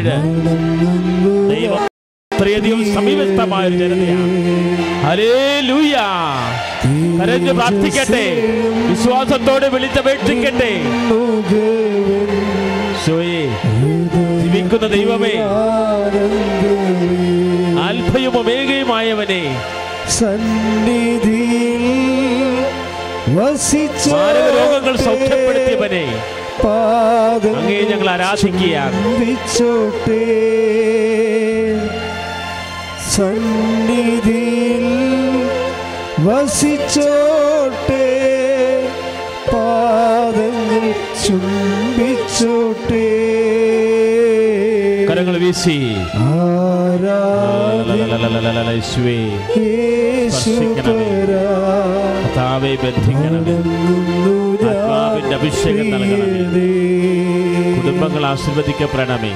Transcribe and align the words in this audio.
പിന്നിട് 0.00 1.50
ദൈവം 1.50 1.82
അത്രയധികം 2.34 2.94
സമീപസ്ഥമായ 2.94 3.68
ഒരു 3.68 3.76
ജനതയാണ്. 3.76 4.28
ഹല്ലേലൂയ. 5.06 5.96
കരഞ്ഞു 7.20 7.52
പ്രാർത്ഥിക്കട്ടെ. 7.52 8.24
വിശ്വാസത്തോടെ 8.90 9.68
വിളിച്ചപേക്ഷിക്കട്ടെ. 9.68 10.70
ജീവിക്കുന്ന 14.42 14.86
ദൈവമേ 14.86 15.34
അൽഫയും 17.86 18.38
ഒമേഗയുമായവനെ 18.38 19.42
സന്നിധി 20.08 21.44
വസിച്ച 23.36 24.08
രോഗങ്ങൾ 24.56 24.96
സൗഖ്യപ്പെടുത്തിയവനെ 24.96 26.06
അങ്ങേ 26.66 27.80
ഞങ്ങൾ 27.80 28.10
ആരാധിക്കുകയാണ്. 28.10 29.04
ചുംബിച്ചോട്ടെ 29.04 30.26
സന്നിധിയിൽ 33.10 34.86
വസിച്ചോട്ടെ. 36.20 38.06
പാദങ്ങൾ 39.52 40.94
ചുംബിച്ചോട്ടെ. 41.26 42.20
കരങ്ങൾ 45.10 45.38
വീശി. 45.38 45.96
യേശുവേ. 48.70 49.18
യേശുപരാ 49.58 50.76
കർത്താവെ 52.40 52.72
ബന്ധിക്കണമേ. 52.82 53.54
അഭിഷേകം 55.38 55.86
നൽകണമേ. 55.94 56.68
കുടുംബങ്ങൾ 57.76 58.22
ആശീർവദിക്കപ്പെടണമേ. 58.26 59.32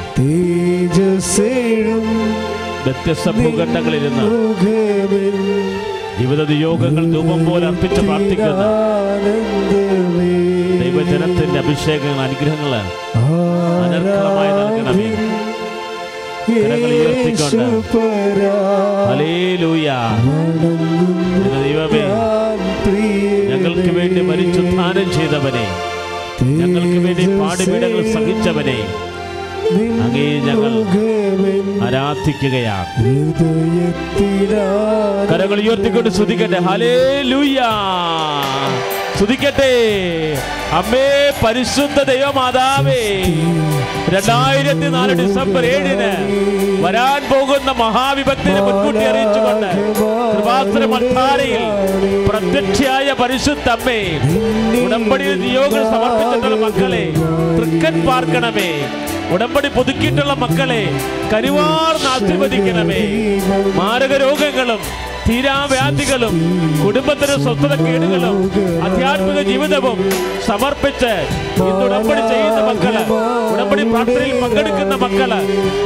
വ്യത്യസ്ത 2.86 3.28
ഭൂഖണ്ഡങ്ങളിൽ 3.38 4.02
നിന്ന് 4.06 4.26
ജീവിത 6.18 6.42
യോഗങ്ങൾ 6.66 7.04
രൂപം 7.14 7.40
പോലെ 7.50 7.64
അർപ്പിച്ച് 7.66 8.00
പ്രാർത്ഥിക്കുന്ന 8.00 8.64
ദൈവജനത്തിന്റെ 10.82 11.58
അഭിഷേകങ്ങൾ 11.64 12.20
അനുഗ്രഹങ്ങൾ 12.26 12.72
അനർഹമായി 13.84 14.52
ദൈവമേ. 21.64 22.04
ഞങ്ങൾക്ക് 23.50 23.90
വേണ്ടി 23.98 24.20
മരിച്ചുത്ഥാനം 24.20 25.12
ചെയ്തവനെ. 25.12 25.66
ഞങ്ങൾക്ക് 26.60 26.98
വേണ്ടി 27.06 27.26
പാടുപീടകൾ 27.40 28.12
സഹിച്ചവനെ. 28.14 28.78
അങ്ങേ 30.04 30.26
ഞങ്ങൾ 30.38 30.72
ആരാധിക്കുകയാണ്. 31.86 32.90
കരങ്ങൾ 35.32 35.60
ഉയർത്തിക്കൊണ്ട് 35.60 36.10
ശ്രദ്ധിക്കട്ടെ 36.10 36.60
ഹലേ 36.60 37.22
സ്തുതിക്കട്ടെ. 39.16 39.72
അമ്മേ 40.78 41.08
പരിശുദ്ധ 41.42 41.98
ദൈവമാതാവേ 42.08 43.02
രണ്ടായിരത്തി 44.14 44.88
നാല് 44.94 45.12
ഡിസംബർ 45.20 45.62
ഏഴിന് 45.66 46.10
വരാൻ 46.84 47.20
പോകുന്ന 47.30 47.70
മഹാവിഭക്തിനെ 47.80 48.60
മുൻകൂട്ടി 48.60 49.04
അറിയിച്ചുകൊണ്ട് 49.10 49.70
കൃപാസന 50.32 50.84
മഠാരയിൽ 50.92 51.62
പ്രത്യക്ഷയായ 52.28 53.08
പരിശുദ്ധ 53.22 53.68
അമ്മേ 53.76 53.98
ഉടമ്പടിയിൽ 54.82 55.38
നിയോഗം 55.44 55.84
സമർപ്പിച്ചിട്ടുള്ള 55.94 56.58
മക്കളെ 56.66 57.04
തൃക്കൻ 57.56 57.96
പാർക്കണമേ 58.08 58.70
ഉടമ്പടി 59.34 59.68
പുതുക്കിയിട്ടുള്ള 59.76 60.32
മക്കളെ 60.42 60.82
കരുവാർന്ന് 61.32 62.08
ആശീർവദിക്കണമേ. 62.10 63.02
മാരക 63.78 64.12
രോഗങ്ങളും 64.22 64.80
തീരാവ്യാധികളും 65.26 66.34
കുടുംബത്തിന് 66.82 67.36
സ്വസ്ഥത 67.44 67.74
കേടുകളും 67.84 68.36
ആധ്യാത്മിക 68.86 69.38
ജീവിതവും 69.50 69.98
സമർപ്പിച്ച് 70.48 71.12
ഇന്ന് 71.68 71.84
ഉടമ്പടി 71.86 72.22
ചെയ്യുന്ന 72.32 72.60
മക്കൾ 72.68 72.94
ഉടമ്പടി 73.52 73.82
പ്രാർത്ഥനയിൽ 73.92 74.36
പങ്കെടുക്കുന്ന 74.42 74.94
മക്കൾ 75.04 75.30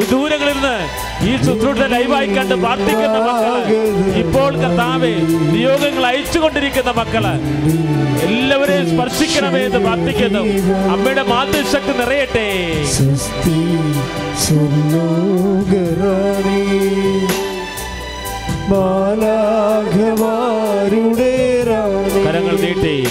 വിദൂരങ്ങളിൽ 0.01 0.55
നിന്ന് 0.55 0.75
ഈ 1.29 1.31
ശുശ്രൂഷ 1.45 1.81
ലൈവായി 1.95 2.29
കണ്ട് 2.37 2.55
പ്രാർത്ഥിക്കുന്ന 2.65 3.19
മക്കൾ 3.29 3.55
ഇപ്പോൾ 4.23 4.51
കർത്താവെ 4.63 5.15
നിയോഗങ്ങൾ 5.55 6.05
അയച്ചുകൊണ്ടിരിക്കുന്ന 6.11 6.91
മക്കൾ 7.01 7.25
എല്ലാവരെയും 8.29 8.87
സ്പർശിക്കണമേ 8.93 9.61
എന്ന് 9.67 9.79
പ്രാർത്ഥിക്കുന്നു. 9.79 10.43
അമ്മയുടെ 10.95 11.25
മാതൃശക്തി 11.33 11.93
നിറയട്ടെ. 12.01 12.49
സ്വർലോകറാണി 14.45 16.63
മാലാഖമാരുടെ 19.09 19.69
കരങ്ങൾ 22.27 22.57
നീട്ടി. 22.61 23.07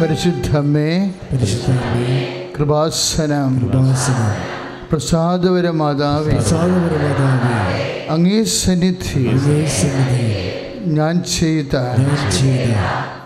പരിശുദ്ധമ്മേ 0.01 1.11
പരിശുദ്ധമ്മേ. 1.31 2.27
കൃപാസനം. 2.59 3.59
കൃപാസനം. 3.59 4.59
പ്രസാദപരമാതാവേ 4.91 6.33
പ്രസാദപരമാതാവേ. 6.33 8.07
അങ്ങേ 8.09 8.43
സന്നിധി 8.43 9.27
അങ്ങേ 9.27 9.65
സന്നിധി 9.65 10.48
ഞാൻ 10.87 11.15
ചെയ്ത 11.31 11.75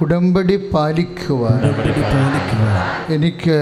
ഉടമ്പടി 0.01 0.55
പാലിക്കുവാൻ 0.73 1.61
എനിക്ക് 3.09 3.57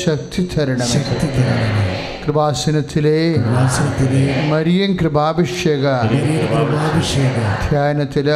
ശക്തി 0.00 0.42
തരണം 0.54 0.86
ശക്തി 0.86 1.28
തരണം 1.36 1.99
കൃപാസനത്തിലെ 2.22 3.18
മരിയൻ 4.50 4.90
കൃപാഭിഷേക 5.00 5.84
ധ്യാനത്തിൽ 7.64 8.28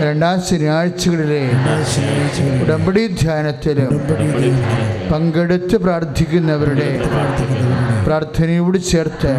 രണ്ടാം 0.00 0.38
ശനിയാഴ്ചകളിലെ 0.48 1.42
ഉടമ്പടി 2.62 3.04
ധ്യാനത്തിലും 3.22 3.92
പങ്കെടുത്ത് 5.10 5.76
പ്രാർത്ഥിക്കുന്നവരുടെ 5.84 6.90
പ്രാർത്ഥനയോട് 8.06 8.78
ചേർത്ത് 8.90 9.32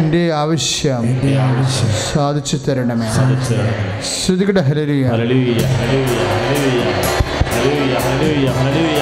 എന്റെ 0.00 0.22
ആവശ്യം 0.34 1.04
സാധിച്ചു 2.04 2.56
തരണമേ. 2.66 3.08
ശ്രുതികട 4.12 4.58
ഹലരിയ 4.68 5.04
ഹലരിയ 5.12 5.58
ഹലരിയ 5.74 6.20
ഹലരിയ 7.54 7.94
ഹലരിയ 8.04 8.48
ഹലരിയ 8.58 8.93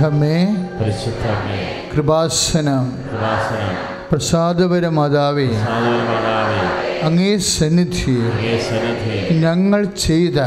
പരിശുദ്ധമേ 0.00 1.60
കൃപാസനം 1.92 2.84
പ്രസാദപര 4.10 4.86
മാതാവേ 4.88 5.46
അങ്ങേ 7.02 7.32
സന്നിധി 7.48 8.14
ഞങ്ങൾ 9.42 9.82
ചെയ്ത 10.04 10.38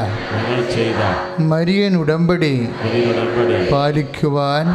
മരിയൻ 1.51 1.93
ഉടമ്പടി 1.97 2.53
പാലിക്കുവാൻ 3.71 4.65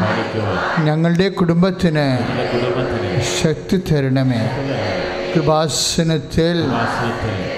ഞങ്ങളുടെ 0.84 1.28
കുടുംബത്തിന് 1.38 2.06
ശക്തി 3.40 3.78
തരണമേ. 3.88 4.42
കൃപാസനത്തിൽ 5.32 6.56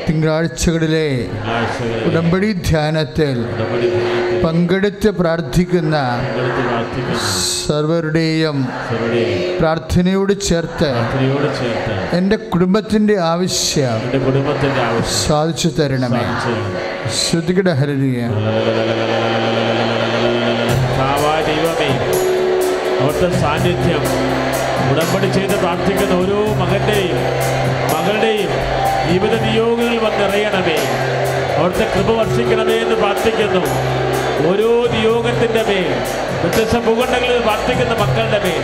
തിങ്കളാഴ്ചകളിലെ 0.09 1.09
ഉടമ്പടി 2.09 2.49
ധ്യാനത്തിൽ 2.69 3.39
പങ്കെടുത്ത് 4.45 5.11
പ്രാർത്ഥിക്കുന്ന 5.19 5.97
സർവരുടെയും 7.67 8.59
പ്രാർത്ഥനയോട് 9.59 10.33
ചേർത്ത് 10.41 10.91
എന്റെ 12.19 12.39
കുടുംബത്തിന്റെ 12.53 13.17
ആവശ്യം 13.27 13.99
സാധിച്ചു 15.19 15.71
തരണമേ. 15.79 16.25
ശ്രുതികട 17.19 17.69
ഹരിയ 17.81 18.21
അവിടുത്തെ 22.99 23.29
സാന്നിധ്യം 23.41 24.05
ഉടമ്പടി 24.91 25.29
ചെയ്ത് 25.37 25.57
പ്രാർത്ഥിക്കുന്ന 25.63 26.15
ഓരോ 26.15 26.41
മകന്റെയും 26.61 27.19
മകളുടെയും 27.93 28.53
ജീവിത 29.09 29.35
നിയോഗങ്ങൾ 29.45 29.88
വന്നിറയണമേ 30.21 30.79
അവിടുത്തെ 31.59 31.87
കൃപ 31.93 32.11
വർഷിക്കണമേ 32.19 32.77
എന്ന് 32.85 32.97
പ്രാർത്ഥിക്കുന്നു. 33.03 33.63
ഓരോ 34.49 34.71
നിയോഗത്തിന്റെ 34.93 35.63
മേൽ 35.69 35.89
വ്യത്യസ്ത 36.43 36.77
ഭൂഖണ്ഡങ്ങളിൽ 36.87 37.41
പ്രാർത്ഥിക്കുന്ന 37.47 37.95
മക്കളുടെ 38.03 38.41
മേൽ 38.45 38.61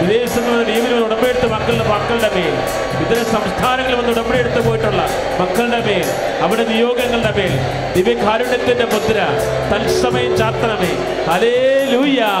വിദേശത്ത് 0.00 0.40
നിന്ന് 0.46 0.64
ലീവിൽ 0.70 0.92
ഉടമ്പെടുത്ത 1.04 1.46
മക്കളുടെ 1.54 1.86
മക്കളുടെ 1.90 2.30
മേൽ 2.36 2.54
ഇതര 3.02 3.20
സംസ്ഥാനങ്ങളിൽ 3.32 3.96
വന്ന് 3.98 4.12
ഉടമ്പടിയെടുത്ത് 4.14 4.60
പോയിട്ടുള്ള 4.66 5.02
മക്കളുടെ 5.40 5.80
മേൽ 5.88 6.06
അവിടെ 6.44 6.64
നിയോഗങ്ങളുടെ 6.72 7.32
മേൽ 7.38 7.54
ദിവ്യകാരുണ്യത്തിന്റെ 7.96 8.88
മുദ്ര 8.94 9.18
തത്സമയം 9.72 10.34
ചാത്തണമേ 10.40 10.92
അലേ 11.34 11.54
ലൂയാ 11.92 12.32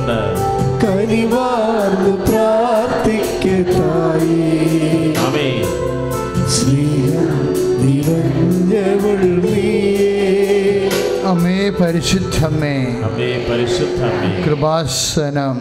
വീശിക്കൊണ്ട് 0.00 0.18
കനിവാർന്നു 0.82 2.12
പ്രാർത്ഥിക്കത്തായി 2.28 4.38
ആമേ 5.24 5.48
സ്നേഹം 6.54 7.34
നിറഞ്ഞവൾ 7.82 9.20
നീയേ. 9.44 10.14
അമേ 11.30 11.58
പരിശുദ്ധമേ 11.80 12.76
അമ്മേ 13.02 13.19
പരിശുദ്ധമേ 13.19 13.19
കൃപാസനം. 14.44 15.54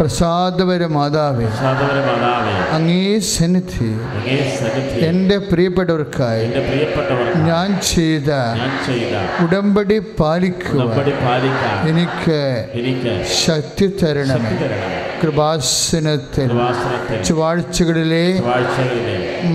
പ്രസാദപര 0.00 0.86
മാതാവേ. 0.86 1.46
അങ്ങേ 2.70 3.18
സന്നിധി. 3.18 3.90
എന്റെ 5.06 5.38
പ്രിയപ്പെട്ടവർക്കായി 5.38 6.46
ഞാൻ 7.46 7.80
ചെയ്ത 7.94 8.30
ഉടമ്പടി 9.42 9.98
പാലിക്കുക 10.20 10.80
എനിക്ക് 11.88 12.40
ശക്തി 13.46 13.86
തരണമേ. 14.02 14.50
തരണം 14.60 15.00
കൃപാസനത്തിൽ 15.22 16.48
ചൊവ്വാഴ്ചകളിലെ 17.24 18.26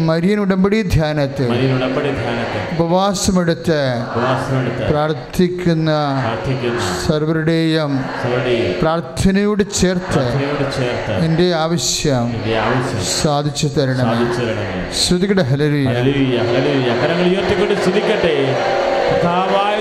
മരിയൻ 0.08 0.40
ഉടമ്പടി 0.40 0.80
ധ്യാനത്തിൽ 0.96 1.48
ഉടമ്പടി 1.76 2.10
ഉപവാസമെടുത്ത് 2.76 3.80
പ്രാർത്ഥിക്കുന്ന 4.90 5.92
സർവരുടെയും 7.06 7.92
പ്രാർത്ഥനയോട് 8.82 9.64
ചേർത്ത് 9.72 10.24
എന്റെ 11.26 11.48
ആവശ്യം 11.56 12.28
സാധിച്ചു 13.20 13.68
തരണം. 13.68 14.10
ശ്രുതികളുടെ 14.12 14.66
ശ്രുതികട 15.02 15.42
ഹലരിയ. 15.52 15.88
കരങ്ങൾ 17.02 17.26
ഉയർത്തിക്കൊണ്ട് 17.30 17.76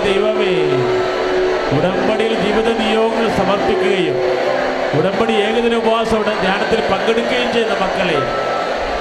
ദൈവമേ 0.06 0.54
ഉടമ്പടിയിൽ 1.76 2.34
ജീവിത 2.42 2.68
നിയോഗങ്ങൾ 2.80 3.28
സമർപ്പിക്കുകയും 3.38 4.16
ഉടമ്പടി 4.98 5.34
ഏകദിന 5.44 5.74
ഉപവാസം 5.74 6.20
ധ്യാനത്തിൽ 6.42 6.80
പങ്കെടുക്കുകയും 6.90 7.48
ചെയ്യുന്ന 7.52 7.76
മക്കളെ 7.82 8.18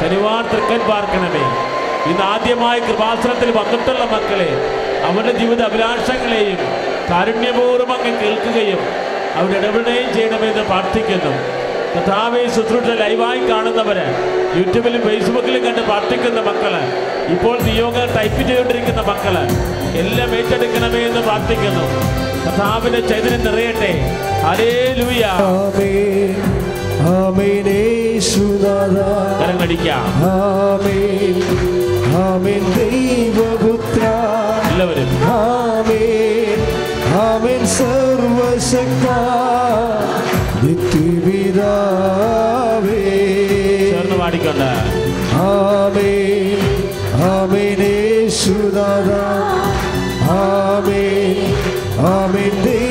കരുവാർ 0.04 0.44
തൃക്കൻ 0.52 0.82
പാർക്കണമേ. 0.90 1.46
ഇന്ന് 2.12 2.24
ആദ്യമായി 2.24 2.80
കൃപാസനത്തിൽ 2.80 3.52
വന്നിട്ടുള്ള 3.52 4.06
മക്കളെ 4.14 4.50
അവരുടെ 5.08 5.34
ജീവിത 5.40 5.62
അഭിലാഷങ്ങളെയും 5.62 6.58
കാരുണ്യപൂർവം 7.10 7.92
അങ്ങ് 7.94 8.12
കേൾക്കുകയും 8.22 8.80
അവരുടെ 9.36 9.58
ഇടപെടുകയും 9.60 10.14
ചെയ്യണമെന്ന് 10.14 10.64
പ്രാർത്ഥിക്കുന്നു. 10.64 11.34
കഥാവെ 11.96 12.44
ശുശ്രൂഷ 12.56 12.90
ലൈവായി 13.02 13.40
കാണുന്നവര് 13.50 14.06
യൂട്യൂബിലും 14.58 15.02
ഫേസ്ബുക്കിലും 15.02 15.66
കണ്ട് 15.66 15.82
പ്രാർത്ഥിക്കുന്ന 15.82 16.42
മക്കൾ 16.42 16.76
ഇപ്പോൾ 17.34 17.62
നിയോഗം 17.62 18.08
ടൈപ്പ് 18.18 18.48
ചെയ്തുകൊണ്ടിരിക്കുന്ന 18.48 19.02
മക്കൾ 19.02 19.38
എല്ലാം 20.04 20.36
ഏറ്റെടുക്കണമേ 20.36 21.00
എന്ന് 21.00 21.22
പ്രാർത്ഥിക്കുന്നു. 21.22 21.86
കഥാവിന്റെ 22.46 23.02
ചൈതന്യം 23.08 23.46
നിറയട്ടെ. 23.46 23.92
ഹരേ 24.48 24.72
ലൂയ 25.00 25.24
യേശുനാഥാ 28.24 29.42
കരങ്ങടിക്കാം 29.42 30.04
ആമേൻ. 30.08 31.44
ആമേൻ. 32.16 32.64
ദൈവപുത്ര. 32.78 34.02
എല്ലാവരും. 34.72 35.08
ആമേൻ. 35.24 36.60
ആമേൻ. 37.20 37.68
സർവശക്ത. 37.68 39.10
നിത്യപിതാവേ. 40.64 41.52
ചേർന്ന് 43.92 44.16
പാടിക്കൊണ്ട്. 44.16 44.72
ആമേൻ. 45.34 46.60
ആമേൻ. 47.24 48.30
ആമേൻ. 50.30 51.56
ആമേൻ. 51.98 52.83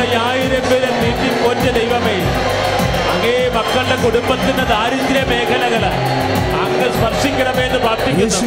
അഞ്ചപ്പം 0.00 0.26
ആയിരം 0.26 0.62
പേരെ 0.68 0.90
നീട്ടി 1.00 1.28
പോറ്റ 1.40 1.64
ദൈവമേ 1.76 2.16
അങ്ങേ 3.12 3.34
മക്കളുടെ 3.56 3.96
കുടുംബത്തിന്റെ 4.02 4.64
ദാരിദ്ര്യ 4.70 5.22
മേഖലകൾ 5.30 5.82
അങ്ങ് 6.60 6.86
സ്പർശിക്കണമേ 6.94 7.64
എന്ന് 7.68 7.80
പ്രാർത്ഥിക്കുന്നു 7.84 8.38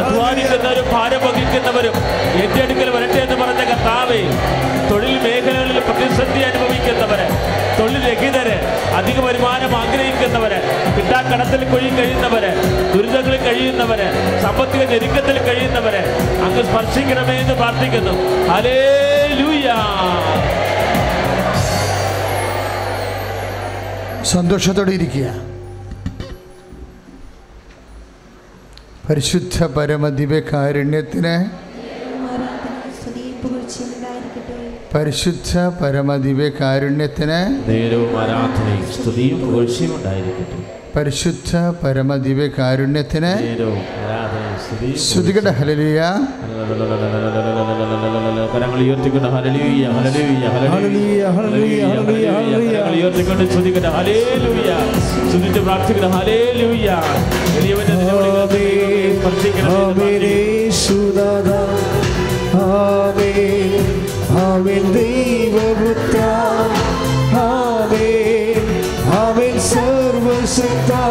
അധ്വാനിക്കുന്നവരും 0.00 0.86
ഭാരം 0.92 1.20
വഹിക്കുന്നവരും 1.26 1.96
എന്റെ 2.42 2.60
അടുക്കൽ 2.64 2.88
വരട്ടെ 2.96 3.20
എന്ന് 3.24 3.36
പറഞ്ഞ 3.42 3.62
കർത്താവേ 3.70 4.20
തൊഴിൽ 4.88 5.14
മേഖലകളിൽ 5.24 5.78
പ്രതിസന്ധി 5.86 6.40
അനുഭവിക്കുന്നവര് 6.48 7.26
തൊഴിൽ 7.78 8.02
രഹിതര് 8.06 8.56
അധിക 8.98 9.18
വരുമാനം 9.26 9.72
ആഗ്രഹിക്കുന്നവര് 9.80 10.58
കിട്ടാക്കടത്തിൽ 10.96 11.62
കൊഴി 11.72 11.90
കഴിയുന്നവര് 11.96 12.50
ദുരിതങ്ങളിൽ 12.92 13.40
കഴിയുന്നവര് 13.46 14.08
സാമ്പത്തിക 14.44 14.84
ഞെരുക്കത്തിൽ 14.92 15.38
കഴിയുന്നവര് 15.48 16.02
അങ്ങ് 16.46 16.64
സ്പർശിക്കണമേ 16.68 17.36
എന്ന് 17.42 17.56
പ്രാർത്ഥിക്കുന്നു. 17.60 18.14
ഹലേ 18.52 18.78
സന്തോഷത്തോടെ 24.32 24.92
ഇരിക്കുക. 24.98 25.26
പരിശുദ്ധ 29.08 29.56
പരമദിവ്യ 29.76 30.38
കാരുണ്യത്തിന് 30.52 31.34
ആരാധന 32.32 32.76
സ്തുതിയും 32.98 33.34
പുകഴ്ചയും 33.42 33.90
ഉണ്ടായിരിക്കട്ടെ 33.96 34.58
പരിശുദ്ധ 34.94 35.52
പരമദിവ്യ 35.80 36.46
കാരുണ്യത്തിന് 36.60 37.40
നേരവും 37.70 38.12
ആരാധനയും 38.22 38.86
സ്തുതിയും 38.96 39.38
പുകഴ്ചയും 39.44 39.92
ഉണ്ടായിരിക്കട്ടെ. 39.98 40.58
പരിശുദ്ധ 40.96 41.52
പരമദിവ്യ 41.82 42.46
കാരുണ്യത്തിന് 42.58 43.32
നേരവും 43.44 43.80
ആരാധനയും 44.00 44.58
സ്തുതി 44.64 44.90
ശ്രുതികട 45.06 45.48
ഹലലിയ 45.58 46.00
കരങ്ങൾ 48.54 48.78
ഉയർത്തിക്കൊണ്ട്. 48.78 49.28
കരങ്ങൾ 52.70 52.94
ഉയർത്തിക്കൊണ്ട് 52.94 53.50
സ്തുതിക്കട്ടെ 53.50 53.88
സ്തുതിച്ച് 55.28 55.60
പ്രാർത്ഥിക്കട്ടെ 55.60 56.08
ഹല്ലേലൂയ. 56.08 56.90
വലിയവന്റെ 57.56 57.94
ദൈവപുത്ര. 64.94 66.20
സർവശക്ത. 69.58 71.03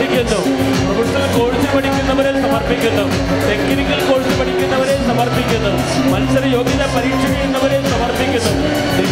സമർപ്പിച്ച് 0.00 0.38
പ്രാർത്ഥിക്കുന്നു 0.38 0.40
പ്രൊഫഷണൽ 0.86 1.38
കോഴ്സ് 1.38 1.76
പഠിക്കുന്നവരെ 1.76 2.32
സമർപ്പിക്കുന്നു. 2.42 3.04
ടെക്നിക്കൽ 3.48 4.00
കോഴ്സ് 4.08 4.40
പഠിക്കുന്നവരെ 4.40 4.96
സമർപ്പിക്കുന്നു. 5.08 5.72
മത്സര 6.12 6.44
യോഗ്യത 6.56 6.82
പരീക്ഷ 6.96 7.24
ചെയ്യുന്നവരെ 7.26 7.78
സമർപ്പിക്കുന്നു. 7.90 8.52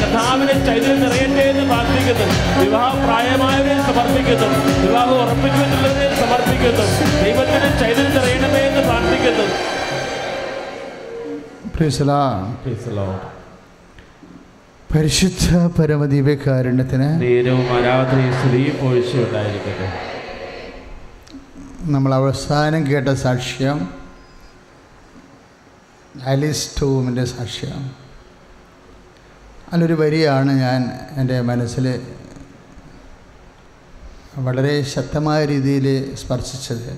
കഥാവിനെ 0.00 0.54
ചൈതന്യം 0.66 1.00
നിറയട്ടെ 1.00 1.42
എന്ന് 1.50 1.64
പ്രാർത്ഥിക്കുന്നു. 1.64 2.26
വിവാഹ 2.64 2.92
പ്രായമായവരെ 3.04 3.76
സമർപ്പിക്കുന്നു. 3.82 4.48
വിവാഹം 4.86 5.14
ഉറപ്പിച്ചു 5.22 5.60
എന്നുള്ളവരെ 5.66 6.08
സമർപ്പിക്കുന്നു. 6.20 6.84
ദൈവത്തിന് 7.24 7.68
ചൈതന്യം 7.80 8.14
നിറയണമേ 8.16 8.60
എന്ന് 8.60 8.80
പ്രാർത്ഥിക്കുന്നു. 8.80 9.46
പരിശുദ്ധ 14.94 15.56
പരമദീപകാരുണ്യത്തിന് 15.80 17.20
നേരവും 17.22 17.66
ആരാധനയും 17.72 18.34
സ്ത്രീയും 18.34 18.76
ഉണ്ടായിരിക്കട്ടെ 19.24 20.09
നമ്മൾ 21.90 22.14
അവസാനം 22.14 22.86
കേട്ട 22.86 23.08
സാക്ഷ്യം 23.08 23.94
ആലിസ് 26.26 26.82
ടൂമിന്റെ 26.82 27.24
സാക്ഷ്യം. 27.24 27.90
അതിലൊരു 29.72 29.94
വരിയാണ് 29.94 30.52
ഞാൻ 30.52 30.90
എന്റെ 31.16 31.40
മനസ്സിൽ 31.40 32.06
വളരെ 34.36 34.82
ശക്തമായ 34.82 35.44
രീതിയിൽ 35.44 36.14
സ്പർശിച്ചത്. 36.14 36.92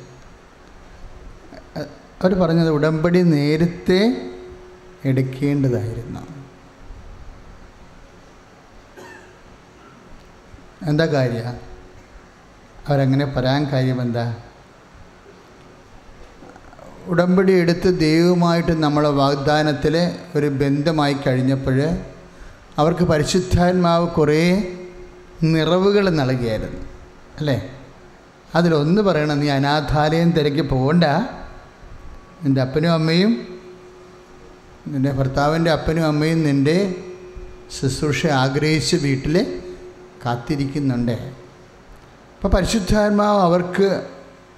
അവർ 2.22 2.34
പറഞ്ഞത് 2.34 2.68
ഉടമ്പടി 2.68 3.22
നേരത്തെ 3.22 4.30
എടുക്കേണ്ടതായിരുന്നു. 5.04 6.20
എന്താ 10.82 11.06
കാര്യം? 11.06 11.60
അവരങ്ങനെ 12.88 13.24
പറയാൻ 13.24 13.64
കാര്യം 13.64 14.02
എന്താ? 14.02 14.36
ഉടമ്പടി 17.06 17.52
എടുത്ത് 17.52 18.00
ദൈവമായിട്ട് 18.00 18.82
നമ്മളെ 18.82 19.08
വാഗ്ദാനത്തിൽ 19.08 20.12
ഒരു 20.36 20.46
ബന്ധമായി 20.46 21.16
കഴിഞ്ഞപ്പോൾ 21.26 21.88
അവർക്ക് 22.78 23.04
പരിശുദ്ധാത്മാവ് 23.04 24.08
കുറേ 24.08 24.72
നിറവുകൾ 25.42 26.10
നൽകിയായിരുന്നു 26.10 26.80
അല്ലേ? 27.38 27.70
അതിലൊന്ന് 28.54 29.02
പറയണം 29.02 29.40
നീ 29.40 29.48
അനാഥാലയം 29.48 30.30
തിരക്കി 30.30 30.60
പോകണ്ട. 30.60 31.04
നിന്റെ 32.44 32.60
അപ്പനും 32.60 32.92
അമ്മയും 32.92 33.60
നിന്റെ 34.88 35.12
ഭർത്താവിന്റെ 35.12 35.70
അപ്പനും 35.70 36.04
അമ്മയും 36.04 36.42
നിന്റെ 36.42 36.94
ശുശ്രൂഷ 37.80 38.26
ആഗ്രഹിച്ച് 38.26 38.96
വീട്ടിൽ 38.96 39.62
കാത്തിരിക്കുന്നുണ്ട്. 40.26 41.12
അപ്പോൾ 41.12 42.48
പരിശുദ്ധാത്മാവ് 42.48 43.40
അവർക്ക് 43.40 44.06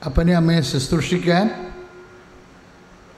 അപ്പനെയും 0.06 0.36
അമ്മയെ 0.36 0.60
ശുശ്രൂഷിക്കാൻ 0.60 1.73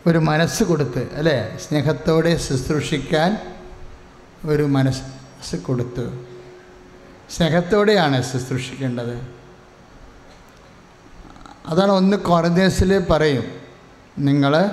ഒരു 0.06 0.18
മനസ്സ് 0.18 0.64
കൊടുത്ത് 0.64 1.14
അല്ലേ? 1.14 1.58
സ്നേഹത്തോടെ 1.68 2.36
ശുശ്രൂഷിക്കാൻ 2.36 3.54
ഒരു 4.44 4.62
മനസ്സ് 4.62 5.56
കൊടുത്തു. 5.56 6.10
സ്നേഹത്തോടെയാണ് 7.30 8.22
ശുശ്രൂഷിക്കേണ്ടത്. 8.22 9.28
അതാണ് 11.66 11.92
ഒന്ന് 11.92 12.16
കോറിനേഴ്സിൽ 12.16 12.98
പറയും. 13.10 13.44
നിങ്ങൾ 14.18 14.70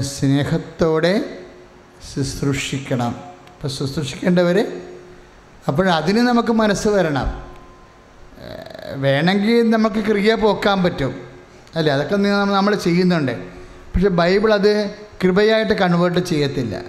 സ്നേഹത്തോടെ 0.00 1.38
ശുശ്രൂഷിക്കണം. 2.14 3.16
അപ്പോൾ 3.56 3.68
ശുശ്രൂഷിക്കേണ്ടവർ 3.68 4.82
അപ്പോഴതിന് 5.68 6.18
നമുക്ക് 6.18 6.52
മനസ്സ് 6.52 6.88
വരണം. 6.88 7.44
വേണമെങ്കിൽ 8.94 9.70
നമുക്ക് 9.70 10.06
ക്രിയ 10.06 10.34
പോക്കാൻ 10.34 10.82
പറ്റും. 10.82 11.14
അല്ലേ? 11.76 11.92
അതൊക്കെ 11.92 12.16
നമ്മൾ 12.16 12.74
ചെയ്യുന്നുണ്ട്. 12.74 13.59
പക്ഷെ 14.00 14.10
ബൈബിൾ 14.10 14.54
അത് 14.54 14.94
കൃപയായിട്ട് 15.24 15.72
കൺവേർട്ട് 15.72 16.20
ചെയ്യത്തില്ല. 16.20 16.80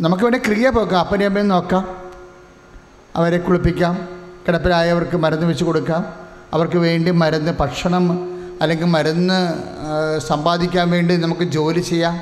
നമുക്ക് 0.00 0.22
വേണ്ടി 0.22 0.38
ക്രിയ 0.38 0.70
പോക്കാം. 0.70 1.00
അപ്പനെയും 1.00 1.28
അമ്മയും 1.28 1.48
നോക്കാം. 1.48 2.12
അവരെ 3.16 3.38
കുളിപ്പിക്കാം. 3.38 4.08
കിടപ്പിലായവർക്ക് 4.48 5.16
മരുന്ന് 5.16 5.46
വെച്ച് 5.46 5.64
കൊടുക്കാം. 5.64 6.14
അവർക്ക് 6.52 6.76
വേണ്ടി 6.76 7.10
മരുന്ന് 7.10 7.52
ഭക്ഷണം 7.52 8.34
അല്ലെങ്കിൽ 8.62 8.86
മരുന്ന് 8.86 9.54
സമ്പാദിക്കാൻ 10.18 10.90
വേണ്ടി 10.90 11.16
നമുക്ക് 11.16 11.42
ജോലി 11.42 11.80
ചെയ്യാം. 11.80 12.14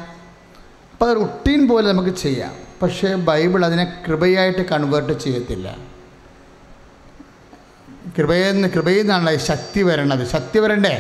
അപ്പോൾ 0.93 1.11
അത് 1.11 1.17
റുട്ടീൻ 1.17 1.69
പോലെ 1.69 1.93
നമുക്ക് 1.93 2.17
ചെയ്യാം. 2.17 2.53
പക്ഷേ 2.83 3.15
ബൈബിൾ 3.15 3.65
അതിനെ 3.65 4.03
കൃപയായിട്ട് 4.07 4.69
കൺവേർട്ട് 4.69 5.13
ചെയ്യത്തില്ല. 5.13 5.84
കൃപയിൽ 8.19 8.53
നിന്ന് 8.53 8.69
കൃപയിൽ 8.69 8.99
നിന്നാണല്ലോ 8.99 9.37
ശക്തി 9.37 9.83
വരണത് 9.83 10.29
ശക്തി 10.29 10.59
വരണ്ടേ? 10.59 10.95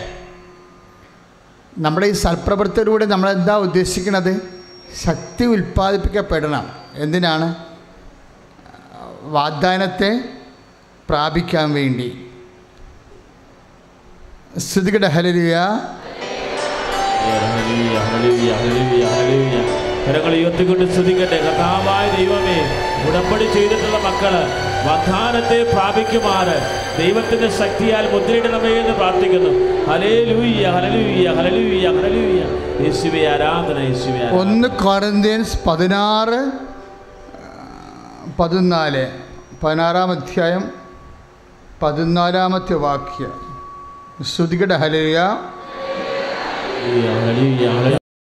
നമ്മുടെ 1.78 2.06
ഈ 2.06 2.12
സൽപ്രവൃത്തിയിലൂടെ 2.12 3.04
നമ്മൾ 3.04 3.30
എന്താ 3.30 3.56
ഉദ്ദേശിക്കുന്നത്? 3.56 4.32
ശക്തി 5.04 5.44
ഉൽപ്പാദിപ്പിക്കപ്പെടണം. 5.44 6.70
എന്തിനാണ്? 6.94 7.48
വാഗ്ദാനത്തെ 9.22 10.10
പ്രാപിക്കാൻ 11.08 11.72
വേണ്ടി. 11.72 12.08
സ്ഥിതികട 14.58 15.06
ഹലരിയ. 15.06 15.54
കരങ്ങൾ 20.06 20.34
ഉയർത്തിക്കൊണ്ട് 20.34 20.92
സ്തുതിക്കട്ടെ 20.92 21.38
കഥാവായ 21.46 22.04
ദൈവമേ 22.16 22.58
ഉടമ്പടി 23.08 23.44
ചെയ്തിട്ടുള്ള 23.52 23.98
മക്കൾ 24.08 24.34
വാഗ്ദാനത്തെ 24.86 25.58
പ്രാപിക്കുമാറ്. 25.72 26.56
ദൈവത്തിന്റെ 26.98 27.48
ശക്തിയാൽ 27.58 28.04
മുദ്രയിടണമേ 28.12 28.72
എന്ന് 28.80 28.94
പ്രാർത്ഥിക്കുന്നു. 28.96 29.50
ഹലേലൂയ 29.90 30.62
ഹലലൂയ 30.76 31.26
ഹലലൂയ 31.38 31.86
ഹലലൂയ 31.98 32.40
യേശുവെ 32.84 33.22
ആരാധന 33.32 33.78
യേശുവെ. 33.78 34.40
ഒന്ന് 34.40 34.68
ഹലിയ 34.68 35.58
പതിനാറ് 35.66 36.40
പതിനാല്. 38.40 39.06
പതിനാറാം 39.62 40.10
അധ്യായം 40.10 40.70
പതിനാലാമത്തെ 41.82 42.74
വാക്യം. 42.74 43.32
ഹലിയ 44.22 44.74
ഹലിയ 44.74 45.18
ഹലിയ 47.20 47.68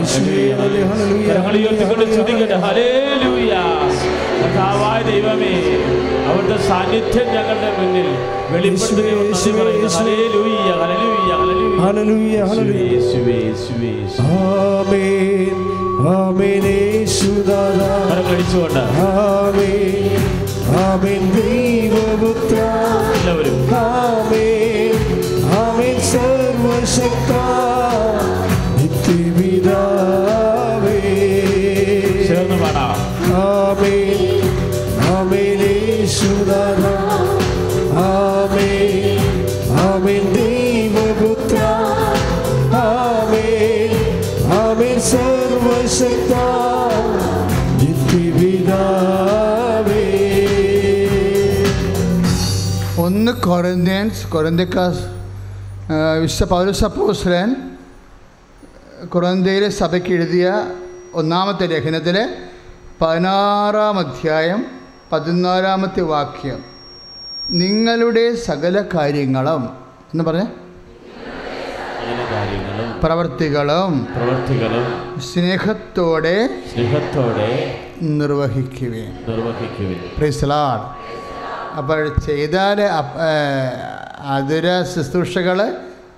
ഹലിയ 0.05 0.55
ഹലിയ 0.61 1.39
ഹലിയ 1.39 1.67
ഉയർത്തിക്കൊണ്ട് 1.67 2.05
കഴിച്ചുകൊണ്ട് 6.69 7.25
ഞങ്ങളുടെ 7.25 7.71
മുന്നിൽ. 7.79 8.09
വെളിപ്പെടുത്തുകൊണ്ട് 8.51 9.37
എല്ലാവരും. 23.21 23.69
ആമേ 25.59 25.99
സർവശക്ത. 25.99 27.33
നിത്യപിതാവേ. 28.77 29.67
ചേർന്ന് 32.29 32.63
പാടാം. 32.63 32.97
ആമേൻ. 33.35 34.06
ഒന്ന് 53.05 53.33
കൊറിന്ത്യൻസ് 53.41 54.23
കൊറിന്ത്യക്കാർ 54.29 54.95
വിശുദ്ധ 56.21 56.45
പൗരസപ്പോസ്ലൻ 56.51 57.51
കൊറന്തയിലെ 59.09 59.69
സഭയ്ക്ക് 59.69 60.13
എഴുതിയ 60.13 60.47
ഒന്നാമത്തെ 61.15 61.67
ലേഖനത്തിലെ 61.67 62.25
പതിനാറാം 63.01 63.99
അധ്യായം 63.99 64.61
പതിനാലാമത്തെ 65.13 66.01
വാക്യം. 66.01 66.65
നിങ്ങളുടെ 67.51 68.35
സകല 68.35 68.85
കാര്യങ്ങളും 68.95 69.63
എന്ന് 70.13 70.25
പറഞ്ഞ? 70.25 70.45
പ്രവർത്തികളും 73.03 74.05
പ്രവർത്തികളും 74.17 75.21
സ്നേഹത്തോടെ 75.21 76.63
സ്നേഹത്തോടെ 76.75 77.51
നിർവഹിക്കുവേൻ. 78.03 79.13
നിർവഹിക്കുകയും 79.29 80.11
പ്രിസ്ലാഡ് 80.19 80.85
അപ്പോൾ 81.77 82.09
ചെയ്താൽ 82.27 82.81
അതുര 84.35 84.67
ശുശ്രൂഷകൾ 84.95 85.59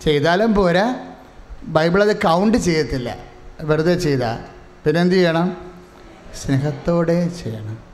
ചെയ്താലും 0.05 0.55
പോരാ. 0.55 0.87
ബൈബിൾ 1.63 2.03
അത് 2.03 2.17
കൗണ്ട് 2.17 2.59
ചെയ്യത്തില്ല. 2.59 3.17
വെറുതെ 3.61 3.95
ചെയ്താൽ 3.99 4.39
പിന്നെന്ത് 4.85 5.15
ചെയ്യണം? 5.15 5.57
സ്നേഹത്തോടെ 6.43 7.29
ചെയ്യണം. 7.45 7.88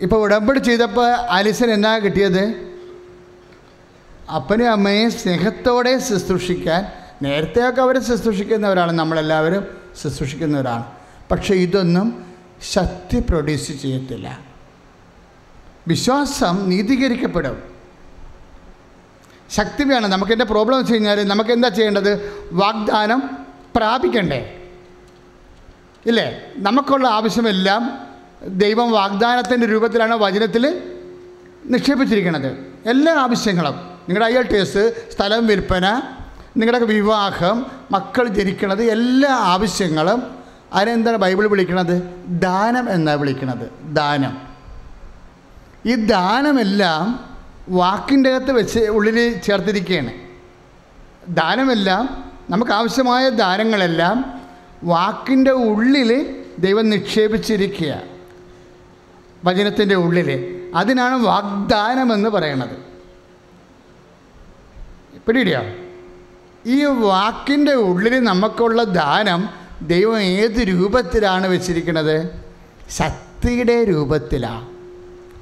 ഇപ്പോൾ 0.00 0.16
ഉടമ്പടി 0.16 0.58
ചെയ്തപ്പോൾ 0.58 1.10
ആലിസൻ 1.10 1.70
എന്നാ 1.70 1.98
കിട്ടിയത്? 1.98 2.76
അപ്പനും 4.34 4.70
അമ്മയും 4.70 5.10
സ്നേഹത്തോടെ 5.10 5.98
ശുശ്രൂഷിക്കാൻ 5.98 6.86
നേരത്തെയൊക്കെ 7.22 7.82
അവരെ 7.82 8.00
ശുശ്രൂഷിക്കുന്നവരാണ് 8.00 8.92
നമ്മളെല്ലാവരും 8.92 9.66
ശുശ്രൂഷിക്കുന്നവരാണ്. 10.02 10.84
പക്ഷേ 11.30 11.54
ഇതൊന്നും 11.54 12.34
ശക്തി 12.72 13.20
പ്രൊഡ്യൂസ് 13.20 13.72
ചെയ്യത്തില്ല. 13.72 14.38
വിശ്വാസം 15.88 16.70
നീതീകരിക്കപ്പെടും. 16.70 17.62
ശക്തി 19.50 19.84
വേണം. 19.84 20.10
നമുക്ക് 20.10 20.32
എന്റെ 20.32 20.44
പ്രോബ്ലം 20.44 20.78
വെച്ച് 20.78 20.92
കഴിഞ്ഞാൽ 20.92 21.28
നമുക്ക് 21.28 21.50
എന്താ 21.50 21.68
ചെയ്യേണ്ടത്? 21.68 22.32
വാഗ്ദാനം 22.52 23.46
പ്രാപിക്കണ്ടേ? 23.76 24.62
ഇല്ലേ? 26.06 26.52
നമുക്കുള്ള 26.56 27.08
ആവശ്യമെല്ലാം 27.08 28.06
ദൈവം 28.48 28.92
വാഗ്ദാനത്തിന്റെ 28.92 29.66
രൂപത്തിലാണ് 29.66 30.14
വചനത്തിൽ 30.14 30.82
നിക്ഷേപിച്ചിരിക്കുന്നത് 31.64 32.66
എല്ലാ 32.86 33.14
ആവശ്യങ്ങളും. 33.14 33.76
നിങ്ങളുടെ 33.78 34.24
ഐ 34.24 34.34
എൽ 34.34 34.42
ടി 34.42 34.54
എസ് 34.54 35.06
സ്ഥലം 35.16 35.46
വിൽപ്പന 35.46 36.02
നിങ്ങളുടെ 36.56 36.84
വിവാഹം 36.84 37.66
മക്കൾ 37.90 38.28
ജനിക്കുന്നത് 38.28 38.82
എല്ലാ 38.82 39.30
ആവശ്യങ്ങളും. 39.30 40.22
അതിനെന്താണ് 40.72 41.16
ബൈബിൾ 41.16 41.46
വിളിക്കുന്നത് 41.46 42.02
ദാനം 42.28 42.90
എന്നാണ് 42.90 43.20
വിളിക്കുന്നത് 43.20 43.94
ദാനം. 43.94 44.38
ഈ 45.86 45.94
ദാനമെല്ലാം 45.94 47.30
വാക്കിന്റെ 47.68 48.30
അകത്ത് 48.30 48.52
വെച്ച് 48.52 48.78
ഉള്ളിൽ 48.78 49.40
ചേർത്തിരിക്കുകയാണ്. 49.40 50.12
ദാനമെല്ലാം 51.28 52.32
നമുക്ക് 52.50 52.72
ആവശ്യമായ 52.72 53.28
ദാനങ്ങളെല്ലാം 53.28 54.40
വാക്കിന്റെ 54.84 55.50
ഉള്ളിൽ 55.50 56.36
ദൈവം 56.58 56.90
നിക്ഷേപിച്ചിരിക്കുക 56.90 58.15
വചനത്തിന്റെ 59.46 59.96
ഉള്ളിൽ 60.04 60.28
അതിനാണ് 60.74 61.16
വാഗ്ദാനം 61.26 62.08
എന്ന് 62.12 62.30
പറയണത്. 62.30 62.76
പിടിയിടിയോ 65.26 65.62
ഈ 66.68 66.78
വാക്കിന്റെ 67.04 67.74
ഉള്ളിൽ 67.88 68.14
നമുക്കുള്ള 68.24 68.80
ദാനം 68.96 69.40
ദൈവം 69.92 70.20
ഏത് 70.36 70.60
രൂപത്തിലാണ് 70.70 71.46
വെച്ചിരിക്കുന്നത് 71.48 72.16
ശക്തിയുടെ 72.98 73.76
രൂപത്തിലാണ് 73.90 74.64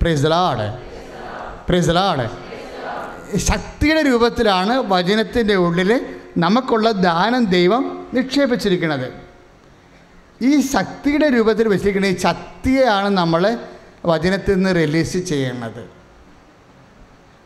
പ്രിസലാട് 0.00 0.66
പ്രിസലാട് 1.68 2.24
ശക്തിയുടെ 3.46 4.02
രൂപത്തിലാണ് 4.08 4.74
വചനത്തിന്റെ 4.88 5.56
ഉള്ളിൽ 5.66 5.90
നമുക്കുള്ള 6.38 6.88
ദാനം 7.06 7.42
ദൈവം 7.50 7.84
നിക്ഷേപിച്ചിരിക്കുന്നത് 8.14 9.06
ഈ 10.40 10.52
ശക്തിയുടെ 10.72 11.28
രൂപത്തിൽ 11.36 11.66
വെച്ചിരിക്കുന്ന 11.72 12.06
ഈ 12.06 12.18
ശക്തിയെയാണ് 12.24 13.08
നമ്മൾ 13.16 13.42
വചനത്തിൽ 14.04 14.54
നിന്ന് 14.54 14.74
റിലീസ് 14.74 15.18
ചെയ്യണത് 15.18 15.90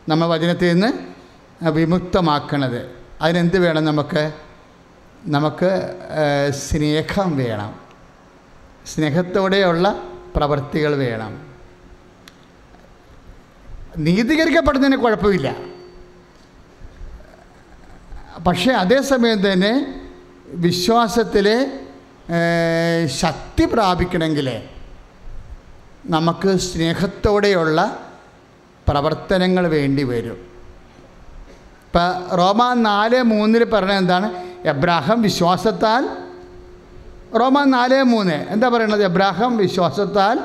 നമ്മൾ 0.09 0.27
വചനത്തിൽ 0.27 0.73
നിന്ന് 0.73 0.93
വിമുക്തമാക്കണത്. 1.69 2.91
അതിനെന്ത് 3.21 3.59
വേണം 3.59 3.85
നമുക്ക്? 3.85 4.33
നമുക്ക് 5.25 5.71
സ്നേഹം 6.51 7.37
വേണം. 7.37 7.75
സ്നേഹത്തോടെയുള്ള 8.85 10.03
പ്രവൃത്തികൾ 10.35 10.95
വേണം. 10.95 11.49
നീതീകരിക്കപ്പെടുന്നതിന് 13.97 14.97
കുഴപ്പമില്ല. 14.97 15.55
പക്ഷേ 18.47 18.71
അതേസമയം 18.71 19.53
തന്നെ 19.53 20.01
വിശ്വാസത്തിലെ 20.47 21.79
ശക്തി 23.05 23.65
പ്രാപിക്കണമെങ്കിൽ 23.65 24.78
നമുക്ക് 26.05 26.57
സ്നേഹത്തോടെയുള്ള 26.57 28.09
പ്രവർത്തനങ്ങൾ 28.87 29.67
വേണ്ടി 29.67 30.03
വരും. 30.03 30.37
ഇപ്പം 31.85 32.37
റോമ 32.37 32.73
നാല് 32.73 33.21
മൂന്നിൽ 33.21 33.63
പറഞ്ഞ 33.63 33.91
എന്താണ്? 33.91 34.49
എബ്രാഹം 34.65 35.21
വിശ്വാസത്താൽ 35.21 36.09
റോമ 37.39 37.63
നാല് 37.63 38.03
മൂന്ന് 38.03 38.33
എന്താ 38.33 38.69
പറയണത്? 38.69 39.03
എബ്രാഹം 39.03 39.57
വിശ്വാസത്താൽ 39.57 40.39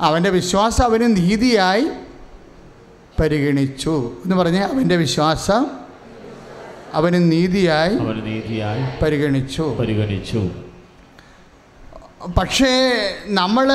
അവന്റെ 0.00 0.30
വിശ്വാസം 0.30 0.84
അവന് 0.84 1.16
നീതിയായി 1.16 1.88
പരിഗണിച്ചു 3.20 4.16
എന്ന് 4.24 4.36
പറഞ്ഞ് 4.36 4.60
അവന്റെ 4.60 4.96
വിശ്വാസം 4.96 5.66
അവന് 6.92 7.32
നീതിയായി 7.32 7.94
അവന് 7.94 8.26
നീതിയായി 8.26 9.04
പരിഗണിച്ചു. 9.04 9.76
പരിഗണിച്ചു. 9.80 10.50
പക്ഷേ 12.38 12.70
നമ്മൾ 13.26 13.72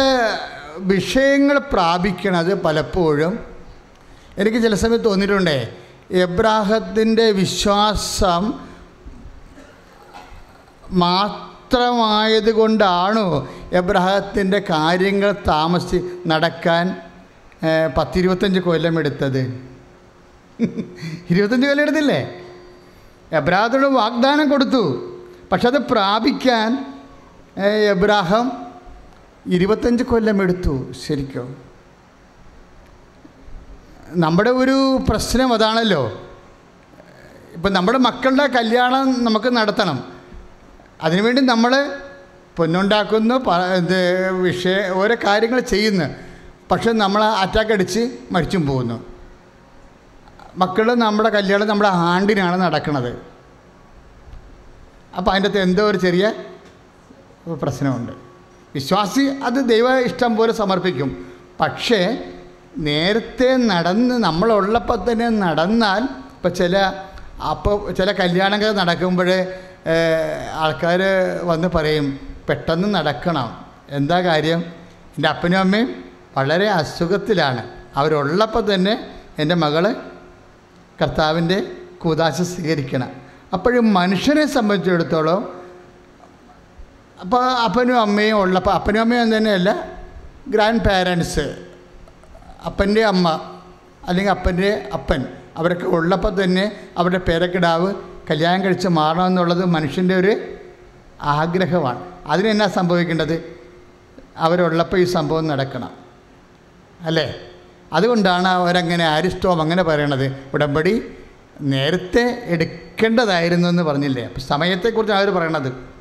വിഷയങ്ങൾ 0.78 1.58
പ്രാപിക്കണത് 1.58 2.54
പലപ്പോഴും 2.62 3.40
എനിക്ക് 4.38 4.64
ചില 4.64 4.76
സമയത്ത് 4.76 5.06
തോന്നിയിട്ടുണ്ടേ 5.06 5.74
എബ്രാഹത്തിന്റെ 6.12 7.32
വിശ്വാസം 7.32 8.54
മാത്രമായത് 10.92 12.52
കൊണ്ടാണോ 12.52 13.50
എബ്രാഹത്തിന്റെ 13.74 14.64
കാര്യങ്ങൾ 14.70 15.32
താമസി 15.32 16.22
നടക്കാൻ 16.28 16.96
പത്തിരുപത്തഞ്ച് 17.98 18.60
കൊല്ലം 18.60 19.00
എടുത്തത്? 19.00 19.74
ഇരുപത്തഞ്ച് 21.30 21.68
കൊല്ലം 21.68 21.84
എടുത്തില്ലേ? 21.84 22.42
എബ്രാഹത്തോട് 23.32 23.86
വാഗ്ദാനം 23.86 24.50
കൊടുത്തു. 24.50 25.10
പക്ഷെ 25.52 25.68
അത് 25.68 25.78
പ്രാപിക്കാൻ 25.78 26.86
എബ്രാഹാം 27.90 28.63
ഇരുപത്തഞ്ച് 29.48 30.04
കൊല്ലം 30.04 30.42
എടുത്തു 30.42 30.92
ശരിക്കും. 30.92 31.58
നമ്മുടെ 34.10 34.50
ഒരു 34.50 35.00
പ്രശ്നം 35.10 35.54
അതാണല്ലോ. 35.54 36.22
ഇപ്പം 37.54 37.74
നമ്മുടെ 37.74 37.98
മക്കളുടെ 37.98 38.48
കല്യാണം 38.48 39.24
നമുക്ക് 39.24 39.58
നടത്തണം. 39.58 40.14
അതിനുവേണ്ടി 41.02 41.42
നമ്മൾ 41.42 42.00
പൊന്നുണ്ടാക്കുന്നു 42.58 43.36
ഇത് 43.76 44.32
വിഷയ 44.32 44.90
ഓരോ 44.90 45.16
കാര്യങ്ങൾ 45.26 45.60
ചെയ്യുന്നു. 45.60 46.06
പക്ഷെ 46.72 46.92
നമ്മൾ 46.92 47.24
അറ്റാക്ക് 47.24 47.72
അടിച്ച് 47.72 48.18
മരിച്ചും 48.32 48.68
പോകുന്നു. 48.68 49.06
മക്കൾ 50.58 50.94
നമ്മുടെ 50.94 51.30
കല്യാണം 51.30 51.68
നമ്മുടെ 51.68 51.90
ആണ്ടിനാണ് 51.90 52.62
നടക്കുന്നത് 52.62 53.12
അപ്പോൾ 55.18 55.32
അതിന്റെ 55.32 55.50
അകത്ത് 55.50 55.64
എന്തോ 55.64 55.90
ഒരു 55.90 55.98
ചെറിയ 55.98 56.34
പ്രശ്നമുണ്ട്. 57.62 58.23
വിശ്വാസി 58.76 59.24
അത് 59.48 59.60
ദൈവ 59.72 59.88
ഇഷ്ടം 60.00 60.32
പോലെ 60.38 60.54
സമർപ്പിക്കും. 60.54 61.10
പക്ഷേ 61.62 62.02
നേരത്തെ 62.78 63.50
നടന്ന് 63.72 64.16
നമ്മളുള്ളപ്പോൾ 64.24 65.00
തന്നെ 65.12 65.28
നടന്നാൽ 65.44 66.04
ഇപ്പം 66.36 66.54
ചില 66.60 66.78
അപ്പോൾ 67.52 67.76
ചില 67.98 68.10
കല്യാണങ്ങൾ 68.12 68.70
നടക്കുമ്പോൾ 68.72 69.30
ആൾക്കാർ 70.64 71.02
വന്ന് 71.50 71.68
പറയും 71.76 72.08
പെട്ടെന്ന് 72.50 72.88
നടക്കണം. 72.96 73.48
എന്താ 73.90 74.18
കാര്യം? 74.22 74.60
എന്റെ 75.16 75.30
അപ്പനും 75.30 75.60
അമ്മയും 75.60 75.90
വളരെ 76.38 76.68
അസുഖത്തിലാണ്. 76.70 77.64
അവരുള്ളപ്പോൾ 77.96 78.64
തന്നെ 78.74 78.94
എന്റെ 79.40 79.56
മകൾ 79.56 79.84
കർത്താവിന്റെ 81.02 81.58
കൂതാശ 82.02 82.42
സ്വീകരിക്കണം. 82.42 83.10
അപ്പോഴും 83.54 83.94
മനുഷ്യനെ 83.94 84.46
സംബന്ധിച്ചിടത്തോളം 84.46 85.42
അപ്പോൾ 87.24 87.46
അപ്പനും 87.46 88.02
അമ്മയും 88.02 88.38
ഉള്ളപ്പോൾ 88.38 88.72
അപ്പനും 88.72 89.02
അമ്മയും 89.02 89.38
തന്നെയല്ല. 89.38 89.88
ഗ്രാൻഡ് 90.48 90.82
പാരൻസ് 90.82 91.56
അപ്പന്റെ 92.66 93.04
അമ്മ 93.04 93.42
അല്ലെങ്കിൽ 94.08 94.32
അപ്പന്റെ 94.32 94.90
അപ്പൻ. 94.94 95.26
അവരൊക്കെ 95.58 95.86
ഉള്ളപ്പോൾ 95.86 96.44
തന്നെ 96.44 96.80
അവരുടെ 96.98 97.18
പേരക്കിടാവ് 97.18 97.94
കല്യാണം 98.32 98.64
കഴിച്ച് 98.64 98.88
മാറണമെന്നുള്ളത് 98.88 99.66
മനുഷ്യന്റെ 99.66 100.16
ഒരു 100.16 100.38
ആഗ്രഹമാണ്. 101.22 102.12
അതിനെന്നാ 102.26 102.68
സംഭവിക്കേണ്ടത്? 102.68 103.56
അവരുള്ളപ്പോൾ 104.38 104.98
ഈ 104.98 105.04
സംഭവം 105.04 105.48
നടക്കണം. 105.48 105.92
അല്ലേ? 107.02 107.36
അതുകൊണ്ടാണ് 107.94 108.48
അവരങ്ങനെ 108.48 109.06
ആരിസ്റ്റോം 109.06 109.62
അങ്ങനെ 109.62 109.84
പറയണത്. 109.84 110.44
ഉടമ്പടി 110.54 111.04
നേരത്തെ 111.62 112.42
എടുക്കേണ്ടതായിരുന്നു 112.46 113.70
എന്ന് 113.70 113.84
പറഞ്ഞില്ലേ? 113.84 114.26
അപ്പം 114.26 114.42
സമയത്തെക്കുറിച്ച് 114.42 115.14
അവർ 115.14 115.30
പറയണത്. 115.30 115.93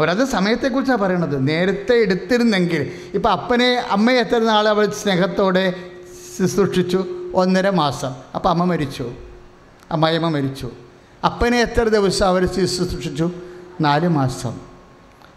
അവരത് 0.00 0.24
സമയത്തെക്കുറിച്ചാണ് 0.24 0.98
പറയണത്. 0.98 1.48
നേരത്തെ 1.48 1.94
എടുത്തിരുന്നെങ്കിൽ 1.94 2.92
ഇപ്പം 3.14 3.30
അപ്പനെ 3.30 3.86
അമ്മയെ 3.90 4.20
എത്ര 4.20 4.38
നാൾ 4.38 4.68
അവൾ 4.68 4.86
സ്നേഹത്തോടെ 4.86 5.74
ശുശ്രൂഷിച്ചു 6.38 7.04
ഒന്നര 7.34 7.70
മാസം. 7.70 8.12
അപ്പം 8.34 8.50
അമ്മ 8.50 8.64
മരിച്ചു. 8.64 9.12
അമ്മായിയമ്മ 9.90 10.28
മരിച്ചു. 10.28 10.70
അപ്പനെ 11.24 11.60
എത്ര 11.60 11.82
ദിവസം 11.82 12.26
അവർ 12.26 12.46
ശുശ്രൂഷിച്ചു 12.46 13.30
നാല് 13.80 14.08
മാസം. 14.08 14.60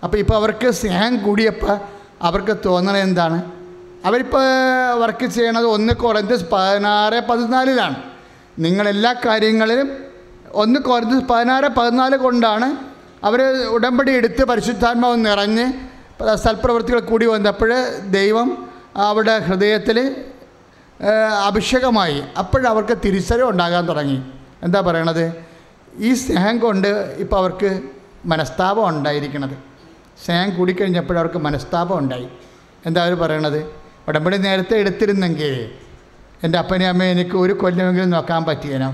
അപ്പോൾ 0.04 0.18
ഇപ്പോൾ 0.18 0.34
അവർക്ക് 0.34 0.72
സ്നേഹം 0.72 1.24
കൂടിയപ്പോൾ 1.24 1.80
അവർക്ക് 2.22 2.58
തോന്നണത് 2.66 3.02
എന്താണ്? 3.02 3.52
അവരിപ്പോൾ 4.06 4.46
വർക്ക് 5.00 5.26
ചെയ്യണത് 5.26 5.66
ഒന്ന് 5.66 5.94
കുറഞ്ഞ് 5.94 6.38
പതിനാറ് 6.52 7.20
പതിനാലിലാണ്. 7.30 7.96
നിങ്ങളെല്ലാ 8.60 9.14
കാര്യങ്ങളിലും 9.14 9.92
ഒന്ന് 10.52 10.80
കുറഞ്ഞ് 10.80 11.22
പതിനാറ് 11.22 11.64
പതിനാല് 11.64 12.18
കൊണ്ടാണ് 12.18 12.93
അവർ 13.24 13.42
ഉടമ്പടി 13.76 14.12
എടുത്ത് 14.12 14.44
പരിശുദ്ധാത്മാവ് 14.46 15.18
നിറഞ്ഞ് 15.26 15.66
സൽപ്രവൃത്തികൾ 16.36 17.00
കൂടി 17.00 17.26
വന്നപ്പോൾ 17.26 17.72
ദൈവം 18.10 18.50
അവരുടെ 18.96 19.38
ഹൃദയത്തിൽ 19.40 19.98
അഭിഷേകമായി. 21.46 22.24
അപ്പോഴവർക്ക് 22.38 22.98
തിരിച്ചറിവ് 23.06 23.50
ഉണ്ടാകാൻ 23.50 23.88
തുടങ്ങി. 23.88 24.18
എന്താ 24.64 24.82
പറയണത്? 24.82 25.26
ഈ 25.98 26.14
സ്നേഹം 26.14 26.60
കൊണ്ട് 26.60 26.88
ഇപ്പോൾ 27.24 27.38
അവർക്ക് 27.38 27.82
മനസ്താപം 28.26 28.88
ഉണ്ടായിരിക്കണത്. 28.88 29.56
സ്നേഹം 30.26 30.50
കൂടിക്കഴിഞ്ഞപ്പോൾ 30.58 31.18
അവർക്ക് 31.18 31.38
മനസ്താപം 31.38 31.98
ഉണ്ടായി. 31.98 32.28
എന്താ 32.86 33.02
അവർ 33.04 33.16
പറയണത്? 33.16 33.60
ഉടമ്പടി 34.08 34.38
നേരത്തെ 34.38 34.76
എടുത്തിരുന്നെങ്കിൽ 34.76 35.54
എന്റെ 36.44 36.58
അപ്പനെ 36.58 36.86
അമ്മയെ 36.88 37.12
എനിക്ക് 37.12 37.36
ഒരു 37.38 37.54
കൊല്ലമെങ്കിലും 37.54 38.10
നോക്കാൻ 38.10 38.44
പറ്റിയനോ? 38.46 38.90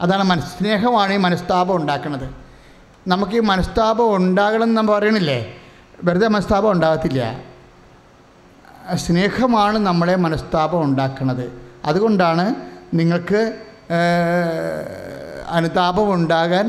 അതാണ് 0.00 0.22
മനസ്സ്നേഹമാണ് 0.22 1.12
ഈ 1.12 1.16
മനസ്താപം 1.16 1.76
ഉണ്ടാക്കുന്നത് 1.76 2.47
നമുക്ക് 3.08 3.32
ഈ 3.32 3.40
മനസ്താപം 3.40 4.16
ഉണ്ടാകണം 4.16 4.62
എന്ന് 4.62 4.92
പറയണില്ലേ? 4.92 5.38
വെറുതെ 6.04 6.28
മനസ്താപം 6.28 6.72
ഉണ്ടാകത്തില്ല. 6.72 7.22
സ്നേഹമാണ് 8.94 9.78
നമ്മളെ 9.78 10.16
മനസ്താപം 10.16 10.84
ഉണ്ടാക്കുന്നത് 10.84 11.46
അതുകൊണ്ടാണ് 11.84 12.54
നിങ്ങൾക്ക് 12.94 13.40
അനുതാപം 15.48 16.14
ഉണ്ടാകാൻ 16.14 16.66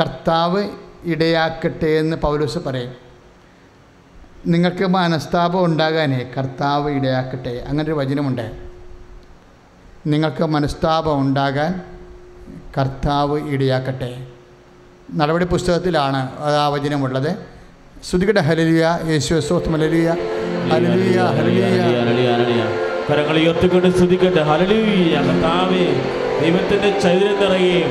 കർത്താവ് 0.00 0.62
ഇടയാക്കട്ടെ 1.04 1.90
എന്ന് 2.02 2.16
പൗലോസ് 2.16 2.58
പറയും. 2.58 2.94
നിങ്ങൾക്ക് 4.46 4.86
മനസ്താപം 4.86 5.64
ഉണ്ടാകാനേ 5.64 6.20
കർത്താവ് 6.36 6.90
ഇടയാക്കട്ടെ. 6.90 7.54
അങ്ങനൊരു 7.68 7.92
വചനമുണ്ട്. 7.92 8.46
നിങ്ങൾക്ക് 10.06 10.44
മനസ്താപം 10.44 11.20
ഉണ്ടാകാൻ 11.20 11.72
കർത്താവ് 12.78 13.38
ഇടയാക്കട്ടെ. 13.48 14.12
നടപടി 15.14 15.44
പുസ്തകത്തിലാണ് 15.44 16.28
ആ 16.40 16.68
വചനമുള്ളത്. 16.68 17.36
ശ്രുതികട 18.10 18.38
ഹലലിയ 18.38 18.98
യേശു 19.08 19.40
സോത്തം 19.48 19.72
ഹലലിയ 19.72 20.16
ഹലലിയ 20.72 21.20
ഹലലിയ. 21.38 22.62
കരങ്ങൾ 23.10 23.38
ഉയർത്തിക്കൊണ്ട് 23.38 23.96
ശ്രുതിക്കട്ടെ 23.96 24.42
ഹല്ലേലൂയ 24.42 25.22
കർത്താവേ 25.28 25.86
ദൈവത്തിന്റെ 26.40 27.00
ചൈതന്യം 27.00 27.42
നിറയുകയും 27.42 27.90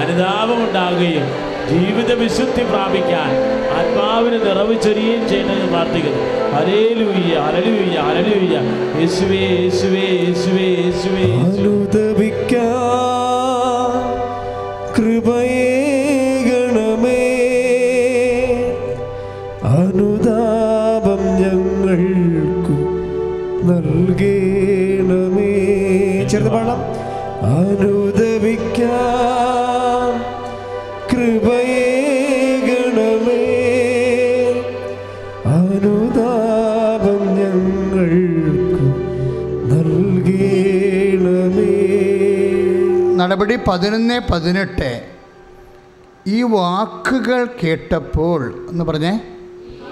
അനുതാപം 0.00 0.64
ഉണ്ടാകുകയും 0.64 1.48
ജീവിത 1.70 2.12
വിശുദ്ധി 2.12 2.62
പ്രാപിക്കാൻ 2.62 3.30
ആത്മാവിന് 3.78 4.46
നിറവ് 4.46 4.82
ചൊരിയുകയും 4.82 5.28
ചെയ്യണമെന്ന് 5.28 5.66
പ്രാർത്ഥിക്കുന്നു. 5.66 6.20
Hallelujah 6.54 7.34
hallelujah 7.46 7.98
hallelujah. 8.08 8.58
യേശുവേ 9.00 9.36
യേശുവേ 9.36 10.00
യേശുവേ 10.00 10.66
യേശുവേ. 10.82 11.22
യേശുവേ 11.22 11.58
ചെറുത് 26.38 26.50
പാടാം 26.50 26.80
നടപടി 43.20 43.56
പതിനൊന്ന് 43.68 44.20
പതിനെട്ട്. 44.32 44.90
ഈ 46.26 46.42
വാക്കുകൾ 46.42 47.48
കേട്ടപ്പോൾ 47.60 48.40
എന്ന് 48.70 48.84
പറഞ്ഞേ 48.84 49.12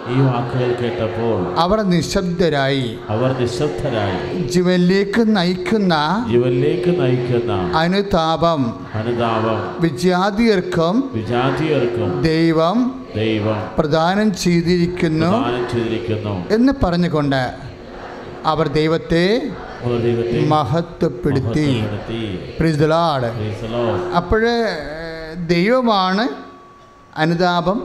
ഈ 0.09 0.21
വാക്കുകൾ 0.21 0.77
കേട്ടപ്പോൾ 0.83 1.55
അവർ 1.59 1.83
നിശബ്ദരായി. 1.83 2.99
അവർ 3.09 3.41
നിശബ്ദരായി. 3.41 4.43
ജീവനിലേക്ക് 4.43 5.37
നയിക്കുന്ന 5.37 6.27
ജീവനിലേക്ക് 6.31 7.01
നയിക്കുന്ന 7.01 7.79
അനുതാപം 7.79 8.87
അനുതാപം 8.95 9.77
വിജാതിയർക്കും 9.81 11.11
വിജാതിയർക്കും 11.15 12.23
ദൈവം 12.23 13.05
ദൈവം 13.17 13.63
പ്രദാനം 13.79 14.37
ചെയ്തിരിക്കുന്നു 14.37 15.33
ചെയ്തിരിക്കുന്നു. 15.73 16.51
എന്ന് 16.51 16.73
പറഞ്ഞുകൊണ്ട് 16.83 17.55
അവർ 18.45 18.69
ദൈവത്തെ 18.69 19.51
അവർ 19.85 19.99
ദൈവത്തെ 20.01 20.47
മഹത്വപ്പെടുത്തി. 20.47 21.85
പ്രിസലാട് 22.61 23.27
അപ്പോഴേ 24.17 24.65
ദൈവമാണ് 25.47 26.29
അനുതാപം 27.17 27.79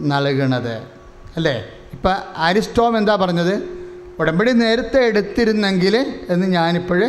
നൽകണത്. 0.00 0.95
അല്ലേ? 1.36 1.64
ഇപ്പം 1.92 2.14
അരിസ്റ്റോം 2.36 2.98
എന്താ 2.98 3.16
പറഞ്ഞത്? 3.16 3.54
ഉടമ്പടി 4.18 4.52
നേരത്തെ 4.52 5.00
എടുത്തിരുന്നെങ്കിൽ 5.00 6.16
എന്ന് 6.28 6.46
ഞാനിപ്പോൾ 6.46 7.00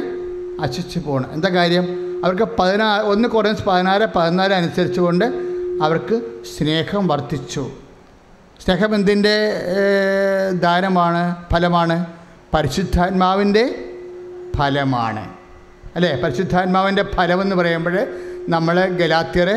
അശിച്ചു 0.61 0.99
പോകണം 0.99 1.33
എന്താ 1.33 1.49
കാര്യം? 1.49 1.85
അവർക്ക് 2.23 2.43
പതിനാ 2.59 2.97
ഒന്ന് 2.97 3.29
കുറഞ്ഞ് 3.29 3.63
പതിനാറ് 3.67 4.05
പതിനാല് 4.15 4.53
അനുസരിച്ച് 4.53 4.99
കൊണ്ട് 4.99 5.25
അവർക്ക് 5.83 6.21
സ്നേഹം 6.57 7.07
വർദ്ധിച്ചു. 7.07 7.71
സ്നേഹം 8.65 8.95
എന്തിന്റെ 8.95 9.35
ദാനമാണ്? 10.51 11.35
ഫലമാണ്? 11.53 12.05
പരിശുദ്ധാത്മാവിന്റെ 12.53 13.65
ഫലമാണ്. 14.57 15.29
അല്ലേ? 15.95 16.21
പരിശുദ്ധാത്മാവിന്റെ 16.23 17.03
ഫലമെന്ന് 17.03 17.55
പറയുമ്പോൾ 17.55 17.97
നമ്മൾ 18.49 18.85
ഗലാത്യർ 18.85 19.49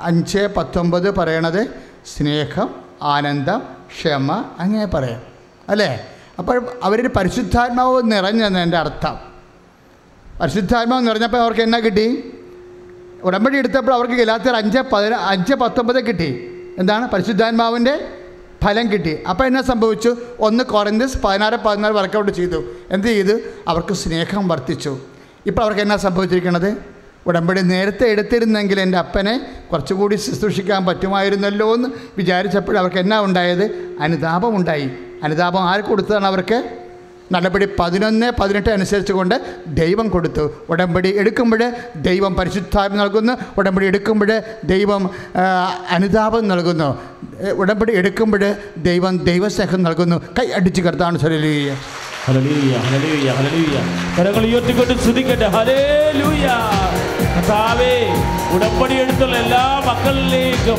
അഞ്ച് 0.00 0.48
പത്തൊമ്പത് 0.56 1.14
പറയണത് 1.14 1.66
സ്നേഹം 2.16 2.85
ആനന്ദം 3.02 3.62
ക്ഷമ 3.88 4.44
അങ്ങനെ 4.58 4.86
പറയാം. 4.86 5.22
അല്ലേ? 5.68 6.06
അപ്പോൾ 6.38 6.66
അവരൊരു 6.82 7.10
പരിശുദ്ധാത്മാവ് 7.16 8.02
നിറഞ്ഞെന്ന് 8.04 8.60
എന്റെ 8.60 8.76
അർത്ഥം. 8.76 9.18
പരിശുദ്ധാത്മാവ് 10.40 11.06
നിറഞ്ഞപ്പോൾ 11.06 11.38
അവർക്ക് 11.38 11.60
എന്നാ 11.60 11.78
കിട്ടി? 11.78 12.32
ഉടമ്പടി 13.22 13.56
എടുത്തപ്പോൾ 13.56 13.92
അവർക്ക് 13.92 14.12
ഗലാത്തിയർ 14.12 14.56
അഞ്ച് 14.56 14.78
പതിന 14.78 15.14
അഞ്ച് 15.14 15.54
പത്തൊമ്പത് 15.54 16.06
കിട്ടി. 16.06 16.52
എന്താണ്? 16.78 17.08
പരിശുദ്ധാത്മാവിന്റെ 17.08 18.08
ഫലം 18.64 18.92
കിട്ടി. 18.92 19.22
അപ്പോൾ 19.30 19.44
എന്നാ 19.44 19.60
സംഭവിച്ചു? 19.60 20.16
ഒന്ന് 20.40 20.64
കുറഞ്ഞ് 20.64 21.18
പതിനാറ് 21.24 21.54
പതിനാല് 21.54 21.94
വർക്കൗട്ട് 21.94 22.32
ചെയ്തു. 22.32 22.64
എന്ത് 22.90 23.06
ചെയ്തു? 23.06 23.40
അവർക്ക് 23.68 23.94
സ്നേഹം 23.94 24.48
വർദ്ധിച്ചു. 24.48 24.98
ഇപ്പോൾ 25.46 25.62
അവർക്ക് 25.62 25.80
എന്നാ 25.80 25.96
സംഭവിച്ചിരിക്കുന്നത് 25.96 26.95
ഉടമ്പടി 27.26 27.60
നേരത്തെ 27.60 28.04
എടുത്തിരുന്നെങ്കിൽ 28.04 28.80
എന്റെ 28.80 28.98
അപ്പനെ 28.98 29.46
കുറച്ചുകൂടി 29.72 30.16
ശുശ്രൂഷിക്കാൻ 30.16 30.86
പറ്റുമായിരുന്നല്ലോ 30.86 31.74
എന്ന് 31.74 31.88
വിചാരിച്ചപ്പോൾ 32.16 32.78
അവർക്ക് 32.78 32.98
എന്നാ 32.98 33.20
ഉണ്ടായത്? 33.20 33.64
അനുതാപം 34.00 34.56
ഉണ്ടായി. 34.56 34.90
അനുതാപം 35.22 35.62
ആര് 35.70 35.80
കൊടുത്തതാണ് 35.80 36.26
അവർക്ക്? 36.26 36.58
നടപടി 37.32 37.68
പതിനൊന്ന് 37.78 38.32
പതിനെട്ട് 38.40 38.70
അനുസരിച്ച് 38.70 39.12
കൊണ്ട് 39.12 39.34
ദൈവം 39.66 40.08
കൊടുത്തു. 40.08 40.50
ഉടമ്പടി 40.68 41.16
എടുക്കുമ്പോൾ 41.18 41.72
ദൈവം 41.96 42.34
പരിശുദ്ധാത്മ 42.34 42.94
നൽകുന്നു. 42.94 43.32
ഉടമ്പടി 43.58 43.86
എടുക്കുമ്പോൾ 43.86 44.42
ദൈവം 44.64 45.10
അനുതാപം 45.90 46.48
നൽകുന്നു. 46.48 46.88
ഉടമ്പടി 47.50 47.96
എടുക്കുമ്പോൾ 47.96 48.54
ദൈവം 48.76 49.18
ദൈവസ്നേഹം 49.18 49.82
നൽകുന്നു. 49.82 50.16
കൈ 50.38 50.46
അടിച്ച് 50.46 50.82
കർത്താണ് 50.82 51.18
സ്വരലീയ 51.18 51.74
ഹല്ലേലൂയ, 52.26 52.76
ഹല്ലേലൂയ, 52.84 53.28
ഹല്ലേലൂയ. 53.30 53.76
കരങ്ങൾ 54.18 54.44
ഉയർത്തിക്കൊണ്ട്. 54.46 54.94
കർത്താവേ 57.36 57.94
ഉടമ്പടി 58.54 58.94
എടുത്തുള്ള 58.94 59.36
എല്ലാ 59.36 59.82
മക്കളിലേക്കും 59.86 60.78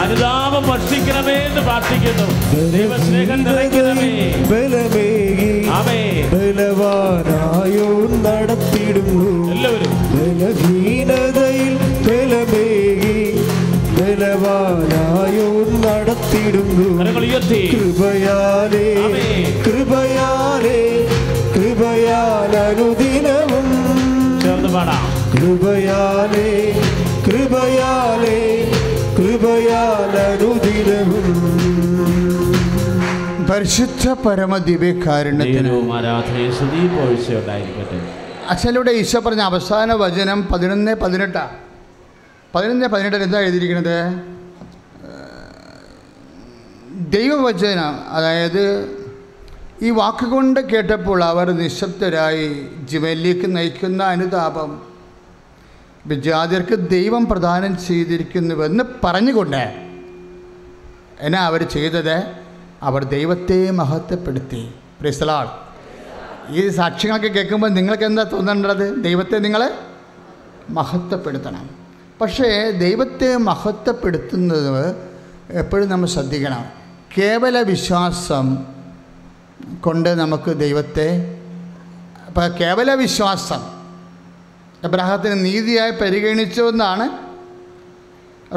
അനുതാപം 0.00 0.68
വർഷിക്കണമേ 0.68 1.32
എന്ന് 1.32 1.60
പ്രാർത്ഥിക്കുന്നു. 1.60 2.26
ദൈവസ്നേഹം 2.72 3.44
നിറയ്ക്കണമേ. 3.44 4.10
ബലമേകി 4.50 5.68
ആമേ. 5.68 6.00
ബലവാനായോ 6.32 7.88
നടത്തിടുന്നു. 8.24 9.52
എല്ലാവരും. 9.52 9.92
ബലഹീനതയിൽ 10.14 11.74
ബലമേകി 12.06 13.36
ബലവാനായോ 13.98 15.48
നടത്തിടുന്നു. 15.84 17.04
കൃപയാലേ. 17.72 18.86
കൃപയാലേ 19.66 20.80
കൃപയാൽ 21.56 22.56
അനുദിനവും 22.56 23.68
ചേർന്ന് 24.42 24.68
പാടാം. 24.68 25.23
കൃപയാലേ 25.34 26.48
കൃപയാലേ 27.26 28.38
കൃപയാൽ 29.18 30.14
അനുദിനവും 30.24 31.26
പരിശുദ്ധ 33.50 34.12
പരമദിവ്യകാരുണ്യത്തിന് 34.24 35.70
അച്ഛനിലൂടെ 38.48 38.90
ഈശോ 38.92 39.20
പറഞ്ഞ 39.20 39.40
അവസാന 39.42 39.92
വചനം 39.94 40.48
പതിനൊന്ന് 40.52 40.94
പതിനെട്ടാ? 40.94 41.44
പതിനൊന്ന് 42.54 42.86
പതിനെട്ടിൽ 42.86 43.22
എന്താ 43.22 43.40
എഴുതിയിരിക്കുന്നത്? 43.40 43.98
ദൈവവചനം 47.08 47.94
അതായത് 48.08 48.64
ഈ 49.82 49.90
വാക്കുകൊണ്ട് 49.90 50.60
കേട്ടപ്പോൾ 50.60 51.24
അവർ 51.24 51.50
നിശബ്ദരായി 51.52 52.46
ജീവനിലേക്ക് 52.84 53.56
നയിക്കുന്ന 53.56 54.02
അനുതാപം 54.04 54.70
വിജാതിയർക്ക് 56.06 56.88
ദൈവം 56.88 57.26
പ്രദാനം 57.26 57.78
ചെയ്തിരിക്കുന്നുവെന്ന് 57.86 58.84
പറഞ്ഞുകൊണ്ട് 59.04 59.74
എന്നാ 61.20 61.46
അവർ 61.46 61.62
ചെയ്തത്? 61.62 62.22
അവർ 62.82 63.04
ദൈവത്തെ 63.04 63.70
മഹത്വപ്പെടുത്തി. 63.70 64.74
പ്രിസലാൾ 65.00 65.48
ഈ 66.50 66.68
സാക്ഷ്യങ്ങളൊക്കെ 66.68 67.28
കേൾക്കുമ്പോൾ 67.28 67.70
നിങ്ങൾക്ക് 67.70 68.04
എന്താ 68.04 68.22
തോന്നേണ്ടത്? 68.22 69.02
ദൈവത്തെ 69.02 69.38
നിങ്ങൾ 69.38 69.70
മഹത്വപ്പെടുത്തണം. 70.70 71.70
പക്ഷേ 72.20 72.70
ദൈവത്തെ 72.70 73.36
മഹത്വപ്പെടുത്തുന്നത് 73.36 74.96
എപ്പോഴും 75.50 75.88
നമ്മൾ 75.88 76.06
ശ്രദ്ധിക്കണം. 76.06 76.64
കേവല 77.18 77.60
വിശ്വാസം 77.62 78.58
കൊണ്ട് 79.80 80.08
നമുക്ക് 80.08 80.58
ദൈവത്തെ 80.58 81.38
കേവല 82.60 82.94
വിശ്വാസം 82.94 83.73
എബ്രാഹത്തിന് 84.84 85.44
നീതിയായി 85.44 85.90
പരിഗണിച്ചു 85.90 86.62
എന്നാണ് 86.62 87.10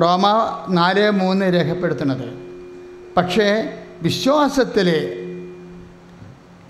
റോമ 0.01 0.27
നാല് 0.69 1.09
മൂന്ന് 1.09 1.53
രേഖപ്പെടുത്തുന്നത്. 1.53 2.47
പക്ഷേ 3.17 3.77
വിശ്വാസത്തിൽ 4.01 4.89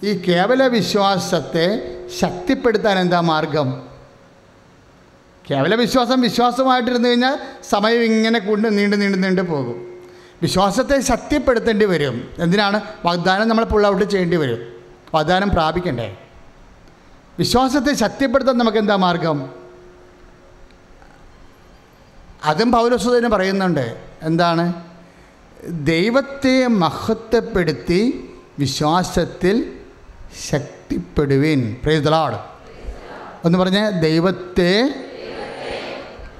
ഈ 0.03 0.13
കേവല 0.27 0.67
വിശ്വാസത്തെ 0.67 1.97
ശക്തിപ്പെടുത്താൻ 2.19 2.99
എന്താ 2.99 3.19
മാർഗം? 3.19 3.87
കേവല 5.51 5.75
വിശ്വാസം 5.75 6.21
വിശ്വാസമായിട്ടിരുന്നു 6.21 7.09
കഴിഞ്ഞാൽ 7.09 7.39
സമയം 7.69 8.01
ഇങ്ങനെ 8.01 8.39
കൊണ്ട് 8.39 8.77
നീണ്ടു 8.77 8.95
നീണ്ടു 8.95 9.17
നീണ്ടു 9.17 9.41
പോകും. 9.41 9.87
വിശ്വാസത്തെ 10.41 10.99
ശക്തിപ്പെടുത്തേണ്ടി 10.99 11.85
വരും. 11.85 12.29
എന്തിനാണ്? 12.39 12.81
വാഗ്ദാനം 13.05 13.47
നമ്മൾ 13.47 13.65
പുള്ളൗട്ട് 13.65 14.05
ചെയ്യേണ്ടി 14.05 14.37
വരും. 14.37 14.59
വാഗ്ദാനം 15.13 15.49
പ്രാപിക്കണ്ടേ? 15.49 16.17
വിശ്വാസത്തെ 17.39 17.93
ശക്തിപ്പെടുത്താൻ 17.93 18.57
നമുക്ക് 18.57 18.77
എന്താ 18.77 18.95
മാർഗം? 18.95 19.49
അതും 22.43 22.71
പൗരസ്വതന് 22.71 23.27
പറയുന്നുണ്ട്. 23.27 23.97
എന്താണ്? 24.21 24.73
ദൈവത്തെ 25.69 26.67
മഹത്വപ്പെടുത്തി 26.67 28.29
വിശ്വാസത്തിൽ 28.59 29.73
ശക്തിപ്പെടുവിൻ. 30.49 31.77
പ്രേതലാട് 31.83 32.35
എന്ന് 33.45 33.59
പറഞ്ഞ 33.59 33.89
ദൈവത്തെ 33.89 35.05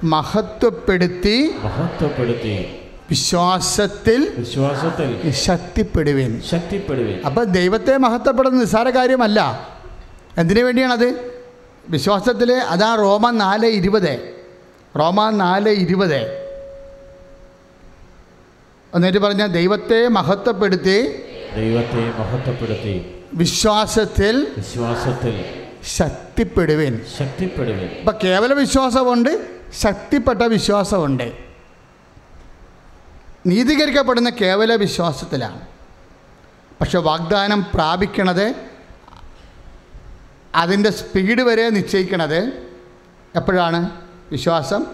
മഹത്വപ്പെടുത്തി 0.04 1.54
മഹത്വപ്പെടുത്തി 1.62 2.78
വിശ്വാസത്തിൽ 3.10 4.34
വിശ്വാസത്തിൽ 4.38 5.30
ശക്തിപ്പെടുവിൻ. 5.30 6.42
ശക്തിപ്പെടുവിൻ. 6.50 7.20
അപ്പോൾ 7.26 7.44
ദൈവത്തെ 7.44 7.96
മഹത്വപ്പെടുന്ന 7.96 8.60
നിസ്സാര 8.60 8.90
കാര്യമല്ല. 8.90 9.68
എന്തിനു 10.38 10.62
വേണ്ടിയാണത്? 10.62 11.34
വിശ്വാസത്തിൽ 11.88 12.52
അതാ 12.52 12.94
റോമ 12.94 13.30
നാല് 13.30 13.66
ഇരുപത്. 13.66 14.34
റോമ 14.98 15.30
നാല് 15.30 15.68
ഇരുപത്. 15.68 16.48
എന്നിട്ട് 18.94 19.18
പറഞ്ഞ 19.18 19.46
ദൈവത്തെ 19.46 20.08
മഹത്വപ്പെടുത്തി 20.08 21.02
ദൈവത്തെ 21.56 22.12
മഹത്വപ്പെടുത്തി 22.18 23.24
വിശ്വാസത്തിൽ 23.34 24.52
വിശ്വാസത്തിൽ 24.56 25.44
ശക്തിപ്പെടുവിൻ. 25.86 27.00
ശക്തിപ്പെടുവിൻ. 27.18 27.88
ഇപ്പൊ 27.88 28.12
കേവല 28.24 28.52
വിശ്വാസമുണ്ട് 28.52 29.46
ശക്തിപ്പെട്ട 29.80 30.42
വിശ്വാസമുണ്ട്. 30.42 31.32
നീതീകരിക്കപ്പെടുന്ന 33.46 34.30
കേവല 34.30 34.74
വിശ്വാസത്തിലാണ്. 34.74 35.60
പക്ഷെ 36.80 36.98
വാഗ്ദാനം 36.98 37.66
പ്രാപിക്കണത് 37.74 38.77
അതിന്റെ 40.54 40.90
സ്പീഡ് 40.90 41.42
വരെ 41.42 41.70
നിശ്ചയിക്കണത് 41.70 42.68
എപ്പോഴാണ്? 43.36 43.90
വിശ്വാസം 44.32 44.86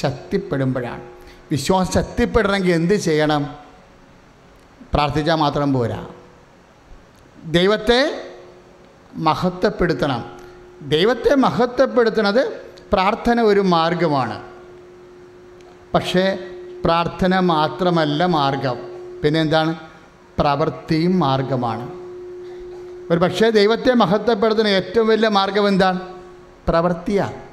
ശക്തിപ്പെടുമ്പോഴാണ്. 0.00 1.02
വിശ്വാസം 1.50 1.92
ശക്തിപ്പെടണമെങ്കിൽ 1.92 2.72
എന്ത് 2.72 2.94
ചെയ്യണം? 2.94 3.54
പ്രാർത്ഥിച്ചാൽ 4.94 5.34
മാത്രം 5.34 5.72
പോരാ. 5.72 6.06
ദൈവത്തെ 7.44 8.30
മഹത്വപ്പെടുത്തണം. 9.16 10.24
ദൈവത്തെ 10.88 11.34
മഹത്വപ്പെടുത്തുന്നത് 11.34 12.60
പ്രാർത്ഥന 12.92 13.40
ഒരു 13.40 13.60
മാർഗമാണ്. 13.60 14.42
പക്ഷേ 15.94 16.38
പ്രാർത്ഥന 16.84 17.38
മാത്രമല്ല 17.38 18.26
മാർഗം. 18.26 18.76
പിന്നെ 19.24 19.40
എന്താണ്? 19.40 19.74
പ്രവൃത്തിയും 20.38 21.18
മാർഗമാണ്. 21.18 22.05
ഒരു 23.10 23.18
പക്ഷേ 23.18 23.50
ദൈവത്തെ 23.50 23.94
മഹത്വപ്പെടുത്തുന്ന 23.94 24.68
ഏറ്റവും 24.68 25.08
വലിയ 25.08 25.28
മാർഗം 25.28 25.68
എന്താണ്? 25.68 26.00
പ്രവൃത്തിയാണ് 26.68 27.46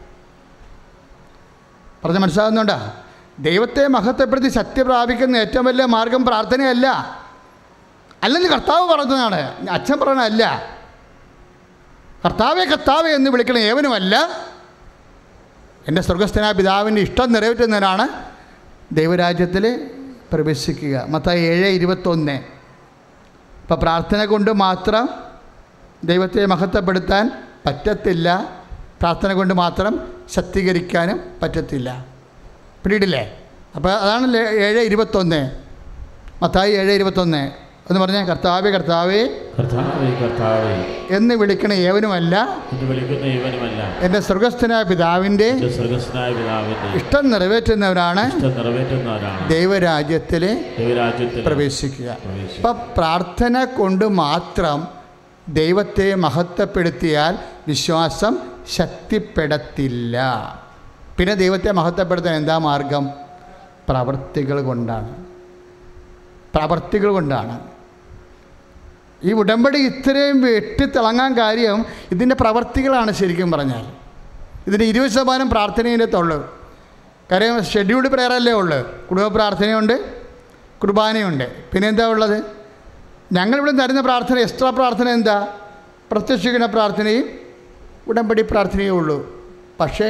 പറഞ്ഞ് 2.06 2.20
മനസ്സിലാകുന്നുണ്ടോ? 2.20 2.94
ദൈവത്തെ 3.40 3.88
മഹത്വപ്പെടുത്തി 3.88 4.48
സത്യം 4.48 4.86
പ്രാപിക്കുന്ന 4.86 5.38
ഏറ്റവും 5.38 5.66
വലിയ 5.66 5.86
മാർഗം 5.86 6.26
പ്രാർത്ഥനയല്ല. 6.26 6.88
അല്ലെങ്കിൽ 8.24 8.52
കർത്താവ് 8.52 8.90
പറഞ്ഞതാണ് 8.90 9.70
അച്ഛൻ 9.70 10.00
പറഞ്ഞല്ല 10.00 10.62
കർത്താവെ 12.26 12.66
കർത്താവെ 12.66 13.10
എന്ന് 13.10 13.32
വിളിക്കണ 13.32 13.58
ഏവനുമല്ല 13.58 14.26
എന്റെ 15.88 16.02
സ്വർഗസ്ഥനായ 16.02 16.52
പിതാവിന്റെ 16.52 17.02
ഇഷ്ടം 17.02 17.34
നിറവേറ്റുന്നതിനാണ് 17.34 18.10
ദൈവരാജ്യത്തിൽ 18.92 19.92
പ്രവേശിക്കുക. 20.34 21.06
മത്തായി 21.08 21.42
ഏഴ് 21.42 21.68
ഇരുപത്തൊന്ന്. 21.68 22.44
അപ്പോൾ 23.62 23.76
പ്രാർത്ഥന 23.76 24.26
കൊണ്ട് 24.26 24.52
മാത്രം 24.52 25.33
ദൈവത്തെ 26.04 26.46
മഹത്വപ്പെടുത്താൻ 26.46 27.44
പറ്റത്തില്ല. 27.66 28.50
പ്രാർത്ഥന 29.02 29.34
കൊണ്ട് 29.34 29.54
മാത്രം 29.54 30.00
ശക്തീകരിക്കാനും 30.34 31.20
പറ്റത്തില്ല. 31.42 32.06
പിടിയിടില്ലേ? 32.84 33.40
അപ്പോൾ 33.76 33.92
അതാണ് 33.92 34.38
ഏഴ് 34.38 34.80
ഇരുപത്തൊന്ന്. 34.80 35.52
മത്തായി 36.44 36.72
ഏഴ് 36.72 36.92
ഇരുപത്തൊന്ന്. 36.92 37.52
എന്ന് 37.90 38.00
പറഞ്ഞാൽ 38.00 38.26
കർത്താവ് 38.26 38.68
കർത്താവേ. 38.68 39.28
കർത്താവേ 39.60 41.06
എന്ന് 41.12 41.36
വിളിക്കണ 41.36 41.74
ഏവനുമല്ല. 41.74 42.58
എന്റെ 44.00 44.20
സ്വർഗസ്ഥനായ 44.20 44.84
പിതാവിന്റെ 44.84 45.48
ഇഷ്ടം 46.96 47.30
നിറവേറ്റുന്നവരാണ്. 47.30 48.42
ദൈവരാജ്യത്തിൽ 49.50 50.60
പ്രവേശിക്കുക. 51.46 52.18
അപ്പം 52.56 52.80
പ്രാർത്ഥന 52.98 53.64
കൊണ്ട് 53.64 54.10
മാത്രം 54.10 54.88
ദൈവത്തെ 55.50 56.16
മഹത്വപ്പെടുത്തിയാൽ 56.16 57.38
വിശ്വാസം 57.68 58.38
ശക്തിപ്പെടത്തില്ല. 58.76 60.18
പിന്നെ 61.18 61.34
ദൈവത്തെ 61.34 61.72
മഹത്വപ്പെടുത്താൻ 61.72 62.36
എന്താ 62.36 62.58
മാർഗം? 62.58 63.10
പ്രവർത്തികൾ 63.90 64.62
കൊണ്ടാണ്. 64.62 65.26
പ്രവർത്തികൾ 66.56 67.12
കൊണ്ടാണ്. 67.12 67.60
ഈ 69.24 69.34
ഉടമ്പടി 69.34 69.78
ഇത്രയും 69.78 70.42
വെട്ടിത്തിളങ്ങാൻ 70.42 71.38
കാര്യം 71.38 71.86
ഇതിന്റെ 72.12 72.36
പ്രവർത്തികളാണ് 72.36 73.12
ശരിക്കും 73.12 73.52
പറഞ്ഞാൽ. 73.52 73.86
ഇതിന്റെ 74.68 74.86
ഇരുപത് 74.86 75.12
ശതമാനം 75.12 75.50
പ്രാർത്ഥനയിന്റെ 75.50 76.06
തൊള്ളു. 76.06 76.54
കാര്യം 77.32 77.64
ഷെഡ്യൂൾഡ് 77.64 78.08
പ്രെയർ 78.08 78.34
അല്ലേ 78.34 78.54
ഉള്ളു. 78.54 79.08
കുടുംബ 79.08 79.28
പ്രാർത്ഥനയുണ്ട് 79.28 80.22
കുർബാനയുണ്ട്. 80.84 81.72
പിന്നെ 81.72 81.90
എന്താ 81.90 82.06
ഉള്ളത്? 82.06 82.63
ഞങ്ങളിവിടെ 83.36 83.72
തരുന്ന 83.72 84.02
പ്രാർത്ഥന 84.02 84.38
എക്സ്ട്രാ 84.40 84.70
പ്രാർത്ഥന 84.70 85.08
എന്താ? 85.10 85.38
പ്രത്യക്ഷിക്കുന്ന 86.12 86.66
പ്രാർത്ഥനയും 86.66 87.26
ഉടമ്പടി 88.08 88.42
പ്രാർത്ഥനയേ 88.42 88.90
ഉള്ളൂ. 88.90 89.18
പക്ഷേ 89.80 90.10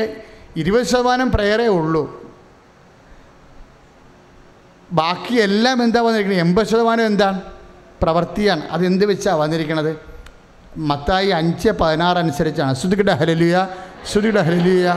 ഇരുപത് 0.57 0.85
ശതമാനം 0.91 1.31
പ്രയറേ 1.31 1.67
ഉള്ളൂ. 1.67 2.03
ബാക്കിയെല്ലാം 4.91 5.83
എന്താ 5.83 6.01
വന്നിരിക്കുന്നത്? 6.01 6.47
എൺപത് 6.47 6.67
ശതമാനം 6.71 7.05
എന്താണ് 7.05 7.39
പ്രവൃത്തിയാണ്. 8.01 8.63
അതെന്ത് 8.71 9.05
വെച്ചാണ് 9.05 9.37
വന്നിരിക്കുന്നത് 9.37 9.91
മത്തായി 10.77 11.29
അഞ്ച് 11.39 11.69
പതിനാറ് 11.69 12.17
അനുസരിച്ചാണ്. 12.17 12.73
ശ്രുതിയുടെ 12.75 13.13
ഹലലിയ 13.21 13.55
ശ്രുതിയുടെ 14.11 14.41
ഹലലിയ. 14.49 14.87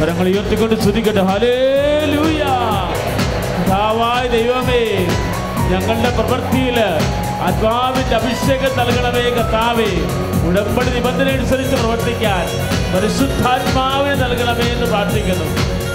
കരങ്ങൾ 0.00 0.26
ഉയർത്തിക്കൊണ്ട് 0.32 0.76
സ്തുതിക്കട്ടെ 0.80 1.22
ഹല്ലേലൂയ. 1.30 1.83
കർത്താവായ 3.94 4.28
ദൈവമേ 4.34 4.84
ഞങ്ങളുടെ 5.70 6.10
പ്രവൃത്തിയിൽ 6.16 6.78
ആത്മാവിന്റെ 7.48 8.16
അഭിഷേകം 8.18 8.72
നൽകണമേ 8.78 9.22
കർത്താവേ. 9.36 9.86
ഉടമ്പടി 10.48 10.90
നിബന്ധന 10.96 11.28
അനുസരിച്ച് 11.36 11.76
പ്രവർത്തിക്കാൻ 11.82 12.44
പരിശുദ്ധാത്മാവിനെ 12.94 14.16
നൽകണമേ 14.24 14.66
എന്ന് 14.74 14.86
പ്രാർത്ഥിക്കുന്നു. 14.92 15.46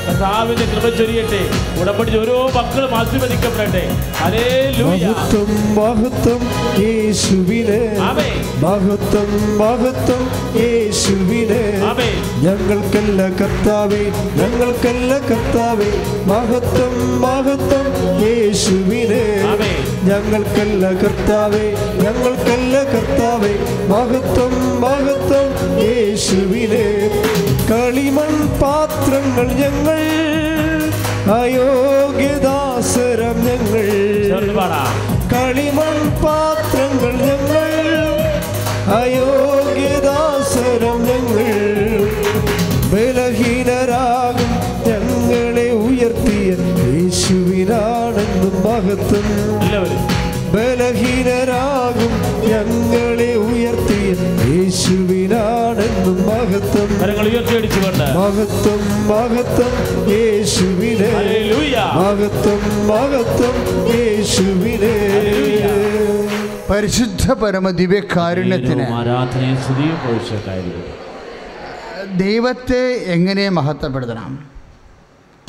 കർത്താവിന്റെ 0.10 0.65
കൃപ 0.65 0.86
ചൊരിയട്ടെ. 0.98 1.39
ഉടമ്പടി 1.82 2.12
ഓരോ 2.19 2.36
മക്കളും 2.56 2.95
ആശീർവദിക്കപ്പെടട്ടെ. 3.00 3.82
ഹല്ലേലൂയ. 4.19 5.04
മഹത്വം 5.08 5.52
മഹത്വം 5.78 6.41
യേശുവിനെ. 6.84 7.82
മഹത്വം 8.63 9.30
മഹത്വം 9.60 10.24
യേശുവിനെ. 10.62 11.62
ഞങ്ങൾക്കല്ല 12.45 13.22
കർത്താവേ 13.39 14.02
ഞങ്ങൾക്കല്ല 14.39 15.12
കർത്താവേ. 15.30 15.91
മഹത്വം 16.32 16.95
മഹത്വം 17.26 17.88
യേശുവിനെ. 18.26 19.24
ഞങ്ങൾക്കല്ല 20.10 20.84
കർത്താവേ 21.04 21.65
ഞങ്ങൾക്കല്ല 22.04 22.84
കർത്താവേ. 22.93 23.54
മഹത്വം 23.93 24.56
മഹത്വം 24.86 25.50
യേശുവിന്. 25.88 26.86
കളിമൺ 27.70 28.32
പാത്രങ്ങൾ 28.62 29.48
ഞങ്ങൾ 29.62 30.00
അയോഗ്യദാസരം 31.40 33.38
ഞങ്ങൾ. 33.48 33.86
കളിമൺ 35.34 35.98
പാത്രങ്ങൾ 36.24 37.14
ഞങ്ങൾ 37.28 37.70
അയോഗ്യദാസരം 39.02 41.00
ഞങ്ങൾ. 41.10 41.48
ബലഹീനരാകും 42.92 44.52
ഞങ്ങളെ 44.90 45.68
ഉയർത്തിയ 45.88 46.50
യേശുവിനാണെന്നും 46.88 48.56
മഹത്വം. 48.66 49.28
ബലഹീനരാകും 50.54 52.14
ഞങ്ങളെ 52.52 53.32
ഉയർത്തിയ 53.50 54.10
യേശുവിനാണെന്നും 54.50 55.59
മഹത്വം 56.15 57.00
കരങ്ങൾ 57.02 57.28
ഉയർത്തിയടിച്ചുകൊണ്ട്. 57.30 58.04
മഹത്വം 58.04 59.08
മഹത്വം 59.08 59.74
യേശുവിനെ. 60.12 61.12
മഹത്വം 61.95 62.88
മഹത്വം 62.88 63.56
യേശുവിനെ. 63.95 64.95
പരിശുദ്ധ 66.69 67.34
പരമ 67.34 67.69
ദിവ്യകാരുണ്യത്തിന് 67.69 68.86
ദൈവത്തെ 72.19 72.82
എങ്ങനെ 72.88 73.50
മഹത്വപ്പെടുത്തണം? 73.50 74.39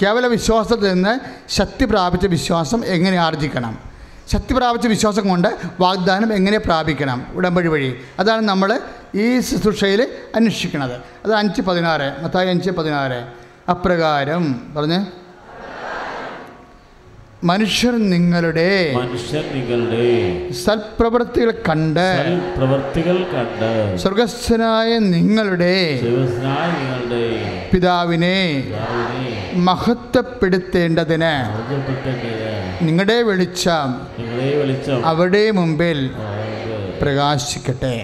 കേവല 0.02 0.26
വിശ്വാസത്തിൽ 0.26 0.92
നിന്ന് 0.92 1.20
ശക്തി 1.48 1.84
പ്രാപിച്ച 1.84 2.26
വിശ്വാസം 2.26 2.84
എങ്ങനെ 2.84 3.16
ആർജിക്കണം? 3.16 3.89
ശക്തി 4.32 4.54
പ്രാപിച്ച 4.54 4.86
വിശ്വാസം 4.86 5.28
കൊണ്ട് 5.28 5.48
വാഗ്ദാനം 5.80 6.32
എങ്ങനെ 6.32 6.58
പ്രാപിക്കണം? 6.58 7.26
ഉടമ്പടി 7.32 7.68
വഴി. 7.68 8.00
അതാണ് 8.18 8.42
നമ്മൾ 8.42 8.80
ഈ 9.14 9.40
ശുശ്രൂഷയിൽ 9.40 10.08
അന്വേഷിക്കുന്നത്. 10.34 11.00
അത് 11.24 11.34
അഞ്ച് 11.34 11.62
പതിനാറ് 11.62 12.24
മത്തായി 12.24 12.48
അഞ്ച് 12.48 12.70
പതിനാറ്. 12.70 13.26
അപ്രകാരം. 13.70 14.74
പറഞ്ഞ്? 14.76 15.19
മനുഷ്യർ 17.48 17.94
നിങ്ങളുടെ 18.12 18.92
മനുഷ്യർ 18.96 19.44
നിങ്ങളുടെ 19.54 20.06
സൽപ്രവൃത്തികൾ 20.52 21.50
കണ്ട് 21.68 22.08
പ്രവർത്തികൾ 22.56 23.16
കണ്ട് 23.34 23.70
സ്വർഗസ്ഥനായ 24.02 24.98
നിങ്ങളുടെ 24.98 25.74
നിങ്ങളുടെ 26.02 27.22
പിതാവിനെ 27.72 28.36
മഹത്വപ്പെടുത്തേണ്ടതിന് 29.68 31.32
നിങ്ങളുടെ 32.82 33.22
വെളിച്ചം 33.22 33.88
നിങ്ങളെ 34.18 34.50
വെളിച്ചം 34.56 35.06
അവിടെ 35.06 35.50
മുമ്പിൽ 35.50 35.98
പ്രകാശിക്കട്ടെ. 37.02 37.94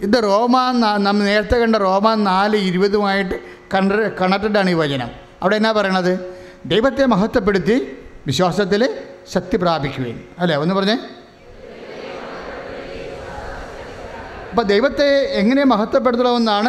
ഇത് 0.00 0.16
റോമ 0.22 0.54
നമ്മൾ 0.98 1.22
നേരത്തെ 1.22 1.56
കണ്ട 1.56 1.76
റോമ 1.76 2.14
നാല് 2.14 2.56
ഇരുപതുമായിട്ട് 2.56 3.36
കണ്ട 3.74 3.92
കണക്റ്റഡാണ് 4.20 4.70
ഈ 4.70 4.74
വചനം. 4.74 5.10
അവിടെ 5.42 5.56
എന്നാ 5.56 5.72
പറയണത്? 5.72 6.39
ദൈവത്തെ 6.66 7.06
മഹത്വപ്പെടുത്തി 7.06 7.98
വിശ്വാസത്തിൽ 8.26 8.96
ശക്തി 9.32 9.56
പ്രാപിക്കുകയും 9.56 10.28
അല്ലേ? 10.38 10.56
ഒന്ന് 10.56 10.74
പറഞ്ഞേ. 10.74 10.98
അപ്പോൾ 14.50 14.62
ദൈവത്തെ 14.62 15.04
എങ്ങനെ 15.20 15.64
മഹത്വപ്പെടുത്തണമെന്നാണ്. 15.64 16.68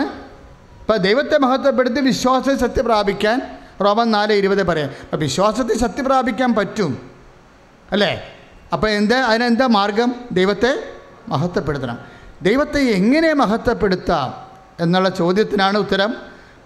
ഇപ്പോൾ 0.79 0.97
ദൈവത്തെ 0.97 1.37
മഹത്വപ്പെടുത്തി 1.37 2.01
വിശ്വാസത്തിൽ 2.01 2.59
ശക്തി 2.59 2.81
പ്രാപിക്കാൻ 2.81 3.41
റോമൻ 3.81 4.11
നാല് 4.11 4.33
ഇരുപത് 4.33 4.67
പറയാം. 4.67 4.89
അപ്പോൾ 4.89 5.17
വിശ്വാസത്തിൽ 5.17 5.79
ശക്തി 5.79 6.01
പ്രാപിക്കാൻ 6.01 6.55
പറ്റും. 6.55 7.11
അല്ലേ? 7.91 8.37
അപ്പോൾ 8.73 8.89
എന്താ 8.89 9.19
അതിനെന്താ 9.19 9.67
മാർഗം? 9.67 10.15
ദൈവത്തെ 10.31 10.83
മഹത്വപ്പെടുത്തണം. 11.27 11.99
ദൈവത്തെ 12.41 12.79
എങ്ങനെ 12.79 13.33
മഹത്വപ്പെടുത്താം 13.33 14.51
എന്നുള്ള 14.79 15.09
ചോദ്യത്തിനാണ് 15.09 15.77
ഉത്തരം. 15.77 16.15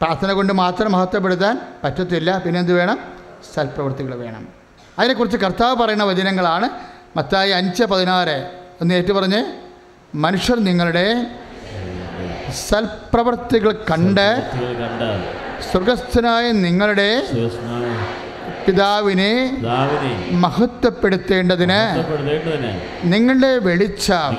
പ്രാർത്ഥന 0.02 0.32
കൊണ്ട് 0.32 0.54
മാത്രം 0.54 0.92
മഹത്വപ്പെടുത്താൻ 0.92 1.62
പറ്റത്തില്ല. 1.84 2.38
പിന്നെ 2.38 2.60
എന്ത് 2.60 2.74
വേണം? 2.74 3.14
സൽപ്രവൃത്തികൾ 3.53 4.15
വേണം. 4.15 4.43
അതിനെക്കുറിച്ച് 4.99 5.38
കർത്താവ് 5.38 5.75
പറയുന്ന 5.75 6.03
വചനങ്ങളാണ്. 6.03 6.67
മത്തായി 7.17 7.51
അഞ്ച് 7.51 7.84
പതിനാറ്. 7.84 8.38
ഒന്ന് 8.81 8.93
ഏറ്റു 8.95 9.13
പറഞ്ഞ് 9.13 9.41
മനുഷ്യർ 10.15 10.58
നിങ്ങളുടെ 10.60 11.08
സൽപ്രവൃത്തികൾ 12.67 13.71
കണ്ട് 13.91 14.27
സ്വർഗസ്ഥനായ 15.71 16.51
നിങ്ങളുടെ 16.51 17.10
പിതാവിനെ 18.65 19.31
മഹത്വപ്പെടുത്തേണ്ടതിന് 20.31 21.81
നിങ്ങളുടെ 23.13 23.51
വെളിച്ചം 23.58 24.31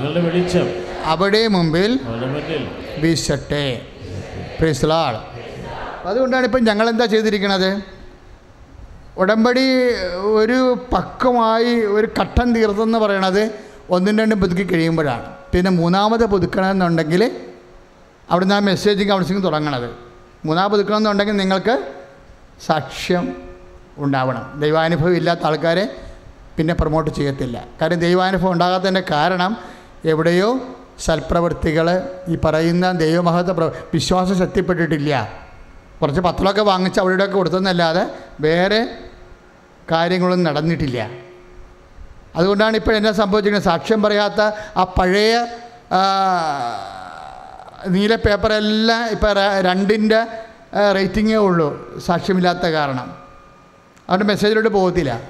അവിടെ 1.05 1.43
മുമ്പിൽ 1.47 2.01
വീശട്ടെ. 2.99 3.67
പ്രീസ്ലാൾ 4.61 5.15
അതുകൊണ്ടാണ് 6.09 6.45
ഇപ്പം 6.45 6.65
ഞങ്ങൾ 6.65 6.89
എന്താ 6.89 7.05
ചെയ്തിരിക്കുന്നത് 7.05 7.96
ഉടമ്പടി 9.19 9.65
ഒരു 10.25 10.79
പക്വമായി 10.93 11.81
ഒരു 11.81 12.09
ഘട്ടം 12.21 12.55
തീർത്തെന്ന് 12.55 12.99
പറയണത് 12.99 13.51
ഒന്നും 13.91 14.19
രണ്ടും 14.19 14.41
പുതുക്കി 14.41 14.65
കഴിയുമ്പോഴാണ്. 14.65 15.35
പിന്നെ 15.53 15.71
മൂന്നാമത് 15.71 16.27
പുതുക്കണമെന്നുണ്ടെങ്കിൽ 16.27 17.31
അവിടുന്ന് 18.31 18.55
ആ 18.55 18.59
മെസ്സേജിങ് 18.59 19.11
കൗൺസിലിംഗ് 19.11 19.45
തുടങ്ങണത്. 19.47 19.91
മൂന്നാമത് 20.45 20.71
പുതുക്കണമെന്നുണ്ടെങ്കിൽ 20.71 21.37
നിങ്ങൾക്ക് 21.37 21.87
സാക്ഷ്യം 22.67 23.37
ഉണ്ടാവണം. 23.99 24.61
ദൈവാനുഭവം 24.61 25.17
ഇല്ലാത്ത 25.17 25.41
ആൾക്കാരെ 25.45 25.97
പിന്നെ 26.57 26.75
പ്രൊമോട്ട് 26.75 27.11
ചെയ്യത്തില്ല. 27.11 27.65
കാര്യം 27.81 27.99
ദൈവാനുഭവം 27.99 28.53
ഉണ്ടാകാത്തതിന്റെ 28.53 29.03
കാരണം 29.11 29.57
എവിടെയോ 30.05 30.59
സൽപ്രവൃത്തികൾ 30.99 32.09
ഈ 32.29 32.37
പറയുന്ന 32.45 32.93
ദൈവമഹത്വ 32.93 33.65
വിശ്വാസം 33.95 34.39
ശക്തിപ്പെട്ടിട്ടില്ല. 34.39 35.46
കുറച്ച് 36.03 36.21
പത്രമൊക്കെ 36.21 36.63
വാങ്ങിച്ച് 36.63 37.01
അവിടെയൊക്കെ 37.01 37.37
കൊടുത്തെന്നല്ലാതെ 37.37 38.03
വേറെ 38.41 38.81
കാര്യങ്ങളൊന്നും 39.91 40.53
നടന്നിട്ടില്ല. 40.53 41.11
അതുകൊണ്ടാണ് 42.37 42.77
ഇപ്പോൾ 42.77 42.95
എന്നാ 42.97 43.13
സംഭവിച്ചിരിക്കുന്നത്? 43.13 43.69
സാക്ഷ്യം 43.71 44.03
പറയാത്ത 44.03 44.41
ആ 44.77 44.85
പഴയ 44.99 45.35
നീല 47.89 48.15
പേപ്പറെല്ലാം 48.15 49.03
ഇപ്പോൾ 49.07 49.39
രണ്ടിന്റെ 49.61 50.21
റേറ്റിങ്ങേ 50.95 51.37
ഉള്ളൂ 51.37 51.69
സാക്ഷ്യമില്ലാത്ത 52.07 52.67
കാരണം. 52.77 53.09
അവരുടെ 54.09 54.27
മെസ്സേജിലോട്ട് 54.27 54.71
പോകത്തില്ല. 54.71 55.21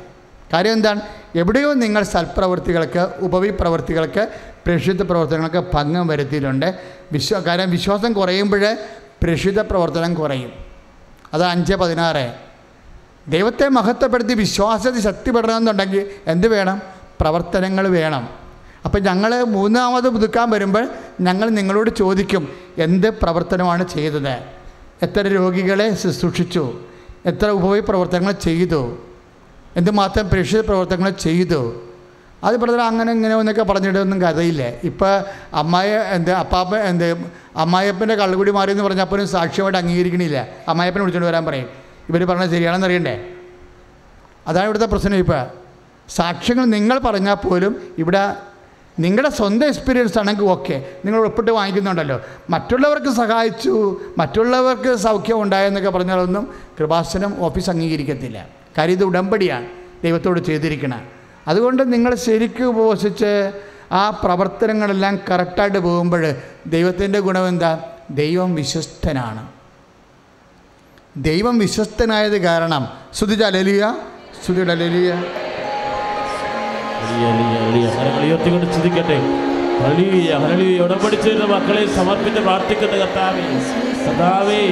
കാര്യം 0.53 0.73
എന്താണ്? 0.73 1.01
എവിടെയോ 1.37 1.73
നിങ്ങൾ 1.73 2.03
സൽപ്രവൃത്തികൾക്ക് 2.03 3.03
ഉപവിപ്രവൃത്തികൾക്ക് 3.25 4.29
പ്രേക്ഷിത 4.67 5.03
പ്രവർത്തനങ്ങൾക്ക് 5.03 5.63
ഭംഗം 5.75 6.07
വരുത്തിയിട്ടുണ്ട്. 6.07 6.69
വിശ്വ 7.13 7.39
കാര്യം 7.39 7.71
വിശ്വാസം 7.71 8.13
കുറയുമ്പോൾ 8.13 8.77
പ്രേക്ഷിത 9.23 9.61
പ്രവർത്തനം 9.61 10.15
കുറയും. 10.15 10.53
അത് 11.35 11.45
അഞ്ച് 11.45 11.75
പതിനാറ്. 11.75 12.35
ദൈവത്തെ 13.29 13.69
മഹത്വപ്പെടുത്തി 13.69 14.35
വിശ്വാസത്തിൽ 14.35 15.01
ശക്തിപ്പെടണമെന്നുണ്ടെങ്കിൽ 15.01 16.11
എന്ത് 16.27 16.49
വേണം? 16.49 16.83
പ്രവർത്തനങ്ങൾ 17.21 17.89
വേണം. 17.89 18.29
അപ്പം 18.85 19.03
ഞങ്ങൾ 19.03 19.43
മൂന്നാമത് 19.43 20.09
പുതുക്കാൻ 20.09 20.51
വരുമ്പോൾ 20.51 20.89
ഞങ്ങൾ 21.21 21.49
നിങ്ങളോട് 21.49 21.91
ചോദിക്കും 21.91 22.49
എന്ത് 22.79 23.11
പ്രവർത്തനമാണ് 23.11 23.89
ചെയ്തത്? 23.89 24.43
എത്ര 25.03 25.21
രോഗികളെ 25.21 25.95
ശുശ്രൂഷിച്ചു? 25.95 26.81
എത്ര 27.27 27.47
ഉപയോഗ 27.47 27.85
പ്രവർത്തനങ്ങൾ 27.89 28.33
ചെയ്തു? 28.33 28.99
എന്തുമാത്രം 29.77 30.29
പ്രേക്ഷിത 30.29 30.61
പ്രവർത്തനങ്ങൾ 30.61 31.11
ചെയ്തു? 31.11 31.83
അത് 32.45 32.57
ബ്രദർ 32.57 32.81
അങ്ങനെ 32.81 33.13
ഇങ്ങനെ 33.13 33.37
എന്നൊക്കെ 33.37 33.63
പറഞ്ഞിട്ടൊന്നും 33.63 34.21
കഥയില്ലേ. 34.21 34.81
ഇപ്പം 34.85 35.21
അമ്മായ 35.55 35.97
എന്ത് 35.97 36.31
അപ്പാപ്പ 36.31 36.77
എന്ത് 36.77 37.15
അമ്മായപ്പന്റെ 37.57 38.15
കള്ളുകുടി 38.15 38.51
മാറി 38.51 38.71
എന്ന് 38.71 38.85
പറഞ്ഞപ്പോൾ 38.85 39.25
സാക്ഷ്യമായിട്ട് 39.25 39.79
അംഗീകരിക്കണില്ല. 39.79 40.49
അമ്മായപ്പനെ 40.69 41.03
വിളിച്ചുകൊണ്ട് 41.03 41.29
വരാൻ 41.29 41.45
പറയും. 41.45 41.67
ഇവർ 42.09 42.25
പറഞ്ഞത് 42.25 42.51
ശരിയാണെന്ന് 42.51 42.87
അറിയണ്ടേ? 42.87 43.29
അതാണ് 44.47 44.65
ഇവിടുത്തെ 44.65 44.87
പ്രശ്നം 44.87 45.15
ഇപ്പോൾ 45.15 45.47
സാക്ഷ്യങ്ങൾ 46.09 46.65
നിങ്ങൾ 46.65 46.99
പറഞ്ഞാൽ 46.99 47.35
പോലും 47.35 47.95
ഇവിടെ 47.99 48.35
നിങ്ങളുടെ 48.99 49.31
സ്വന്തം 49.31 49.67
എക്സ്പീരിയൻസ് 49.67 50.19
ആണെങ്കിൽ 50.19 50.45
ഓക്കെ 50.45 50.85
നിങ്ങൾ 51.05 51.21
ഉൾപ്പെട്ട് 51.21 51.51
വാങ്ങിക്കുന്നുണ്ടല്ലോ. 51.51 52.21
മറ്റുള്ളവർക്ക് 52.51 53.07
സഹായിച്ചു 53.07 54.01
മറ്റുള്ളവർക്ക് 54.19 54.95
സൗഖ്യം 54.95 55.43
ഉണ്ടായെന്നൊക്കെ 55.43 55.91
പറഞ്ഞാലൊന്നും 55.91 56.55
കൃപാസനം 56.79 57.45
ഓഫീസ് 57.45 57.71
അംഗീകരിക്കത്തില്ല. 57.71 58.47
കാര്യം 58.79 58.93
ഇത് 58.93 59.05
ഉടമ്പടിയാണ്. 59.05 59.67
ദൈവത്തോട് 60.05 60.41
ചെയ്തിരിക്കണം. 60.41 61.16
അതുകൊണ്ട് 61.47 61.93
നിങ്ങൾ 61.93 62.15
ശരിക്കും 62.15 62.65
ഉപവസിച്ച് 62.65 63.53
ആ 63.93 64.11
പ്രവർത്തനങ്ങളെല്ലാം 64.11 65.21
കറക്റ്റായിട്ട് 65.31 65.79
പോകുമ്പോൾ 65.79 66.35
ദൈവത്തിന്റെ 66.67 67.19
ഗുണം 67.19 67.49
എന്താ? 67.49 67.79
ദൈവം 68.11 68.55
വിശ്വസ്തനാണ്. 68.55 69.43
ദൈവം 71.17 71.59
വിശ്വസ്തനായത് 71.59 72.43
കാരണം 72.43 72.83
ശ്രുതി 73.15 73.43
അലലിയ 73.43 73.83
ശ്രുതി 74.45 74.71
അലലിയ 74.71 75.15
മക്കളെ 81.49 81.87
സമർപ്പിച്ച് 81.87 82.41
പ്രാർത്ഥിക്കുന്ന 82.41 82.97
കർത്താവേ 82.97 83.45
കർത്താവേ 84.07 84.63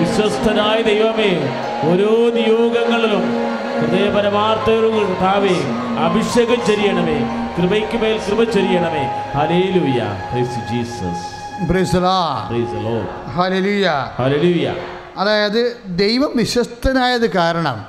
വിശ്വസ്തനായ 0.00 0.82
ദൈവമേ 0.82 1.30
ഓരോ 1.84 2.30
നിയോഗങ്ങളിലും 2.30 3.24
ഹൃദയപരമാർത്ഥവും 3.80 4.96
കർത്താവേ 4.96 5.56
അഭിഷേകം 5.98 6.66
ചെയ്യണമേ 6.66 7.18
കൃപയ്ക്ക് 7.56 7.98
മേൽ 8.02 8.20
കൃപ 8.28 8.44
ചെയ്യണമേ 8.44 9.04
ഹലേലുയ 9.34 10.00
ജീസസ് 10.72 11.44
അതായത് 15.16 15.76
ദൈവം 15.86 16.32
വിശ്വസ്തനായത് 16.36 17.30
കാരണം 17.30 17.86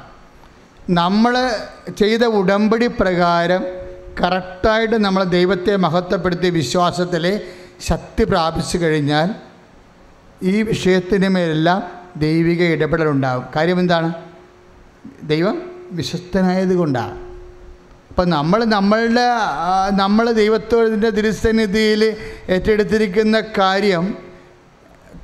നമ്മൾ 0.90 1.34
ചെയ്ത 2.00 2.24
ഉടമ്പടി 2.24 2.88
പ്രകാരം 2.88 3.64
കറക്റ്റായിട്ട് 4.24 5.06
നമ്മൾ 5.06 5.24
ദൈവത്തെ 5.24 5.76
മഹത്വപ്പെടുത്തി 5.76 6.50
വിശ്വാസത്തിൽ 6.50 7.42
ശക്തി 7.88 8.24
പ്രാപിച്ചു 8.24 8.78
കഴിഞ്ഞാൽ 8.78 9.30
ഈ 10.44 10.62
വിഷയത്തിന് 10.62 11.28
മേലെല്ലാം 11.28 11.84
ദൈവിക 12.18 12.64
ഇടപെടലുണ്ടാകും. 12.64 13.46
കാര്യം 13.56 13.80
എന്താണ്? 13.80 14.14
ദൈവം 15.24 15.75
വിശ്വസ്തനായത് 15.92 16.76
കൊണ്ടാണ് 16.76 17.26
അപ്പം 18.10 18.30
നമ്മൾ 18.30 18.66
നമ്മളുടെ 18.66 19.26
നമ്മൾ 19.92 20.32
ദൈവത്തോടിന്റെ 20.32 21.10
തിരുസന്നിധിയിൽ 21.10 22.18
ഏറ്റെടുത്തിരിക്കുന്ന 22.50 23.44
കാര്യം 23.58 24.18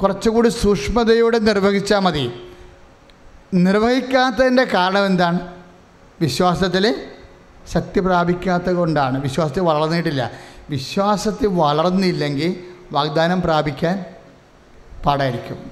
കുറച്ചുകൂടി 0.02 0.50
സൂക്ഷ്മതയോടെ 0.50 1.38
നിർവഹിച്ചാൽ 1.38 2.00
മതി. 2.00 2.32
നിർവഹിക്കാത്തതിന്റെ 3.54 4.64
കാരണം 4.64 5.06
എന്താണ്? 5.06 5.40
വിശ്വാസത്തിൽ 6.22 6.96
ശക്തി 7.74 8.00
പ്രാപിക്കാത്ത 8.00 8.70
കൊണ്ടാണ്. 8.70 9.22
വിശ്വാസത്തിൽ 9.22 9.62
വളർന്നിട്ടില്ല. 9.62 10.32
വിശ്വാസത്തിൽ 10.70 11.48
വളർന്നില്ലെങ്കിൽ 11.48 12.64
വാഗ്ദാനം 12.92 13.42
പ്രാപിക്കാൻ 13.42 14.06
പാടായിരിക്കും. 15.06 15.72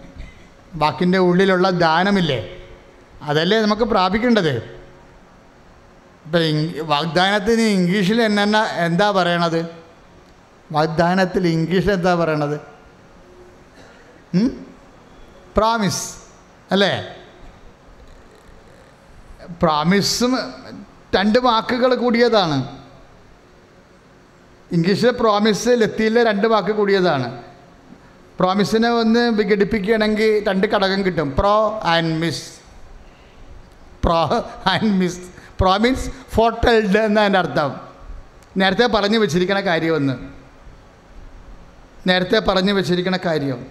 വാക്കിന്റെ 0.76 1.18
ഉള്ളിലുള്ള 1.18 1.70
ദാനമില്ലേ? 1.70 2.50
അതല്ലേ 3.22 3.62
നമുക്ക് 3.62 3.82
പ്രാപിക്കേണ്ടത്? 3.82 4.79
ഇപ്പം 6.30 6.88
വാഗ്ദാനത്തിന് 6.88 7.62
ഇംഗ്ലീഷിൽ 7.62 8.22
എന്നെ 8.22 8.44
എന്താ 8.86 9.12
പറയണത്? 9.12 9.62
വാഗ്ദാനത്തിൽ 10.72 11.48
ഇംഗ്ലീഷിൽ 11.48 11.92
എന്താ 11.92 12.16
പറയണത്? 12.16 12.58
പ്രാമിസ് 15.58 16.04
അല്ലേ? 16.72 16.92
പ്രാമിസും 19.62 20.38
രണ്ട് 21.16 21.40
വാക്കുകൾ 21.40 21.96
കൂടിയതാണ്. 21.96 22.58
ഇംഗ്ലീഷിലെ 24.72 25.12
പ്രോമിസ് 25.12 25.70
ലത്തിയിലെ 25.82 26.24
രണ്ട് 26.24 26.48
വാക്ക് 26.48 26.72
കൂടിയതാണ്. 26.72 27.44
പ്രോമിസിനെ 28.40 28.90
ഒന്ന് 28.90 29.24
വിഘടിപ്പിക്കുകയാണെങ്കിൽ 29.32 30.44
രണ്ട് 30.48 30.68
ഘടകം 30.68 31.06
കിട്ടും. 31.06 31.32
Pro 31.40 31.80
and 31.84 32.14
miss 32.14 32.48
pro 34.04 34.22
and 34.74 34.94
miss 35.02 35.39
promise 35.60 36.12
foretold 36.36 36.98
എന്നതിന്റെ 36.98 37.40
അർത്ഥം. 37.40 37.76
നേരത്തെ 38.58 38.88
പറഞ്ഞു 38.88 39.18
വെച്ചിരിക്കണ 39.18 39.60
കാര്യമൊന്ന്. 39.60 40.14
നേരത്തെ 42.08 42.40
പറഞ്ഞു 42.40 42.74
വെച്ചിരിക്കണ 42.74 43.18
കാര്യം. 43.26 43.66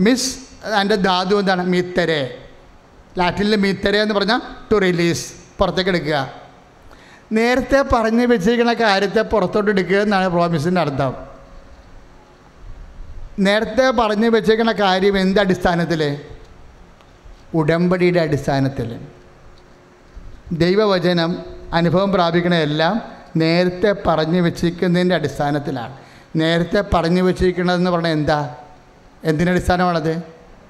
മിസ് 0.00 0.38
അതിന്റെ 0.64 0.94
ധാതു 0.94 1.40
എന്താണ്? 1.40 1.66
മീത്തരെ. 1.66 2.48
ലാറ്റിനിൽ 3.18 3.56
മീത്തരെ 3.56 4.02
എന്ന് 4.02 4.14
പറഞ്ഞാൽ 4.14 4.40
ടു 4.72 4.76
റിലീസ് 4.76 5.32
പുറത്തേക്ക് 5.58 5.90
എടുക്കുക. 5.90 6.32
നേരത്തെ 7.32 7.84
പറഞ്ഞു 7.92 8.26
വെച്ചിരിക്കുന്ന 8.26 8.72
കാര്യത്തെ 8.72 9.20
പുറത്തോട്ട് 9.20 9.70
എടുക്കുക 9.70 9.96
എന്നാണ് 9.96 10.28
പ്രോമിസിന്റെ 10.28 10.80
അർത്ഥം. 10.80 11.14
നേരത്തെ 13.38 13.90
പറഞ്ഞു 13.90 14.28
വെച്ചിരിക്കുന്ന 14.28 14.72
കാര്യം 14.72 15.18
എന്ത് 15.18 15.40
അടിസ്ഥാനത്തിൽ 15.40 16.20
ഉടമ്പടിയുടെ 17.54 18.20
അടിസ്ഥാനത്തിൽ 18.20 19.00
ദൈവവചനം 20.52 21.42
അനുഭവം 21.72 22.12
പ്രാപിക്കണതെല്ലാം 22.12 23.02
നേരത്തെ 23.36 23.94
പറഞ്ഞു 24.06 24.40
വെച്ചിരിക്കുന്നതിന്റെ 24.40 25.14
അടിസ്ഥാനത്തിലാണ്. 25.14 25.96
നേരത്തെ 26.36 26.84
പറഞ്ഞു 26.94 27.22
വെച്ചിരിക്കുന്നതെന്ന് 27.22 27.90
പറഞ്ഞാൽ 27.90 28.10
എന്താ? 28.10 28.56
എന്തിനടിസ്ഥാനമാണത് 29.24 30.22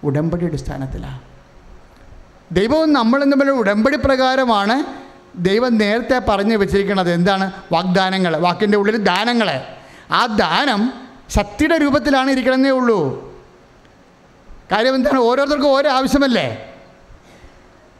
ഉടമ്പടി 0.05 0.45
അടിസ്ഥാനത്തിലാണ്. 0.45 1.20
ദൈവവും 2.53 2.93
നമ്മളും 2.93 3.31
തമ്മിൽ 3.31 3.51
ഉടമ്പടി 3.51 3.97
പ്രകാരമാണ് 3.97 4.85
ദൈവം 5.37 5.78
നേരത്തെ 5.78 6.22
പറഞ്ഞു 6.28 6.57
വെച്ചിരിക്കുന്നത്. 6.57 7.12
എന്താണ്? 7.12 7.53
വാഗ്ദാനങ്ങൾ 7.72 8.37
വാക്കിന്റെ 8.37 8.78
ഉള്ളിൽ 8.78 8.97
ദാനങ്ങൾ 8.97 9.61
ആ 10.11 10.26
ദാനം 10.26 10.93
ശക്തിയുടെ 11.28 11.76
രൂപത്തിലാണ് 11.76 12.31
ഇരിക്കണമെന്നേ 12.31 12.70
ഉള്ളൂ. 12.70 13.31
കാര്യം 14.72 14.95
എന്താണ്? 14.95 15.18
ഓരോരുത്തർക്കും 15.18 15.68
ഓരോ 15.68 15.91
ആവശ്യമല്ലേ? 15.91 16.69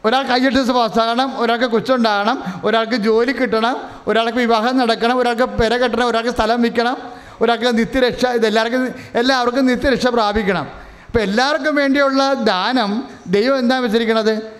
ഒരാൾ 0.05 0.23
കൈയ്യട്ട് 0.23 0.71
പാസ്സാകണം 0.71 1.39
ഒരാൾക്ക് 1.39 1.65
കൊച്ചുണ്ടാകണം 1.65 2.43
ഒരാൾക്ക് 2.63 2.95
ജോലി 2.95 3.31
കിട്ടണം 3.31 3.75
ഒരാൾക്ക് 4.07 4.37
വിവാഹം 4.37 4.77
നടക്കണം 4.77 5.17
ഒരാൾക്ക് 5.17 5.43
പെര 5.43 5.77
കെട്ടണം 5.77 6.05
ഒരാൾക്ക് 6.05 6.29
സ്ഥലം 6.29 6.61
വിൽക്കണം 6.61 6.97
ഒരാൾക്ക് 7.41 7.79
നിത്യരക്ഷ 7.79 8.25
ഇതെല്ലാവർക്കും 8.25 8.95
എല്ലാവർക്കും 9.15 9.65
നിത്യരക്ഷ 9.65 10.07
പ്രാപിക്കണം. 10.07 10.67
അപ്പോൾ 11.07 11.19
എല്ലാവർക്കും 11.19 11.75
വേണ്ടിയുള്ള 11.75 12.33
ദാനം 12.33 13.03
ദൈവം 13.27 13.59
എന്താ 13.59 13.79
വെച്ചിരിക്കണത്? 13.79 14.51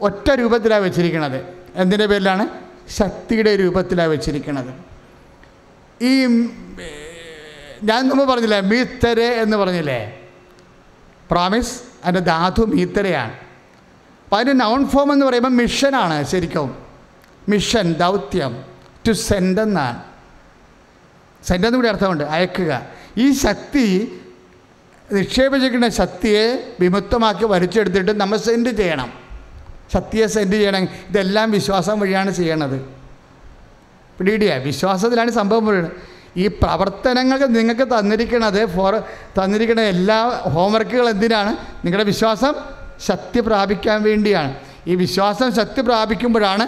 ഒറ്റ 0.00 0.30
രൂപത്തിലാണ് 0.30 0.82
വെച്ചിരിക്കണത്. 0.82 1.46
എന്തിന്റെ 1.74 2.06
പേരിലാണ്? 2.06 2.48
ശക്തിയുടെ 2.88 3.56
രൂപത്തിലാണ് 3.56 4.10
വെച്ചിരിക്കണത്. 4.10 4.72
ഈ 6.02 6.26
ഞാൻ 7.82 8.08
നമ്മൾ 8.08 8.24
പറഞ്ഞില്ലേ 8.24 8.60
മീത്തരെ 8.60 9.26
എന്ന് 9.26 9.56
പറഞ്ഞില്ലേ? 9.56 10.20
പ്രോമിസ് 11.30 11.82
അതിന്റെ 12.04 12.20
ധാതു 12.20 12.62
മീത്തരയാണ്. 12.62 13.47
അപ്പോൾ 14.28 14.40
അതിന്റെ 14.40 14.64
നൗൺ 14.64 14.88
ഫോം 14.88 15.12
എന്ന് 15.12 15.26
പറയുമ്പോൾ 15.26 15.48
മിഷനാണ് 15.48 16.24
ശരിക്കും. 16.24 16.76
മിഷൻ 17.48 17.92
ദൗത്യം 17.92 18.64
ടു 19.08 19.12
സെൻഡ് 19.12 19.60
എന്നാണ്. 19.60 20.02
സെൻഡ് 21.44 21.66
എന്ന് 21.66 21.76
കൂടി 21.76 21.88
അർത്ഥമുണ്ട് 21.88 22.24
അയക്കുക. 22.24 22.82
ഈ 23.16 23.32
ശക്തി 23.32 24.20
നിക്ഷേപിച്ചിരിക്കുന്ന 25.12 25.88
ശക്തിയെ 25.88 26.76
വിമുക്തമാക്കി 26.80 27.44
വലിച്ചെടുത്തിട്ട് 27.44 28.20
നമ്മൾ 28.20 28.36
സെൻഡ് 28.38 28.70
ചെയ്യണം. 28.70 29.12
ശക്തിയെ 29.94 30.26
സെൻഡ് 30.26 30.52
ചെയ്യണം. 30.52 30.88
ഇതെല്ലാം 31.08 31.50
വിശ്വാസം 31.50 32.00
വഴിയാണ് 32.00 32.30
ചെയ്യണത്. 32.30 32.78
പിടിയിടിയ 34.18 34.54
വിശ്വാസത്തിലാണ് 34.54 35.30
സംഭവം 35.30 35.66
പറയുന്നത് 35.66 35.92
ഈ 36.36 36.46
പ്രവർത്തനങ്ങൾ 36.46 37.46
നിങ്ങൾക്ക് 37.46 37.82
തന്നിരിക്കുന്നത് 37.82 38.66
ഫോർ 38.66 38.98
തന്നിരിക്കുന്ന 39.38 39.80
എല്ലാ 39.80 40.28
ഹോംവർക്കുകൾ 40.28 41.08
എന്തിനാണ്? 41.08 41.56
നിങ്ങളുടെ 41.84 42.04
വിശ്വാസം 42.04 42.77
ശക്തി 43.00 43.40
പ്രാപിക്കാൻ 43.40 44.02
വേണ്ടിയാണ്. 44.02 44.54
ഈ 44.86 44.94
വിശ്വാസം 44.94 45.54
ശക്തി 45.54 45.80
പ്രാപിക്കുമ്പോഴാണ് 45.80 46.66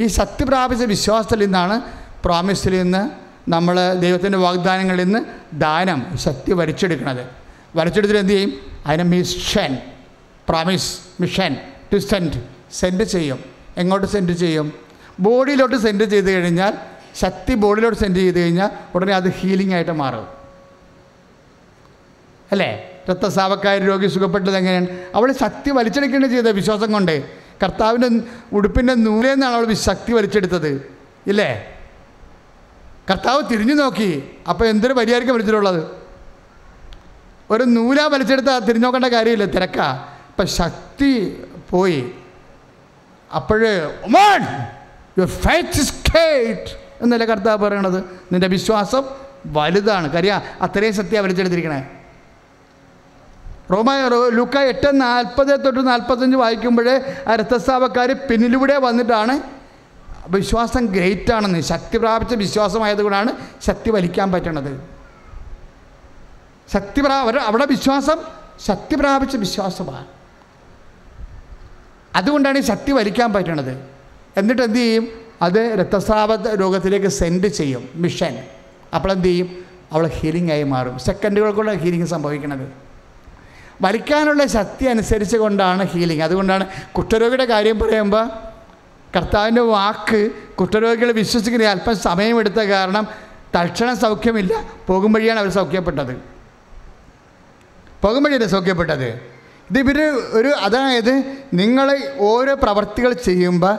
ഈ 0.00 0.06
ശക്തി 0.06 0.44
പ്രാപിച്ച 0.44 0.84
വിശ്വാസത്തിൽ 0.84 1.44
നിന്നാണ് 1.44 1.80
പ്രോമിസിൽ 2.24 2.82
നിന്ന് 2.82 3.10
നമ്മൾ 3.50 3.94
ദൈവത്തിന്റെ 3.94 4.38
വാഗ്ദാനങ്ങളിൽ 4.38 5.04
നിന്ന് 5.04 5.18
ദാനം 5.52 6.18
ശക്തി 6.18 6.52
വരച്ചെടുക്കുന്നത്. 6.52 7.26
വരച്ചെടുത്തിട്ട് 7.76 8.20
എന്ത് 8.20 8.32
ചെയ്യും? 8.32 8.52
അതിനെ 8.86 9.04
mission 9.04 9.78
promise 10.48 10.98
mission 11.20 11.56
to 11.92 11.98
send 11.98 12.42
send 12.72 13.04
ചെയ്യും. 13.04 13.44
എങ്ങോട്ട് 13.76 14.06
സെൻഡ് 14.06 14.32
ചെയ്യും? 14.32 14.72
ബോഡിയിലോട്ട് 15.20 15.76
സെൻഡ് 15.76 16.04
ചെയ്ത് 16.04 16.30
കഴിഞ്ഞാൽ 16.30 16.72
ശക്തി 17.14 17.54
ബോഡിയിലോട്ട് 17.54 17.98
സെൻഡ് 17.98 18.16
ചെയ്ത് 18.16 18.40
കഴിഞ്ഞാൽ 18.40 18.70
ഉടനെ 18.94 19.14
അത് 19.14 19.32
ഹീലിംഗ് 19.32 19.74
ആയിട്ട് 19.74 19.90
മാറും. 19.90 20.26
അല്ലേ? 22.52 22.91
രക്തസ്രാവക്കാർ 23.10 23.78
രോഗി 23.78 24.06
സുഖപ്പെട്ടത് 24.06 24.56
എങ്ങനെയാണ്? 24.56 24.86
അവൾ 25.14 25.32
ശക്തി 25.32 25.70
വലിച്ചെടുക്കുകയാണ് 25.70 26.26
ചെയ്തത് 26.26 26.52
വിശ്വാസം 26.52 26.92
കൊണ്ട് 26.92 27.24
കർത്താവിന്റെ 27.62 28.20
ഉടുപ്പിന്റെ 28.52 28.94
നൂലേന്നാണ് 28.94 29.54
അവൾ 29.54 29.72
ശക്തി 29.72 30.12
വലിച്ചെടുത്തത്. 30.12 30.92
ഇല്ലേ? 31.26 31.78
കർത്താവ് 33.10 33.42
തിരിഞ്ഞു 33.50 33.74
നോക്കി. 33.74 34.30
അപ്പോൾ 34.48 34.68
എന്തൊരു 34.68 34.92
പരിഹാരിക്കാൻ 34.92 35.34
വലിച്ചിട്ടുള്ളത് 35.34 35.84
ഒരു 37.50 37.64
നൂല 37.64 38.00
വലിച്ചെടുത്താൽ 38.00 38.58
തിരിഞ്ഞു 38.58 38.84
നോക്കേണ്ട 38.84 39.06
കാര്യമില്ല 39.06 39.44
തിരക്കാ. 39.44 40.08
ഇപ്പം 40.28 40.46
ശക്തി 40.46 41.42
പോയി. 41.70 42.10
അപ്പോഴ് 43.36 43.86
ഒമാൻ 44.04 44.68
എന്നല്ല 47.00 47.24
കർത്താവ് 47.24 47.64
പറയണത്? 47.64 47.98
നിന്റെ 48.32 48.46
വിശ്വാസം 48.46 49.02
വലുതാണ്. 49.46 50.10
കാര്യം 50.10 50.40
അത്രയും 50.62 50.94
സത്യം 50.94 51.24
വലിച്ചെടുത്തിരിക്കണേ. 51.24 52.01
റോമ 53.70 53.90
ലുക്ക 54.28 54.58
എട്ട് 54.58 55.00
നാൽപ്പത് 55.00 55.64
തൊട്ട് 55.64 55.86
നാൽപ്പത്തഞ്ച് 55.86 56.36
വായിക്കുമ്പോഴേ 56.36 57.14
ആ 57.26 57.34
രക്തസ്രാവക്കാർ 57.34 58.12
പിന്നിലൂടെ 58.30 58.76
വന്നിട്ടാണ് 58.76 59.40
വിശ്വാസം 60.26 60.86
ഗ്രേറ്റ് 60.86 61.32
ആണെന്ന് 61.32 61.60
ശക്തി 61.60 61.98
പ്രാപിച്ച 61.98 62.34
വിശ്വാസമായതുകൊണ്ടാണ് 62.34 63.32
ശക്തി 63.66 63.90
വലിക്കാൻ 63.90 64.32
പറ്റണത്. 64.32 64.82
ശക്തി 66.72 67.00
പ്രാ 67.00 67.16
അവിടെ 67.46 67.66
വിശ്വാസം 67.66 68.18
ശക്തി 68.66 68.94
പ്രാപിച്ച 68.94 69.36
വിശ്വാസമാണ്. 69.36 70.06
അതുകൊണ്ടാണ് 72.16 72.58
ഈ 72.58 72.60
ശക്തി 72.60 72.92
വലിക്കാൻ 72.92 73.32
പറ്റണത്. 73.32 73.84
എന്നിട്ട് 74.36 74.62
എന്ത് 74.62 74.78
ചെയ്യും? 74.78 75.08
അത് 75.42 75.74
രക്തസ്രാവ 75.80 76.54
രോഗത്തിലേക്ക് 76.54 77.06
സെൻഡ് 77.06 77.46
ചെയ്യും 77.46 77.88
മിഷൻ 77.94 78.44
അപ്പോൾ 78.94 79.12
എന്ത് 79.12 79.28
ചെയ്യും? 79.28 79.64
അവൾ 79.92 80.06
ഹീലിംഗ് 80.06 80.52
ആയി 80.52 80.62
മാറും. 80.62 80.98
സെക്കൻഡുകൾക്കുള്ള 80.98 81.72
ഹീലിംഗ് 81.72 82.06
സംഭവിക്കുന്നത് 82.06 82.91
വലിക്കാനുള്ള 83.82 84.46
ശക്തി 84.46 84.84
അനുസരിച്ച് 84.84 85.36
കൊണ്ടാണ് 85.36 85.86
ഹീലിംഗ് 85.86 86.22
അതുകൊണ്ടാണ് 86.22 86.66
കുഷ്ഠരോഗിയുടെ 86.96 87.44
കാര്യം 87.44 87.78
പറയുമ്പോൾ 87.78 88.30
കർത്താവിന്റെ 89.16 89.62
വാക്ക് 89.62 90.30
കുഷ്ഠരോഗികളെ 90.60 91.12
വിശ്വസിക്കുന്ന 91.12 91.64
അല്പം 91.64 91.96
സമയമെടുത്ത 91.96 92.54
കാരണം 92.54 93.06
തൽക്ഷണ 93.54 93.94
സൗഖ്യമില്ല. 93.94 94.64
പോകും 94.86 95.12
വഴിയാണ് 95.12 95.40
അവർ 95.40 95.50
സൗഖ്യപ്പെട്ടത്. 95.50 96.16
പോകും 98.02 98.48
സൗഖ്യപ്പെട്ടത്? 98.48 99.04
ഇത് 99.70 99.78
ഇവർ 99.78 100.00
ഒരു 100.32 100.48
അതായത് 100.48 101.36
നിങ്ങൾ 101.54 101.98
ഓരോ 102.18 102.54
പ്രവർത്തികൾ 102.54 103.12
ചെയ്യുമ്പോൾ 103.12 103.78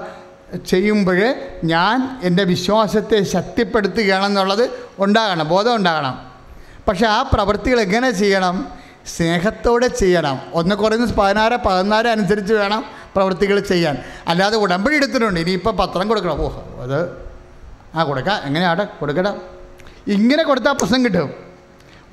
ചെയ്യുമ്പോൾ 0.68 1.36
ഞാൻ 1.64 2.20
എന്റെ 2.24 2.44
വിശ്വാസത്തെ 2.44 3.24
ശക്തിപ്പെടുത്തുകയാണെന്നുള്ളത് 3.24 4.70
ഉണ്ടാകണം 5.00 5.50
ബോധം 5.50 5.76
ഉണ്ടാകണം. 5.76 6.32
പക്ഷേ 6.88 7.06
ആ 7.06 7.22
പ്രവൃത്തികൾ 7.22 7.80
എങ്ങനെ 7.80 8.12
ചെയ്യണം? 8.12 8.83
സ്നേഹത്തോടെ 9.08 9.88
ചെയ്യണം. 9.88 10.42
ഒന്ന് 10.54 10.76
കുറഞ്ഞ് 10.76 11.08
പതിനാറ് 11.08 11.54
പതിനാറ് 11.54 12.08
അനുസരിച്ച് 12.08 12.54
വേണം 12.54 12.86
പ്രവൃത്തികൾ 13.16 13.60
ചെയ്യാൻ. 13.60 13.98
അല്ലാതെ 14.28 14.58
ഉടമ്പടി 14.58 14.96
എടുത്തിട്ടുണ്ട്. 14.96 15.40
ഇനിയിപ്പോൾ 15.40 15.72
പത്രം 15.72 16.08
കൊടുക്കണം. 16.08 16.42
ഓ 16.42 16.50
അത് 16.82 17.12
ആ 17.96 18.04
കൊടുക്കാം. 18.04 18.42
എങ്ങനെയാട്ടെ? 18.44 18.84
കൊടുക്കണം 18.84 19.42
ഇങ്ങനെ 20.08 20.44
കൊടുത്താൽ 20.44 20.74
പ്രശ്നം 20.74 21.06
കിട്ടും. 21.06 21.34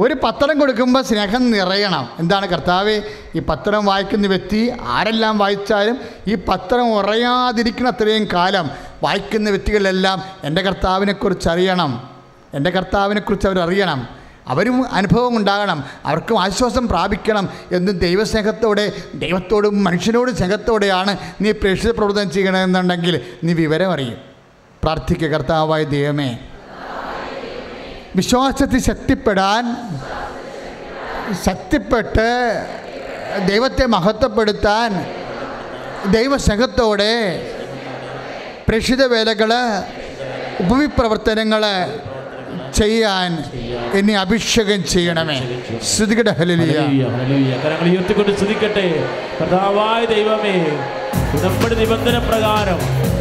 ഒരു 0.01 0.17
പത്രം 0.25 0.59
കൊടുക്കുമ്പോൾ 0.59 1.03
സ്നേഹം 1.03 1.51
നിറയണം. 1.51 2.09
എന്താണ് 2.19 2.47
കർത്താവ്? 2.47 3.03
ഈ 3.35 3.39
പത്രം 3.39 3.87
വായിക്കുന്ന 3.87 4.27
വ്യക്തി 4.27 4.73
ആരെല്ലാം 4.83 5.39
വായിച്ചാലും 5.39 5.99
ഈ 6.27 6.35
പത്രം 6.35 6.93
ഉറയാതിരിക്കണ 6.93 7.89
അത്രയും 7.89 8.29
കാലം 8.33 8.71
വായിക്കുന്ന 9.03 9.51
വ്യക്തികളെല്ലാം 9.51 10.23
എന്റെ 10.45 10.63
കർത്താവിനെക്കുറിച്ച് 10.63 11.49
അറിയണം. 11.49 12.11
എന്റെ 12.55 12.71
കർത്താവിനെക്കുറിച്ച് 12.71 13.47
അവരറിയണം. 13.47 14.20
അവരും 14.51 14.79
അനുഭവം 14.93 15.37
ഉണ്ടാകണം. 15.37 15.85
അവർക്കും 16.05 16.41
ആശ്വാസം 16.41 16.89
പ്രാപിക്കണം 16.89 17.49
എന്നും 17.73 17.99
ദൈവസ്നേഹത്തോടെ 17.99 18.93
ദൈവത്തോടും 19.15 19.85
മനുഷ്യനോടും 19.85 20.37
സ്നേഹത്തോടെയാണ് 20.37 21.13
നീ 21.41 21.51
പ്രേക്ഷിത 21.53 21.91
പ്രവർത്തനം 21.91 22.31
ചെയ്യണമെന്നുണ്ടെങ്കിൽ 22.31 23.15
നീ 23.45 23.53
വിവരം 23.53 23.93
അറിയും. 23.93 24.19
പ്രാർത്ഥിക്കുക 24.83 25.29
കർത്താവായ 25.29 25.83
ദൈവമേ. 25.85 26.31
വിശ്വാസത്തിൽ 28.17 28.81
ശക്തിപ്പെടാൻ 28.81 29.65
ശക്തിപ്പെട്ട് 31.47 32.29
ദൈവത്തെ 33.49 33.87
മഹത്വപ്പെടുത്താൻ 33.87 34.91
ദൈവസ്നേഹത്തോടെ 36.13 37.13
പ്രേക്ഷിത 38.69 39.05
വേലകൾ 39.05 39.53
ഉപവിപ്രവർത്തനങ്ങൾ 40.61 41.63
ചെയ്യാൻ 42.75 43.45
എന്നെ 43.99 44.19
അഭിഷേകം 44.19 44.87
ചെയ്യണമേ. 44.87 45.41
ശ്രുതികട 45.97 46.31
ഹലിയ. 46.31 46.57
കരങ്ങൾ 46.57 47.91
ഉയർത്തിക്കൊണ്ട് 47.91 48.37
സ്തുതിക്കട്ടെ. 48.37 49.05
കർത്താവായ 49.41 50.05
ദൈവമേ 50.05 50.57
ഉടമ്പടി 51.35 51.75
നിബന്ധന 51.81 52.17
പ്രകാരം 52.29 52.79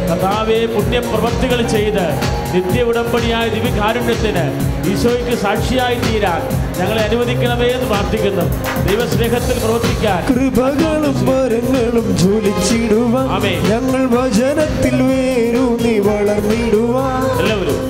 കർത്താവെ 0.08 0.58
പുണ്യപ്രവർത്തികൾ 0.72 1.60
ചെയ്ത് 1.72 2.06
നിത്യ 2.54 2.80
ഉടമ്പടിയായ 2.82 3.46
ദിവ്യകാരുണ്യത്തിന് 3.48 4.44
ഈശോയ്ക്ക് 4.90 5.34
സാക്ഷിയായി 5.42 5.98
തീരാൻ 6.04 6.40
ഞങ്ങളെ 6.78 7.02
അനുവദിക്കണമേ 7.02 7.68
എന്ന് 7.68 7.86
പ്രാർത്ഥിക്കുന്നു. 7.86 8.44
ദൈവസ്നേഹത്തിൽ 8.86 9.56
പ്രവർത്തിക്കാൻ 9.58 10.20
കൃപകളും 10.30 11.18
വരങ്ങളും 11.28 12.06
ജ്വലിച്ചിടുവാൻ 12.20 13.26
ഞങ്ങൾ 13.70 14.02
വചനത്തിൽ 14.14 14.96
വേരൂന്നി 15.10 15.94
വളർന്നിടുവാൻ 16.06 17.22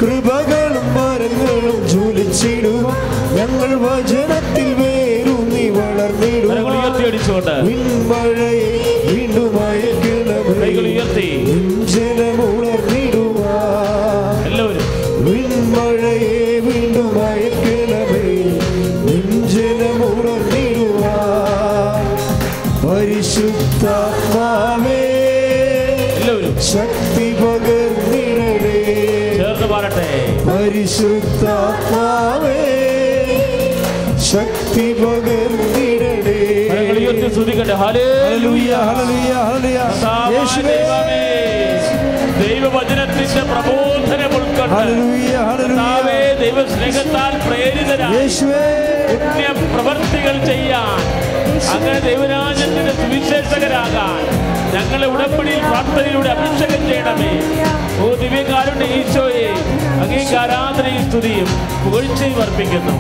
കൃപകളും 0.02 0.88
വരങ്ങളും 0.98 1.78
ജ്വലിച്ചിടുവാൻ 1.92 3.00
ഞങ്ങൾ 3.38 3.72
വചനത്തിൽ 3.86 4.68
വേരൂന്നി 4.80 5.66
വളർന്നിടുവാൻ 5.78 6.76
അടിച്ചുകൊണ്ട് 7.02 7.56
ശക്തി 26.72 27.26
പകർന്നിടണേ. 27.38 28.74
ചേർന്ന് 29.38 29.66
പാടട്ടെ 29.66 30.08
പരിശുദ്ധാത്മാവേ 30.48 31.48
ശക്തി 34.30 34.86
ഉയർത്തി 37.00 37.28
സ്തുതിക്കട്ടെ 37.34 37.76
ഹല്ലേലൂയ 37.82 38.70
ഹല്ലേലൂയ 38.88 39.32
ഹല്ലേലൂയ. 39.40 39.78
കർത്താവായ 39.80 40.34
യേശുവേ. 40.36 40.76
ദൈവവചനത്തിന്റെ 42.40 43.42
പ്രബോധനം 43.50 44.32
ഉൾക്കൊണ്ട് 44.36 44.92
ദൈവസ്നേഹത്താൽ 46.40 47.32
പ്രേരിതരായ 47.46 48.26
പ്രവർത്തികൾ 49.74 50.36
ചെയ്യാൻ 50.46 51.00
അങ്ങനെ 51.70 51.98
ദൈവരാജ്യത്തിന്റെ 52.00 52.92
സുവിശേഷകരാകാൻ 52.92 54.20
ഞങ്ങളെ 54.74 55.06
ഉടമ്പടിയിൽ 55.06 55.60
പ്രാർത്ഥനയിലൂടെ 55.60 56.28
അഭിഷേകം 56.28 56.82
ചെയ്യണമേ. 56.88 57.30
ഓ 58.00 58.08
ദിവ്യകാരുടെ 58.14 58.86
ഈശോയെ 58.98 59.48
അംഗീകാരാധനയും 60.02 61.02
സ്തുതിയും 61.08 61.48
പുകഴ്ചയും 61.84 62.38
അർപ്പിക്കുന്നു. 62.42 62.94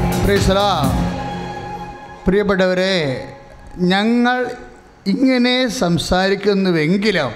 പ്രിയപ്പെട്ടവരെ 2.24 2.94
ഞങ്ങൾ 3.92 4.38
ഇങ്ങനെ 5.06 5.68
സംസാരിക്കുന്നുവെങ്കിലും 5.78 7.30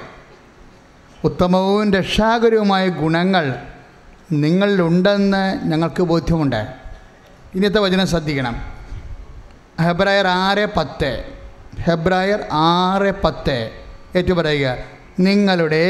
ഉത്തമവും 1.25 1.93
രക്ഷാകരവുമായ 1.93 2.89
ഗുണങ്ങൾ 2.89 3.57
നിങ്ങളിലുണ്ടെന്ന് 4.33 5.65
ഞങ്ങൾക്ക് 5.65 6.03
ബോധ്യമുണ്ട്. 6.03 6.67
ഇന്നത്തെ 7.55 7.79
വചനം 7.79 8.07
ശ്രദ്ധിക്കണം. 8.07 8.57
ഹെബ്രായർ 9.83 10.27
ആറ് 10.27 10.67
പത്ത്. 10.77 11.25
ഹെബ്രായർ 11.81 12.41
ആറ് 12.53 13.23
പത്ത്. 13.23 13.71
ഏറ്റു 14.17 14.33
പറയുക. 14.33 14.94
നിങ്ങളുടെ 15.19 15.87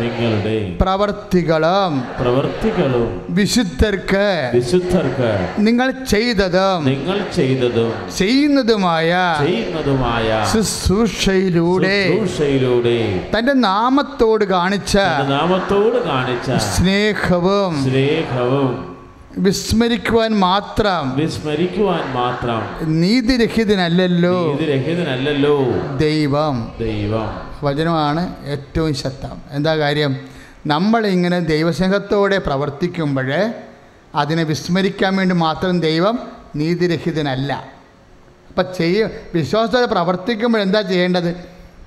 നിങ്ങളുടെ 0.00 0.76
പ്രവർത്തികളും 0.78 1.92
പ്രവർത്തികളും 2.18 3.08
വിശുദ്ധർക്ക് 3.28 4.50
വിശുദ്ധർക്ക് 4.54 5.30
നിങ്ങൾ 5.58 5.90
ചെയ്തതും 6.04 6.78
നിങ്ങൾ 6.84 7.18
ചെയ്തതും 7.34 7.92
ചെയ്യുന്നതുമായ 8.18 9.10
ചെയ്യുന്നതുമായ 9.38 10.28
ശുശ്രൂഷയിലൂടെ 10.52 11.98
തന്റെ 12.14 12.98
തന്റെ 13.34 13.52
നാമത്തോട് 13.52 14.44
കാണിച്ച 14.44 14.96
തന്റെ 14.98 15.28
നാമത്തോട് 15.32 16.04
കാണിച്ച 16.04 16.50
സ്നേഹവും 16.70 17.74
സ്നേഹവും 17.84 18.70
വിസ്മരിക്കുവാൻ 19.38 20.32
മാത്രം 20.38 21.04
വിസ്മരിക്കുവാൻ 21.16 22.14
മാത്രം 22.14 22.62
നീതിരഹിതനല്ലല്ലോ 23.00 24.38
നീതിരഹിതനല്ലല്ലോ 24.42 25.56
ദൈവം. 25.96 26.56
ദൈവം. 26.78 27.49
വചനമാണ് 27.64 28.36
ഏറ്റവും 28.44 28.94
ശക്തം. 28.94 29.42
എന്താ 29.50 29.76
കാര്യം? 29.76 30.16
നമ്മളിങ്ങനെ 30.66 31.40
ദൈവസ്നേഹത്തോടെ 31.40 32.38
പ്രവർത്തിക്കുമ്പോൾ 32.38 33.52
അതിനെ 34.14 34.42
വിസ്മരിക്കാൻ 34.42 35.16
വേണ്ടി 35.16 35.34
മാത്രം 35.34 35.80
ദൈവം 35.80 36.18
നീതിരഹിതനല്ല. 36.56 37.64
അപ്പം 38.48 38.64
ചെയ്യ 38.78 39.08
വിശ്വാസത്തോടെ 39.34 39.86
പ്രവർത്തിക്കുമ്പോൾ 39.86 40.58
എന്താ 40.58 40.80
ചെയ്യേണ്ടത്? 40.80 41.36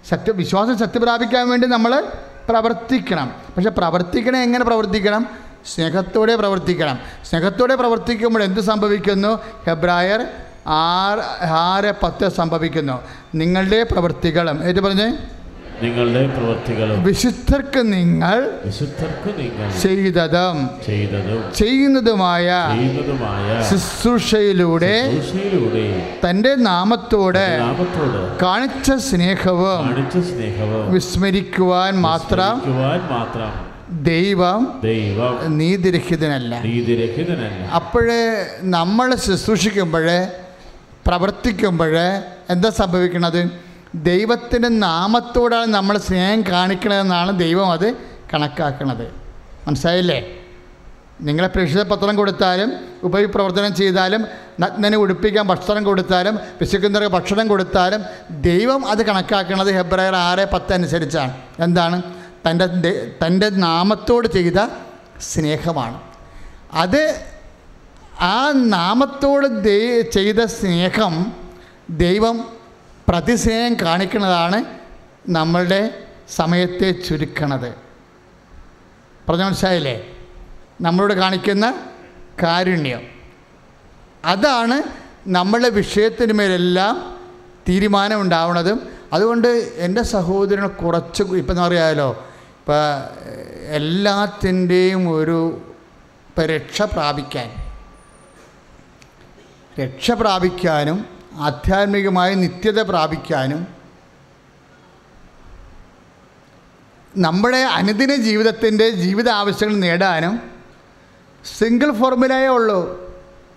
സത്യ 0.09 0.32
വിശ്വാസം 0.32 0.78
സത്യപ്രാപിക്കാൻ 0.78 1.49
വേണ്ടി 1.49 1.67
നമ്മൾ 1.67 2.03
പ്രവർത്തിക്കണം. 2.49 3.34
പക്ഷെ 3.55 3.69
പ്രവർത്തിക്കണം 3.69 4.38
എങ്ങനെ 4.38 4.65
പ്രവർത്തിക്കണം? 4.65 5.30
സ്നേഹത്തോടെ 5.76 6.36
പ്രവർത്തിക്കണം. 6.36 6.99
സ്നേഹത്തോടെ 7.30 7.76
പ്രവർത്തിക്കുമ്പോൾ 7.76 8.43
എന്ത് 8.43 8.61
സംഭവിക്കുന്നു? 8.61 9.39
ഹെബ്രായർ 9.67 10.28
ആറ് 10.67 11.19
ആറ് 11.43 11.93
പത്ത് 12.03 12.30
സംഭവിക്കുന്നു. 12.30 13.01
നിങ്ങളുടെ 13.36 13.84
പ്രവൃത്തികളും 13.84 14.63
ഏറ്റു 14.63 14.80
പറഞ്ഞേ? 14.80 15.17
നിങ്ങളുടെ 15.82 16.21
പ്രവൃത്തികളും 16.28 16.97
വിശുദ്ധർക്ക് 17.03 17.82
നിങ്ങൾ 17.91 18.39
വിശുദ്ധർക്ക് 18.65 19.32
നിങ്ങൾ 19.39 19.69
ചെയ്തതും 19.82 20.57
ചെയ്തതും 20.86 21.41
ചെയ്യുന്നതുമായ 21.53 22.47
ചെയ്യുന്നതുമായ 22.74 23.47
ശുശ്രൂഷയിലൂടെ 23.69 24.95
തന്റെ 26.26 26.51
നാമത്തോട് 26.63 27.45
നാമത്തോട് 27.61 28.19
കാണിച്ച 28.43 28.91
സ്നേഹവും 29.07 29.82
കാണിച്ച 29.88 30.17
സ്നേഹവും 30.30 30.86
വിസ്മരിക്കുവാൻ 30.93 31.93
മാത്രം 32.01 32.55
മാത്രം 33.11 33.51
ദൈവം 34.05 34.61
ദൈവം 34.84 35.34
നീതിരഹിതനല്ല. 35.57 36.53
നീതിരഹിതനല്ല. 36.63 37.59
അപ്പോഴേ 37.76 38.21
നമ്മൾ 38.69 39.07
ശുശ്രൂഷിക്കുമ്പോഴേ 39.26 40.19
പ്രവർത്തിക്കുമ്പോഴേ 41.07 42.07
എന്താ 42.49 42.69
സംഭവിക്കുന്നത് 42.80 43.41
ദൈവത്തിന്റെ 43.95 44.67
നാമത്തോടാണ് 44.67 45.65
നമ്മൾ 45.65 45.97
സ്നേഹം 45.97 46.43
കാണിക്കണതെന്നാണ് 46.47 47.39
ദൈവം 47.39 47.71
അത് 47.71 47.93
കണക്കാക്കുന്നത് 48.33 49.13
മനസ്സിലായില്ലേ? 49.67 50.39
നിങ്ങളെ 51.21 51.47
പ്രേക്ഷിത 51.47 51.83
പത്രം 51.83 52.15
കൊടുത്താലും 52.15 52.73
ഉപവിപ്രവർത്തനം 53.03 53.75
ചെയ്താലും 53.75 54.25
നഗ്നനെ 54.59 54.97
ഉടുപ്പിക്കാൻ 54.97 55.47
ഭക്ഷണം 55.47 55.83
കൊടുത്താലും 55.83 56.35
വിശക്കുന്നവർക്ക് 56.35 57.15
ഭക്ഷണം 57.15 57.47
കൊടുത്താലും 57.47 58.03
ദൈവം 58.41 58.87
അത് 58.87 59.05
കണക്കാക്കുന്നത് 59.05 59.71
ഹെബ്രായർ 59.71 60.15
ആറ് 60.15 60.51
പത്ത് 60.51 60.73
അനുസരിച്ചാണ്. 60.73 61.33
എന്താണ്? 61.59 62.01
തന്റെ 62.49 63.15
തന്റെ 63.27 63.49
നാമത്തോട് 63.49 64.27
ചെയ്ത 64.27 64.67
സ്നേഹമാണ്. 65.21 66.01
അത് 66.73 67.21
ആ 68.21 68.51
നാമത്തോട് 68.55 69.63
ചെയ്ത 70.11 70.45
സ്നേഹം 70.45 71.33
ദൈവം 71.89 72.62
പ്രതിസ്നേഹം 73.08 73.74
കാണിക്കുന്നതാണ് 73.82 74.66
നമ്മളുടെ 75.30 76.04
സമയത്തെ 76.30 76.91
ചുരുക്കണത്. 76.91 77.76
പറഞ്ഞ 79.30 79.43
മനസ്സിലായില്ലേ? 79.43 80.18
നമ്മളോട് 80.82 81.14
കാണിക്കുന്ന 81.14 81.80
കാരുണ്യം. 82.43 83.01
അതാണ് 84.26 84.84
നമ്മളുടെ 85.28 85.70
വിഷയത്തിന് 85.70 86.34
മേലെല്ലാം 86.34 87.22
തീരുമാനം 87.70 88.22
ഉണ്ടാവുന്നതും. 88.22 88.89
അതുകൊണ്ട് 89.14 89.47
എന്റെ 89.76 90.04
സഹോദരനെ 90.04 90.68
കുറച്ച് 90.68 91.24
ഇപ്പം 91.24 91.56
പറയാമല്ലോ 91.56 92.10
ഇപ്പം 92.60 92.74
എല്ലാത്തിന്റെയും 93.68 95.10
ഒരു 95.10 95.62
രക്ഷ 96.39 96.82
പ്രാപിക്കാൻ. 96.82 97.51
രക്ഷ 99.86 100.12
പ്രാപിക്കാനും 100.12 101.12
ആധ്യാത്മികമായ 101.39 102.34
നിത്യത 102.34 102.81
പ്രാപിക്കാനും 102.81 103.67
നമ്മുടെ 107.17 107.57
അനുദിന 107.57 108.15
ജീവിതത്തിന്റെ 108.15 108.89
ജീവിത 108.89 109.29
ആവശ്യങ്ങൾ 109.29 109.75
നേടാനും 109.75 110.51
സിംഗിൾ 111.45 111.91
ഫോർമുലയേ 111.91 112.47
ഉള്ളൂ. 112.47 112.79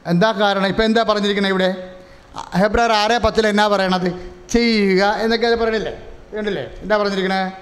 എന്താ 0.07 0.33
കാരണം? 0.33 0.67
ഇപ്പം 0.67 0.85
എന്താ 0.85 1.03
പറഞ്ഞിരിക്കുന്നത് 1.03 1.53
ഇവിടെ? 1.53 1.99
ഹെബ്രാർ 2.37 2.93
ആറ് 2.93 3.19
പത്തിൽ 3.19 3.47
എന്നാ 3.47 3.69
പറയണത്? 3.69 4.09
ചെയ്യുക 4.51 5.05
എന്നൊക്കെ 5.05 5.47
അത് 5.47 5.59
പറയണില്ലേ 5.61 5.93
കണ്ടില്ലേ? 6.35 6.63
എന്താ 6.63 6.97
പറഞ്ഞിരിക്കണേ? 6.97 7.53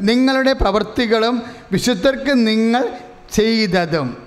നിങ്ങളുടെ 0.00 0.52
പ്രവൃത്തികളും 0.52 1.42
വിശുദ്ധർക്ക് 1.72 2.46
നിങ്ങൾ 2.46 2.98
ചെയ്തതും. 3.32 4.25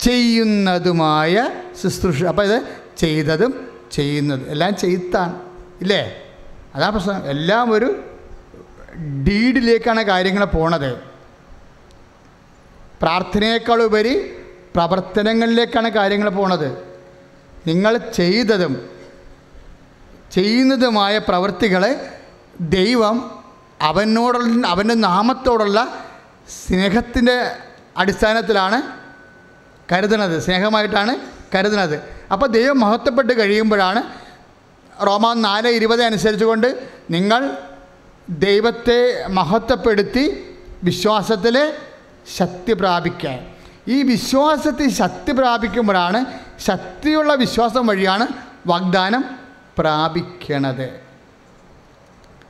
ചെയ്യുന്നതുമായ 0.00 1.50
ശുശ്രൂഷ. 1.82 2.24
അപ്പോൾ 2.24 2.42
ഇത് 2.42 2.62
ചെയ്തതും 2.96 3.68
ചെയ്യുന്നത്. 3.92 4.50
എല്ലാം 4.50 4.76
ചെയ്ത്താണ്. 4.76 5.40
ഇല്ലേ? 5.80 6.22
അതാ 6.74 6.88
പ്രശ്നം. 6.88 7.26
എല്ലാം 7.26 7.72
ഒരു 7.72 8.04
ഡീഡിലേക്കാണ് 9.28 10.02
കാര്യങ്ങൾ 10.02 10.44
പോണത്. 10.44 10.94
പ്രാർത്ഥനയേക്കാളുപരി 13.02 14.36
പ്രവർത്തനങ്ങളിലേക്കാണ് 14.74 15.88
കാര്യങ്ങൾ 15.88 16.28
പോണത്. 16.28 16.78
നിങ്ങൾ 17.66 17.96
ചെയ്തതും 17.96 18.90
ചെയ്യുന്നതുമായ 20.32 21.18
പ്രവൃത്തികളെ 21.18 22.20
ദൈവം 22.60 23.44
അവനോടുള്ള 23.80 24.66
അവന്റെ 24.66 24.94
നാമത്തോടുള്ള 24.94 26.04
സ്നേഹത്തിന്റെ 26.66 27.56
അടിസ്ഥാനത്തിലാണ് 27.96 29.05
കരുതണത് 29.92 30.42
സ്നേഹമായിട്ടാണ് 30.42 31.16
കരുതണത് 31.54 32.02
അപ്പോൾ 32.32 32.46
ദൈവം 32.46 32.80
മഹത്വപ്പെട്ട് 32.80 33.38
കഴിയുമ്പോഴാണ് 33.38 34.02
റോമ 35.06 35.32
നാല് 35.32 35.68
ഇരുപത് 35.68 36.02
അനുസരിച്ചുകൊണ്ട് 36.02 36.88
നിങ്ങൾ 37.10 37.56
ദൈവത്തെ 38.28 39.26
മഹത്വപ്പെടുത്തി 39.28 40.54
വിശ്വാസത്തിൽ 40.82 41.72
ശക്തി 42.36 42.72
പ്രാപിക്കാൻ. 42.72 43.46
ഈ 43.88 44.02
വിശ്വാസത്തിൽ 44.02 44.88
ശക്തി 44.90 45.32
പ്രാപിക്കുമ്പോഴാണ് 45.32 46.24
ശക്തിയുള്ള 46.58 47.34
വിശ്വാസം 47.34 47.86
വഴിയാണ് 47.86 48.26
വാഗ്ദാനം 48.66 49.24
പ്രാപിക്കണത്. 49.78 51.00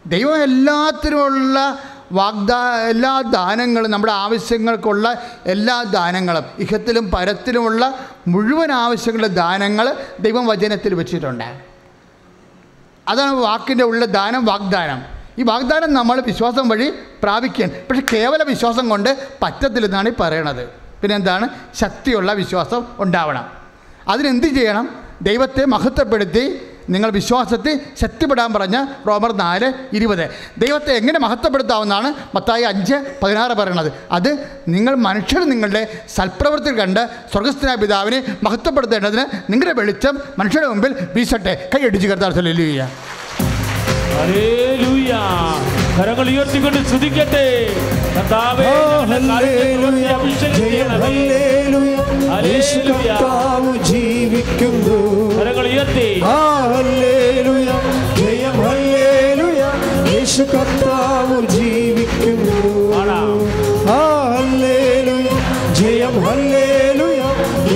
ദൈവം 0.07 0.43
എല്ലാത്തിനുമുള്ള 0.43 1.59
വാഗ്ദാ 2.13 2.81
എല്ലാ 2.89 3.21
ദാനങ്ങളും 3.21 3.91
നമ്മുടെ 3.91 4.13
ആവശ്യങ്ങൾക്കുള്ള 4.13 5.23
എല്ലാ 5.47 5.83
ദാനങ്ങളും 5.83 6.43
ഇഹത്തിലും 6.59 7.11
പരത്തിലുമുള്ള 7.11 7.95
മുഴുവൻ 8.29 8.73
ആവശ്യങ്ങളുടെ 8.73 9.29
ദാനങ്ങൾ 9.29 9.97
ദൈവം 10.21 10.47
വചനത്തിൽ 10.47 10.95
വെച്ചിട്ടുണ്ട്. 10.95 11.61
അതാണ് 13.09 13.33
വാക്കിന്റെ 13.33 13.85
ഉള്ള 13.85 14.05
ദാനം 14.05 14.45
വാഗ്ദാനം. 14.45 15.03
ഈ 15.39 15.43
വാഗ്ദാനം 15.43 15.95
നമ്മൾ 15.95 16.21
വിശ്വാസം 16.21 16.69
വഴി 16.69 16.93
പ്രാപിക്കാൻ 17.23 17.71
പക്ഷെ 17.91 18.03
കേവല 18.13 18.43
വിശ്വാസം 18.43 18.89
കൊണ്ട് 18.89 19.29
പറ്റത്തില്ലെന്നാണ് 19.43 20.09
ഈ 20.09 20.13
പറയണത്. 20.21 20.67
പിന്നെ 21.03 21.17
എന്താണ് 21.17 21.49
ശക്തിയുള്ള 21.75 22.33
വിശ്വാസം 22.33 22.87
ഉണ്ടാവണം. 22.99 23.45
അതിനെന്ത് 24.09 24.47
ചെയ്യണം? 24.47 24.89
ദൈവത്തെ 25.23 25.65
മഹത്വപ്പെടുത്തി 25.65 26.61
നിങ്ങൾ 26.91 27.11
വിശ്വാസത്തിൽ 27.11 27.81
ശക്തിപ്പെടാൻ 28.01 28.53
പറഞ്ഞ 28.53 28.85
റോമർ 29.09 29.33
നാല് 29.33 29.73
ഇരുപത്. 29.97 30.31
ദൈവത്തെ 30.59 30.93
എങ്ങനെ 30.93 31.19
മഹത്വപ്പെടുത്താവുന്നതാണ് 31.19 32.13
മത്തായി 32.35 32.63
അഞ്ച് 32.63 32.95
പതിനാറ് 33.23 33.53
പറയണത്. 33.53 33.93
അത് 34.13 34.31
നിങ്ങൾ 34.69 34.95
മനുഷ്യർ 34.95 35.45
നിങ്ങളുടെ 35.45 36.01
സൽപ്രവൃത്തി 36.15 36.71
കണ്ട് 36.71 37.09
സ്വർഗസ്ഥനായ 37.33 37.75
പിതാവിനെ 37.75 38.23
മഹത്വപ്പെടുത്തേണ്ടതിന് 38.43 39.53
നിങ്ങളുടെ 39.53 39.81
വെളിച്ചം 39.81 40.19
മനുഷ്യരുടെ 40.39 40.69
മുമ്പിൽ 40.69 40.97
വീശട്ടെ. 41.15 41.71
കൈയടിച്ച് 41.75 42.09
കർത്താർ 42.09 42.33
ചൊല്ലുക 42.33 42.89
ഹല്ലേലൂയ. 44.17 45.13
കരങ്ങൾ 45.99 46.29
ഉയർത്തിക്കൊണ്ട് 46.31 46.89
സ്തുതിക്കട്ടെ. 46.89 47.47
കർത്താവേ, 48.17 48.87
ജീവിക്കുന്നു. 53.83 55.41
കരങ്ങൾ 55.41 55.67
ഉയർത്തി. 55.67 56.21
ആ 56.25 56.65
ഹല്ലേലൂയ. 56.77 57.65
ജയം 58.19 58.63
ഹല്ലേലൂയ. 58.63 59.69
യേശു 60.15 60.43
കർത്താവ് 60.43 61.47
ജീവിക്കുന്നു. 61.47 62.97
പാടാം. 62.97 63.41
ആ 63.91 64.33
ഹല്ലേലൂയ. 64.37 65.29
ജയം 65.75 66.23
ഹല്ലേലൂയ. 66.23 67.23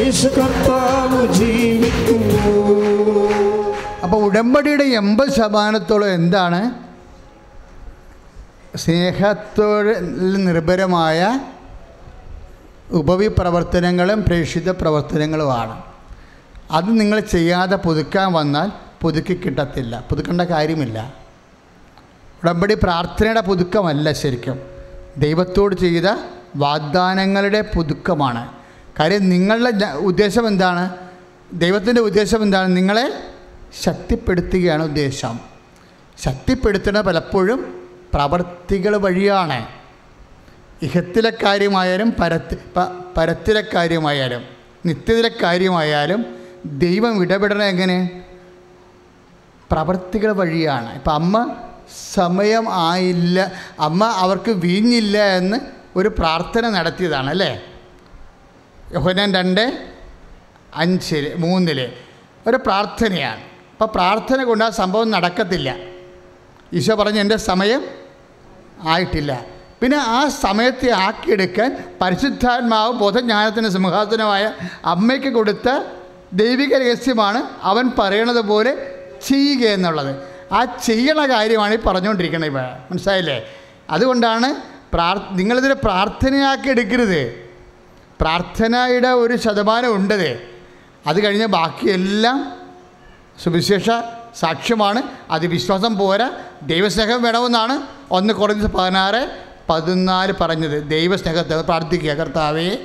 യേശു 0.04 0.28
കർത്താവ് 0.28 1.34
ജീവിക്കുന്നു. 1.34 2.60
അപ്പോൾ 4.02 4.24
ഉടമ്പടിയുടെ 4.24 4.84
എൺപത് 4.84 5.30
ശതമാനത്തോളം 5.30 6.14
എന്താണ്? 6.14 6.89
സ്നേഹത്തോട് 8.84 9.96
നിർഭരമായ 10.48 11.40
ഉപവിപ്രവർത്തനങ്ങളും 12.90 14.22
പ്രേക്ഷിത 14.22 14.70
പ്രവർത്തനങ്ങളുമാണ്. 14.70 15.82
അത് 16.70 17.00
നിങ്ങൾ 17.00 17.20
ചെയ്യാതെ 17.20 17.76
പുതുക്കാൻ 17.76 18.32
വന്നാൽ 18.32 18.72
പുതുക്കി 19.00 19.34
കിട്ടത്തില്ല. 19.34 20.04
പുതുക്കേണ്ട 20.10 20.40
കാര്യമില്ല. 20.40 21.14
ഉടമ്പടി 22.42 22.74
പ്രാർത്ഥനയുടെ 22.74 23.40
പുതുക്കമല്ല 23.40 24.12
ശരിക്കും. 24.12 24.60
ദൈവത്തോട് 25.16 25.74
ചെയ്ത 25.74 26.04
വാഗ്ദാനങ്ങളുടെ 26.56 27.60
പുതുക്കമാണ്. 27.76 28.52
കാര്യം 29.00 29.28
നിങ്ങളുടെ 29.28 29.86
ഉദ്ദേശം 29.86 30.46
എന്താണ്? 30.46 30.96
ദൈവത്തിന്റെ 31.52 32.00
ഉദ്ദേശം 32.00 32.42
എന്താണ്? 32.42 32.76
നിങ്ങളെ 32.76 33.12
ശക്തിപ്പെടുത്തുകയാണ് 33.82 34.82
ഉദ്ദേശം. 34.82 35.40
ശക്തിപ്പെടുത്തുന്നത് 36.24 37.04
പലപ്പോഴും 37.04 37.79
പ്രവർത്തികൾ 38.14 38.96
വഴിയാണ്. 38.96 39.68
ഇഹത്തിലെ 40.82 41.32
കാര്യമായാലും 41.42 42.10
പരത്തി 42.20 42.56
പരത്തിലെ 43.16 43.64
കാര്യമായാലും 43.74 44.44
നിത്യത്തിലെ 44.86 45.30
കാര്യമായാലും 45.42 46.20
ദൈവം 46.64 47.22
ഇടപെടണം 47.22 47.64
എങ്ങനെ? 47.64 48.24
പ്രവർത്തികൾ 49.72 50.32
വഴിയാണ്. 50.32 50.94
ഇപ്പം 50.94 51.12
അമ്മ 51.12 51.56
സമയം 52.14 52.66
ആയില്ല 52.72 53.52
അമ്മ 53.80 54.04
അവർക്ക് 54.04 54.50
വീഞ്ഞില്ല 54.50 55.18
എന്ന് 55.18 55.56
ഒരു 55.96 56.08
പ്രാർത്ഥന 56.08 56.68
നടത്തിയതാണ് 56.68 57.30
അല്ലേ? 57.30 57.64
യോഹന്നാൻ 58.94 59.34
രണ്ട് 59.34 59.88
അഞ്ചിൽ 60.74 61.34
മൂന്നിൽ 61.36 61.92
ഒരു 62.46 62.56
പ്രാർത്ഥനയാണ്. 62.56 63.40
അപ്പോൾ 63.72 63.86
പ്രാർത്ഥന 63.86 64.44
കൊണ്ട് 64.44 64.64
ആ 64.64 64.70
സംഭവം 64.70 65.10
നടക്കത്തില്ല. 65.10 65.76
ഈശോ 66.72 66.94
പറഞ്ഞു 66.94 67.20
എന്റെ 67.20 67.36
സമയം 67.36 67.99
ആയിട്ടില്ല. 68.82 69.44
പിന്നെ 69.82 69.96
ആ 69.96 70.28
സമയത്തെ 70.28 70.90
ആക്കിയെടുക്കാൻ 70.90 71.94
പരിശുദ്ധാത്മാവ് 72.00 72.92
ബോധജ്ഞാനത്തിന് 72.92 73.68
സിംഹാസനമായ 73.68 74.52
അമ്മയ്ക്ക് 74.84 75.28
കൊടുത്ത 75.28 75.80
ദൈവിക 76.32 76.76
രഹസ്യമാണ് 76.76 77.42
അവൻ 77.62 77.90
പറയണത് 77.98 78.40
പോലെ 78.40 78.96
ചെയ്യുക 79.26 79.68
എന്നുള്ളത്. 79.68 80.16
ആ 80.52 80.64
ചെയ്യണ 80.64 81.26
കാര്യമാണ് 81.26 81.74
ഈ 81.74 81.78
പറഞ്ഞുകൊണ്ടിരിക്കുന്നത് 81.78 82.50
ഇപ്പോൾ 82.50 82.62
മനസ്സിലായില്ലേ? 82.90 83.44
അതുകൊണ്ടാണ് 83.90 84.54
പ്രാർ 84.92 85.20
നിങ്ങളിതിനെ 85.30 85.74
പ്രാർത്ഥനയാക്കി 85.74 86.68
എടുക്കരുത് 86.68 87.50
പ്രാർത്ഥനയുടെ 88.20 89.08
ഒരു 89.08 89.36
ശതമാനം 89.36 89.94
ഉണ്ടത്. 89.94 90.40
അത് 91.06 91.24
കഴിഞ്ഞ് 91.24 91.46
ബാക്കിയെല്ലാം 91.46 92.52
സുവിശേഷ 93.44 93.90
സാക്ഷ്യമാണ്. 94.34 95.02
അത് 95.30 95.46
വിശ്വാസം 95.46 95.98
പോരാ. 95.98 96.30
ദൈവസ്നേഹം 96.62 97.22
വേണമെന്നാണ്. 97.22 97.82
ഒന്ന് 98.10 98.34
കുറഞ്ഞ 98.34 98.66
പതിനാറ് 98.66 99.30
പതിനാല് 99.68 100.32
പറഞ്ഞത്. 100.40 100.88
ദൈവസ്നേഹത്തെ 100.88 101.60
പ്രാർത്ഥിക്കുക. 101.60 102.10
കർത്താവേ 102.10 102.76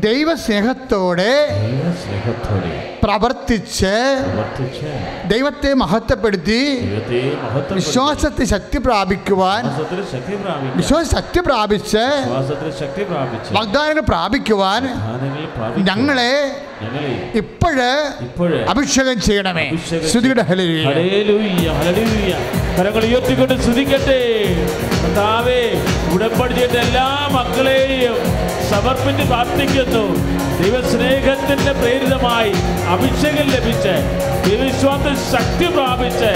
ദൈവസ്നേഹത്തോടെ 0.00 1.32
സ്നേഹത്തോടെ 2.02 2.72
പ്രവർത്തിച്ച് 3.02 3.92
ദൈവത്തെ 5.32 5.70
മഹത്വപ്പെടുത്തി 5.74 6.58
വിശ്വാസത്തെ 7.70 7.76
വിശ്വാസത്തിൽ 7.78 8.46
ശക്തി 8.46 8.78
പ്രാപിക്കുവാൻ 8.86 9.62
വിശ്വാസ 10.76 11.06
ശക്തി 11.14 11.42
പ്രാപിച്ച് 11.42 12.04
വാഗ്ദാനങ്ങൾ 13.56 14.04
പ്രാപിക്കുവാൻ 14.10 14.82
ഞങ്ങളെ 15.88 16.32
ഇപ്പോഴ് 17.40 17.88
അഭിഷേകം 18.70 19.18
ചെയ്യണമേ. 19.20 19.64
ശ്രുതിയുടെ. 20.10 20.44
കരങ്ങൾ 22.76 23.02
ഉയർത്തിക്കൊണ്ട് 23.08 23.54
ശ്രുതിക്കട്ടെ 23.64 24.20
കർത്താവേ 24.94 25.60
ഉടമ്പടി 26.14 26.54
ചെയ്ത 26.60 26.76
എല്ലാ 26.78 27.06
മക്കളെയും 27.36 28.16
സമർപ്പിച്ച് 28.70 29.24
പ്രാർത്ഥിക്കുന്നു 29.24 30.04
ദൈവസ്നേഹത്തിന്റെ 30.60 31.72
പ്രേരിതമായി 31.72 32.52
അഭിഷേകം 32.94 33.48
ലഭിച്ച് 33.54 33.94
ദൈവവിശ്വാസത്തിൽ 34.44 35.16
ശക്തി 35.32 35.68
പ്രാപിച്ച് 35.76 36.32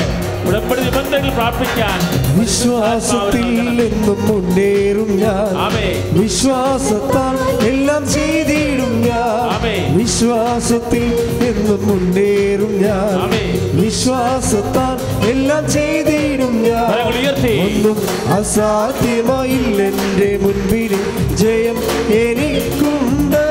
ഉടമ്പടി 0.48 0.82
നിബന്ധനകൾ 0.86 1.30
പ്രാർത്ഥിക്കാൻ 1.30 1.98
വിശ്വാസത്തിൽ 2.38 3.46
എന്നും 3.86 4.20
മുന്നേറും 4.28 5.10
ഞാൻ 5.22 5.52
വിശ്വാസത്താൽ 6.18 7.36
എല്ലാം 7.68 8.02
ചെയ്തിടും. 8.14 8.93
വിശ്വാസത്തിൽ 9.96 11.04
എന്നും 11.48 11.88
മുന്നേറും 11.88 12.82
ഞാൻ. 12.82 13.30
വിശ്വാസത്താൽ 13.80 15.26
എല്ലാം 15.30 15.70
ചെയ്തിടും 15.70 16.62
ഞാൻ. 16.62 16.92
ഒന്നും 17.66 17.96
അസാധ്യമായില്ല 18.34 19.82
എന്റെ 19.82 20.38
മുൻപിൽ 20.42 20.94
ജയം 21.34 21.76
എനിക്കുണ്ട്. 22.14 23.44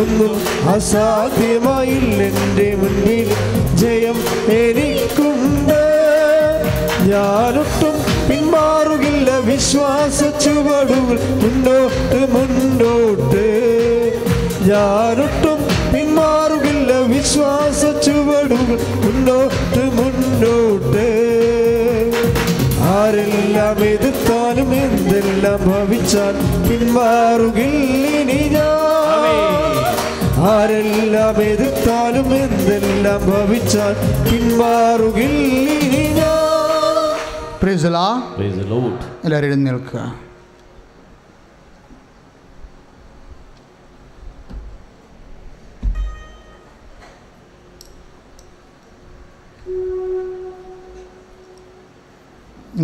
ഒന്നും 0.00 0.34
അസാധ്യമായില്ല 0.74 2.22
എന്റെ 2.22 2.74
മുൻപിൽ 2.74 3.28
ജയം 3.76 4.18
എനിക്കുണ്ട്. 4.52 5.80
ഞാനൊട്ടും 7.10 8.09
പിന്മാറുകില്ല 8.30 9.30
വിശ്വാസ 9.50 10.18
ചുവടുകൾ 10.44 11.18
മുന്നോട്ട് 11.42 12.20
മുന്നോട്ട്. 12.34 13.44
ഞാനൊട്ടും 14.68 15.60
പിന്മാറുകില്ല 15.92 16.90
വിശ്വാസ 17.14 17.80
ചുവടുകൾ 18.06 18.78
മുന്നോട്ട് 19.04 19.82
മുന്നോട്ട്. 19.98 21.06
ആരെല്ലാം 22.96 23.78
എതിർത്താലും 23.92 24.70
എന്തെല്ലാം 24.84 25.60
ഭവിച്ചാൽ 25.68 26.34
പിന്മാറുകില്ലിനി 26.68 28.40
ഞാൻ. 28.56 29.26
ആരെല്ലാം 30.52 31.38
എതിർത്താലും 31.50 32.28
എന്തെല്ലാം 32.42 33.20
ഭവിച്ചാൽ 33.30 33.94
പിന്മാറുകില്ലിനി 34.28 36.04
എല്ലാവരും 39.24 39.48
എഴുന്നേൽക്കുക 39.48 40.02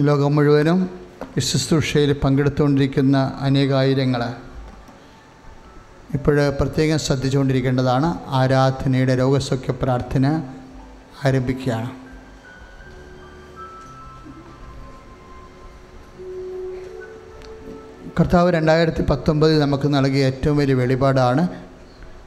ലോകം 0.07 0.35
മുഴുവനും 0.37 0.79
ശുശ്രൂഷയിൽ 1.39 2.13
പങ്കെടുത്തുകൊണ്ടിരിക്കുന്ന 2.13 3.17
അനേകായിരങ്ങൾ 3.41 4.23
ഇപ്പോൾ 6.15 6.37
പ്രത്യേകം 6.61 6.99
ശ്രദ്ധിച്ചുകൊണ്ടിരിക്കേണ്ടതാണ് 6.99 8.09
ആരാധനയുടെ 8.41 9.15
രോഗസൗഖ്യ 9.15 9.73
പ്രാർത്ഥന 9.83 10.27
ആരംഭിക്കുകയാണ്. 11.25 12.06
കർത്താവ് 18.19 18.53
രണ്ടായിരത്തി 18.53 19.03
പത്തൊമ്പതിൽ 19.11 19.59
നമുക്ക് 19.59 19.95
നൽകിയ 19.95 20.27
ഏറ്റവും 20.27 20.57
വലിയ 20.57 20.75
വെളിപാടാണ് 20.75 21.49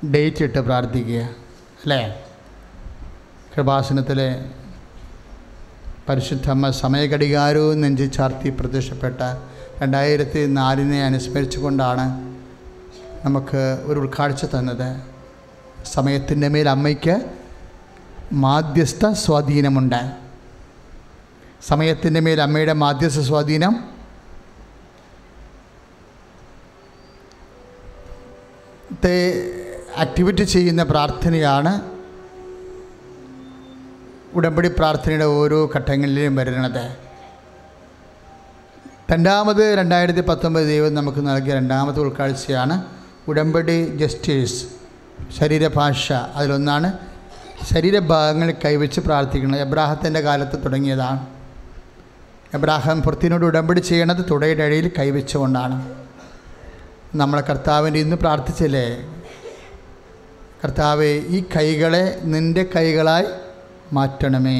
ഡേറ്റ് 0.05 0.43
ഇട്ട് 0.43 0.59
പ്രാർത്ഥിക്കുക 0.59 1.21
അല്ലേ? 1.83 2.21
കൃപാസനത്തിലെ 3.55 4.45
പരിശുദ്ധമ്മ 6.09 6.69
സമയഘടികാരവും 6.71 7.81
നെഞ്ചി 7.81 8.05
ചാർത്തി 8.05 8.49
പ്രത്യക്ഷപ്പെട്ട 8.49 9.21
രണ്ടായിരത്തി 9.81 10.45
നാലിനെ 10.45 11.03
അനുസ്മരിച്ചുകൊണ്ടാണ് 11.03 12.05
നമുക്ക് 13.25 13.81
ഒരു 13.83 13.99
ഉൾക്കാഴ്ച 13.99 14.45
തന്നത്. 14.45 14.89
സമയത്തിന്റെ 15.85 16.47
മേൽ 16.47 16.69
അമ്മയ്ക്ക് 16.69 17.15
മാധ്യസ്ഥ 18.33 19.11
സ്വാധീനമുണ്ട്. 19.11 20.01
സമയത്തിന്റെ 21.67 22.19
മേൽ 22.19 22.41
അമ്മയുടെ 22.41 22.73
മാധ്യസ്ഥ 22.73 23.19
സ്വാധീനം 23.19 23.98
ആക്ടിവിറ്റി 29.99 30.43
ചെയ്യുന്ന 30.43 30.83
പ്രാർത്ഥനയാണ് 30.83 31.81
ഉടമ്പടി 34.33 34.67
പ്രാർത്ഥനയുടെ 34.67 35.25
ഓരോ 35.25 35.71
ഘട്ടങ്ങളിലും 35.75 36.35
വരുന്നത്. 36.35 36.97
രണ്ടാമത് 39.11 39.77
രണ്ടായിരത്തി 39.77 40.21
പത്തൊമ്പത് 40.21 40.63
ദൈവം 40.63 40.93
നമുക്ക് 40.93 41.27
നൽകിയ 41.27 41.53
രണ്ടാമത്തെ 41.53 41.99
ഉൾക്കാഴ്ചയാണ് 41.99 42.85
ഉടമ്പടി 43.27 43.85
ജസ്റ്റേഴ്സ് 43.95 44.65
ശരീരഭാഷ. 45.39 46.11
അതിലൊന്നാണ് 46.11 46.93
ശരീരഭാഗങ്ങൾ 47.73 48.53
കൈവച്ച് 48.65 48.99
പ്രാർത്ഥിക്കുന്നത്. 48.99 49.61
എബ്രാഹത്തിന്റെ 49.61 50.19
കാലത്ത് 50.19 50.63
തുടങ്ങിയതാണ്. 50.63 51.27
എബ്രാഹാം 52.53 53.01
പുറത്തിനോട് 53.01 53.45
ഉടമ്പടി 53.45 53.79
ചെയ്യണത് 53.79 54.25
തുടയുടെ 54.31 54.63
അഴയിൽ 54.63 54.91
കൈവച്ചുകൊണ്ടാണ്. 54.99 56.05
നമ്മളെ 57.15 57.41
കർത്താവിന്റെ 57.41 57.99
ഇന്ന് 57.99 58.15
പ്രാർത്ഥിച്ചില്ലേ? 58.15 58.87
കർത്താവെ 60.63 61.11
ഈ 61.27 61.43
കൈകളെ 61.55 62.21
നിന്റെ 62.23 62.63
കൈകളായി 62.75 63.25
മാറ്റണമേ. 63.93 64.59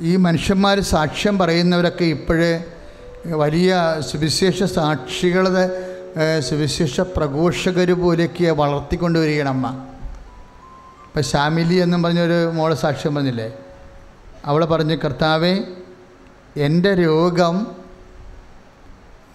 ഈ 0.00 0.16
മനുഷ്യന്മാർ 0.16 0.80
സാക്ഷ്യം 0.80 1.38
പറയുന്നവരൊക്കെ 1.38 2.04
ഇപ്പോഴേ 2.04 2.64
വലിയ 3.26 4.00
സുവിശേഷ 4.10 4.62
സാക്ഷികളുടെ 4.62 5.64
സുവിശേഷ 6.40 7.00
പ്രഘോഷകർ 7.00 7.92
പോലെയൊക്കെ 7.92 8.50
വളർത്തിക്കൊണ്ടുവരികയാണ് 8.50 9.48
അമ്മ. 9.48 9.66
ഇപ്പം 11.06 11.22
ശാമിലി 11.22 11.74
എന്നും 11.74 12.02
പറഞ്ഞൊരു 12.02 12.50
മോളെ 12.50 12.74
സാക്ഷ്യം 12.74 13.14
പറഞ്ഞില്ലേ? 13.14 13.52
അവൾ 14.44 14.64
പറഞ്ഞു 14.64 14.94
കർത്താവേ 14.94 15.54
എന്റെ 16.56 16.94
രോഗം 16.94 17.79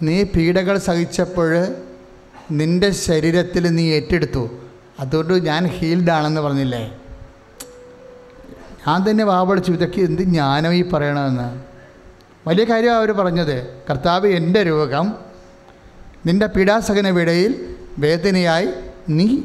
നീ 0.01 0.23
പീഡകൾ 0.23 0.77
സഹിച്ചപ്പോൾ 0.77 1.75
നിന്റെ 2.51 2.91
ശരീരത്തിൽ 2.91 3.69
നീ 3.69 3.91
ഏറ്റെടുത്തു. 3.91 4.49
അതുകൊണ്ട് 4.99 5.33
ഞാൻ 5.33 5.67
ഹീൽഡ് 5.67 6.11
ആണെന്ന് 6.11 6.41
പറഞ്ഞില്ലേ? 6.41 6.97
ഞാൻ 8.87 9.11
തന്നെ 9.11 9.23
വാവളിച്ചു 9.23 9.71
ഇതൊക്കെ 9.71 10.01
എന്ത് 10.01 10.21
ജ്ഞാനം 10.21 10.73
ഈ 10.73 10.89
പറയണമെന്ന് 10.89 11.61
വലിയ 12.47 12.63
കാര്യമാണ് 12.63 12.97
അവർ 12.97 13.11
പറഞ്ഞത്. 13.11 13.83
കർത്താവ് 13.89 14.27
എന്റെ 14.27 14.63
രോഗം 14.63 15.15
നിന്റെ 16.25 16.45
പീഡാസകന 16.45 17.09
വിടയിൽ 17.09 17.75
വേദനയായി 17.97 18.67
നീ 19.09 19.37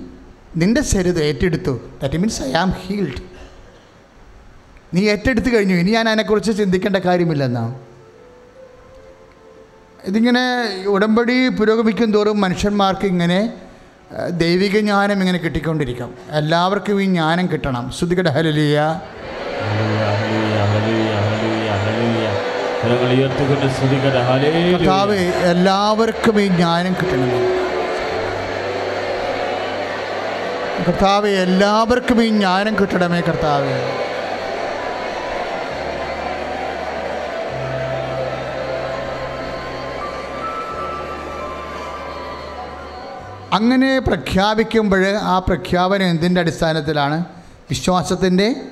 നിന്റെ 0.56 0.82
ശരീരം 0.82 1.22
ഏറ്റെടുത്തു. 1.22 1.80
That 2.02 2.16
means 2.16 2.42
I 2.42 2.52
am 2.52 2.70
healed 2.70 3.22
നീ 4.94 5.08
ഏറ്റെടുത്തു 5.08 5.48
കഴിഞ്ഞു. 5.48 5.74
ഇനി 5.74 5.90
ഞാൻ 5.90 6.08
അതിനെക്കുറിച്ച് 6.08 6.58
ചിന്തിക്കേണ്ട 6.58 6.96
കാര്യമില്ലെന്നാ 6.96 7.74
ഇതിങ്ങനെ 10.04 10.42
ഉടമ്പടി 10.86 11.48
പുരോഗമിക്കും 11.48 12.12
തോറും 12.12 12.40
മനുഷ്യന്മാർക്ക് 12.40 13.06
ഇങ്ങനെ 13.06 13.52
ദൈവിക 14.30 14.78
ജ്ഞാനം 14.78 15.20
ഇങ്ങനെ 15.20 15.38
കിട്ടിക്കൊണ്ടിരിക്കാം. 15.38 16.14
എല്ലാവർക്കും 16.30 17.02
ഈ 17.02 17.04
ജ്ഞാനം 17.04 17.46
കിട്ടണം. 17.46 17.90
ശ്രുതികട 17.98 18.28
ഹലിയ. 18.28 19.00
കർത്താവ് 24.72 25.16
എല്ലാവർക്കും 25.52 26.40
ഈ 26.40 26.46
ജ്ഞാനം 26.46 26.92
കിട്ടണം. 26.92 27.30
കർത്താവ് 30.86 31.28
എല്ലാവർക്കും 31.28 32.22
ഈ 32.22 32.28
ജ്ഞാനം 32.28 32.76
കിട്ടണമേ 32.80 33.20
കർത്താവ്. 33.20 33.74
അങ്ങനെ 43.52 43.98
പ്രഖ്യാപിക്കുമ്പോൾ 43.98 45.06
ആ 45.06 45.38
പ്രഖ്യാപനം 45.38 46.02
എന്തിന്റെ 46.02 46.40
അടിസ്ഥാനത്തിലാണ്? 46.40 47.24
വിശ്വാസത്തിന്റെ 47.70 48.62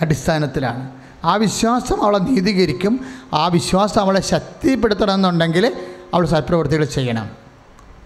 അടിസ്ഥാനത്തിലാണ്. 0.00 0.90
ആ 1.24 1.34
വിശ്വാസം 1.34 2.04
അവളെ 2.04 2.18
നീതീകരിക്കും. 2.18 3.06
ആ 3.32 3.46
വിശ്വാസം 3.46 4.00
അവളെ 4.00 4.20
ശക്തിപ്പെടുത്തണം 4.20 5.14
എന്നുണ്ടെങ്കിൽ 5.14 5.72
അവൾ 6.14 6.26
സത്പ്രവൃത്തികൾ 6.26 6.84
ചെയ്യണം. 6.84 7.30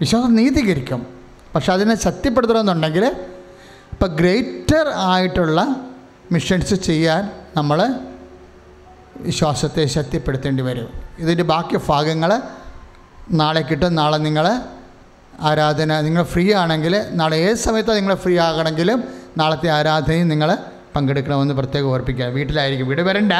വിശ്വാസം 0.01 0.35
നീതീകരിക്കും. 0.35 1.07
പക്ഷെ 1.55 1.73
അതിനെ 1.73 2.03
ശക്തിപ്പെടുത്തണം 2.03 2.61
എന്നുണ്ടെങ്കിൽ 2.61 3.05
ഇപ്പം 3.93 4.09
ഗ്രേറ്റർ 4.09 4.93
ആയിട്ടുള്ള 4.95 5.77
മിഷൻസ് 6.33 6.75
ചെയ്യാൻ 6.75 7.31
നമ്മൾ 7.57 7.95
വിശ്വാസത്തെ 9.17 9.87
ശക്തിപ്പെടുത്തേണ്ടി 9.87 10.63
വരും. 10.63 10.89
ഇതിന്റെ 11.19 11.43
ബാക്കി 11.43 11.79
ഭാഗങ്ങൾ 11.89 12.43
നാളെ 13.31 13.61
കിട്ടും 13.61 13.95
നാളെ 13.95 14.17
നിങ്ങൾ 14.17 14.61
ആരാധന 15.41 16.01
നിങ്ങൾ 16.01 16.23
ഫ്രീ 16.23 16.55
ആണെങ്കിൽ 16.55 17.05
നാളെ 17.11 17.37
ഏത് 17.37 17.57
സമയത്താണ് 17.57 17.97
നിങ്ങൾ 17.97 18.15
ഫ്രീ 18.15 18.39
ആകണമെങ്കിലും 18.39 19.05
നാളത്തെ 19.37 19.69
ആരാധനയും 19.69 20.29
നിങ്ങൾ 20.29 20.59
പങ്കെടുക്കണമെന്ന് 20.97 21.55
പ്രത്യേകം 21.55 21.87
ഓർപ്പിക്കുക. 21.87 22.25
വീട്ടിലായിരിക്കും. 22.25 22.87
ഇവിടെ 22.87 23.03
വരണ്ട. 23.03 23.33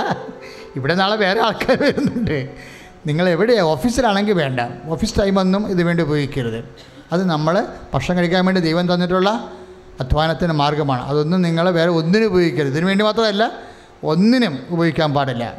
ഇവിടെ 0.77 0.95
നാളെ 0.95 1.17
വേറെ 1.17 1.41
ആൾക്കാർ 1.41 1.83
വരുന്നുണ്ട്. 1.83 2.49
നിങ്ങൾ 3.07 3.29
എവിടെയാണ് 3.29 3.63
ഓഫീസിലാണെങ്കിൽ 3.63 4.33
വേണ്ട. 4.33 4.61
ഓഫീസ് 4.87 5.21
ടൈമൊന്നും 5.21 5.69
ഇത് 5.69 5.83
വേണ്ടി 5.83 6.03
ഉപയോഗിക്കരുത്. 6.03 6.65
അത് 7.13 7.25
നമ്മൾ 7.25 7.67
ഭക്ഷണം 7.95 8.19
കഴിക്കാൻ 8.19 8.45
വേണ്ടി 8.45 8.61
ദൈവം 8.61 8.95
തന്നിട്ടുള്ള 8.95 9.53
അധ്വാനത്തിന്റെ 10.01 10.55
മാർഗമാണ് 10.55 11.03
അതൊന്നും 11.03 11.43
നിങ്ങൾ 11.43 11.71
വേറെ 11.71 11.91
ഒന്നിനും 11.91 12.27
ഉപയോഗിക്കരുത്. 12.27 12.69
ഇതിനു 12.69 12.87
വേണ്ടി 12.87 13.05
മാത്രമല്ല 13.05 13.53
ഒന്നിനും 14.05 14.59
ഉപയോഗിക്കാൻ 14.71 15.15
പാടില്ല. 15.15 15.55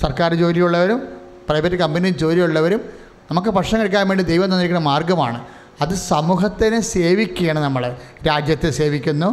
സർക്കാർ 0.00 0.34
ജോലിയുള്ളവരും 0.34 1.08
പ്രൈവറ്റ് 1.48 1.76
കമ്പനി 1.76 2.08
ജോലിയുള്ളവരും 2.10 3.01
നമുക്ക് 3.30 3.50
ഭക്ഷണം 3.56 3.80
കഴിക്കാൻ 3.80 4.08
വേണ്ടി 4.08 4.24
ദൈവം 4.32 4.48
തന്നിരിക്കുന്ന 4.52 4.84
മാർഗമാണ് 4.92 5.38
അത് 5.82 5.94
സമൂഹത്തിനെ 6.12 6.80
സേവിക്കുകയാണ് 6.94 7.60
നമ്മൾ 7.66 7.82
രാജ്യത്തെ 8.28 8.70
സേവിക്കുന്നു 8.80 9.28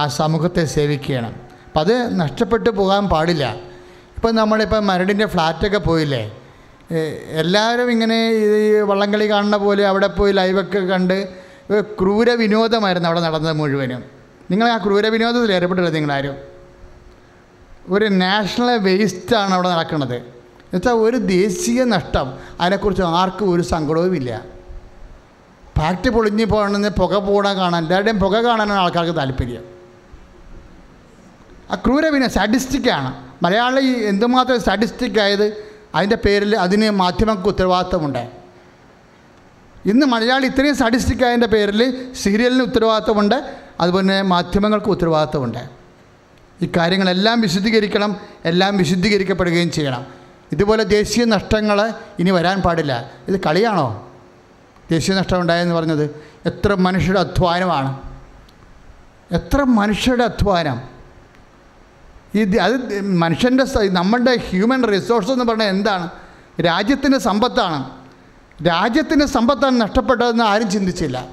ആ 0.00 0.02
സമൂഹത്തെ 0.18 0.64
സേവിക്കുകയാണ്. 0.76 1.30
അപ്പം 1.66 1.80
അത് 1.84 1.94
നഷ്ടപ്പെട്ടു 2.20 2.70
പോകാൻ 2.80 3.04
പാടില്ല. 3.14 3.44
ഇപ്പം 4.16 4.32
നമ്മളിപ്പം 4.40 4.82
മരടിന്റെ 4.90 5.26
ഫ്ലാറ്റൊക്കെ 5.34 5.80
പോയില്ലേ? 5.88 6.22
എല്ലാവരും 7.42 7.88
ഇങ്ങനെ 7.94 8.18
ഈ 8.42 8.46
വള്ളംകളി 8.90 9.26
കാണുന്ന 9.30 9.56
പോലെ 9.64 9.82
അവിടെ 9.90 10.08
പോയി 10.18 10.32
ലൈവൊക്കെ 10.38 10.80
കണ്ട് 10.92 11.16
ക്രൂര 12.00 12.28
വിനോദമായിരുന്നു 12.42 13.08
അവിടെ 13.08 13.20
നടന്നത് 13.26 13.56
മുഴുവനും. 13.60 14.02
നിങ്ങൾ 14.50 14.66
ആ 14.74 14.76
ക്രൂര 14.84 15.06
വിനോദത്തിൽ 15.14 15.50
ഏർപ്പെട്ടില്ല 15.56 15.90
നിങ്ങളാരും? 15.96 16.36
ഒരു 17.94 18.06
നാഷണൽ 18.24 18.70
വേസ്റ്റാണ് 18.86 19.52
അവിടെ 19.56 19.68
നടക്കുന്നത്. 19.74 20.16
എന്നുവെച്ചാൽ 20.68 20.92
ഒരു 20.92 21.16
ദേശീയ 21.16 21.84
നഷ്ടം. 21.84 22.38
അതിനെക്കുറിച്ച് 22.60 23.02
ആർക്കും 23.02 23.50
ഒരു 23.50 23.62
സങ്കടവുമില്ല. 23.62 24.44
ഫാക്ടറി 25.78 26.08
പൊളിഞ്ഞു 26.08 26.44
പോകണമെന്ന് 26.44 26.88
പുക 26.88 27.16
പോകണ 27.16 27.52
കാണാൻ 27.52 27.82
എല്ലാവരുടെയും 27.82 28.18
പുക 28.18 28.36
കാണാനാണ് 28.36 28.72
ആൾക്കാർക്ക് 28.72 29.16
താല്പര്യം. 29.16 29.64
ആ 31.70 31.74
ക്രൂരവിന 31.74 32.26
സാഡിസ്റ്റിക്കാണ് 32.26 33.28
മലയാളി 33.42 33.84
എന്തുമാത്രം 33.84 34.60
ആയത് 35.20 35.64
അതിന്റെ 35.94 36.16
പേരിൽ 36.16 36.56
അതിന് 36.56 36.90
മാധ്യമങ്ങൾക്ക് 36.90 37.48
ഉത്തരവാദിത്തമുണ്ട്. 37.48 38.30
ഇന്ന് 39.86 40.06
മലയാളി 40.06 40.46
ഇത്രയും 40.46 40.76
സാഡിസ്റ്റിക് 40.76 41.24
ആയതിന്റെ 41.24 41.46
പേരിൽ 41.46 42.12
സീരിയലിന് 42.12 42.62
ഉത്തരവാദിത്തമുണ്ട് 42.62 43.56
അതുപോലെ 43.80 44.22
മാധ്യമങ്ങൾക്ക് 44.22 44.86
ഈ 46.62 46.68
കാര്യങ്ങളെല്ലാം 46.76 47.40
വിശുദ്ധീകരിക്കണം 47.40 48.16
എല്ലാം 48.44 48.76
വിശുദ്ധീകരിക്കപ്പെടുകയും 48.76 49.70
ചെയ്യണം. 49.70 50.17
ഇതുപോലെ 50.52 50.84
ദേശീയ 50.84 51.24
നഷ്ടങ്ങൾ 51.24 51.92
ഇനി 52.18 52.30
വരാൻ 52.30 52.62
പാടില്ല. 52.62 53.10
ഇത് 53.28 53.40
കളിയാണോ? 53.40 54.12
ദേശീയ 54.90 55.16
നഷ്ടം 55.16 55.40
ഉണ്ടായെന്ന് 55.40 55.74
പറഞ്ഞത് 55.74 56.24
എത്ര 56.46 56.74
മനുഷ്യരുടെ 56.74 57.20
അധ്വാനമാണ്. 57.20 58.02
എത്ര 59.32 59.62
മനുഷ്യരുടെ 59.62 60.24
അധ്വാനം. 60.24 60.80
ഇത് 62.34 62.58
അത് 62.58 63.00
മനുഷ്യന്റെ 63.00 63.64
നമ്മളുടെ 63.88 64.36
ഹ്യൂമൻ 64.36 64.86
റിസോഴ്സ് 64.86 65.30
എന്ന് 65.30 65.44
പറഞ്ഞാൽ 65.44 65.66
എന്താണ്? 65.66 66.10
രാജ്യത്തിന്റെ 66.60 67.18
സമ്പത്താണ്. 67.18 67.90
രാജ്യത്തിന്റെ 68.66 69.26
സമ്പത്താണ് 69.26 69.80
നഷ്ടപ്പെട്ടതെന്ന് 69.80 70.44
ആരും 70.44 70.70
ചിന്തിച്ചില്ല. 70.70 71.26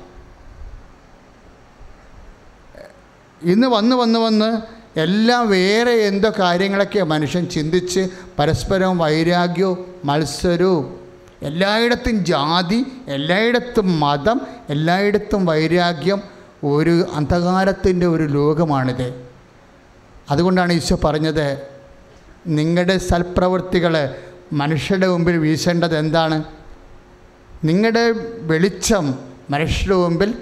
ഇന്ന് 3.42 3.68
വന്ന് 3.68 3.96
വന്ന് 3.96 4.20
വന്ന് 4.20 4.62
എല്ലാം 4.98 5.50
വേറെ 5.50 5.92
എന്തോ 5.92 6.32
കാര്യങ്ങളൊക്കെ 6.40 7.04
മനുഷ്യൻ 7.04 7.46
ചിന്തിച്ച് 7.46 8.08
പരസ്പരം 8.40 8.98
വൈരാഗ്യവും 8.98 9.86
മത്സരവും 10.06 11.00
എല്ലായിടത്തും 11.42 12.26
ജാതി 12.26 12.86
എല്ലായിടത്തും 13.08 14.00
മതം 14.00 14.42
എല്ലായിടത്തും 14.70 15.46
വൈരാഗ്യം 15.46 16.22
ഒരു 16.64 17.06
അന്ധകാരത്തിന്റെ 17.14 18.06
ഒരു 18.06 18.24
ലോകമാണിത്. 18.24 19.26
അതുകൊണ്ടാണ് 20.30 20.74
ഈശോ 20.74 21.00
പറഞ്ഞത് 21.04 21.62
നിങ്ങളുടെ 22.48 22.98
സൽപ്രവൃത്തികൾ 22.98 24.16
മനുഷ്യരുടെ 24.54 25.08
മുമ്പിൽ 25.08 25.38
വീശേണ്ടത് 25.38 25.98
എന്താണ്? 25.98 26.44
നിങ്ങളുടെ 27.64 28.14
വെളിച്ചം 28.42 29.20
മനുഷ്യരുടെ 29.50 29.96
മുമ്പിൽ 29.96 30.34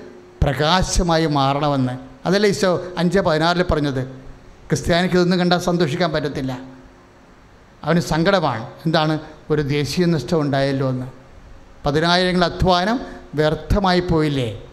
പ്രകാശമായി 0.44 1.26
മാറണമെന്ന്. 1.26 1.92
അതല്ലേ 2.26 2.50
ഈശോ 2.50 2.84
അഞ്ച് 2.98 3.20
പതിനാറിൽ 3.20 3.64
പറഞ്ഞത്? 3.64 4.23
ക്രിസ്ത്യാനിക്ക് 4.74 5.16
ഇതൊന്നും 5.16 5.40
കണ്ടാൽ 5.40 5.58
സന്തോഷിക്കാൻ 5.58 6.12
പറ്റത്തില്ല. 6.12 6.60
അവന് 7.84 8.00
സങ്കടമാണ്. 8.00 8.64
എന്താണ്? 8.86 9.20
ഒരു 9.50 9.62
ദേശീയ 9.62 10.06
നഷ്ടം 10.06 10.42
ഉണ്ടായല്ലോ 10.42 10.90
എന്ന്. 10.90 11.08
പതിനായിരങ്ങളുടെ 11.86 12.56
അധ്വാനം 12.56 13.00
വ്യർത്ഥമായി 13.36 14.00
പോയില്ലേ? 14.00 14.72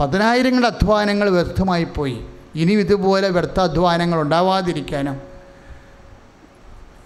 പതിനായിരങ്ങളുടെ 0.00 0.66
അധ്വാനങ്ങൾ 0.66 1.30
വ്യർത്ഥമായി 1.30 1.84
പോയി. 1.84 2.26
ഇനി 2.54 2.72
ഇതുപോലെ 2.72 3.28
വ്യർത്ഥ 3.28 3.60
അധ്വാനങ്ങൾ 3.60 4.20
ഉണ്ടാവാതിരിക്കാനും 4.20 5.20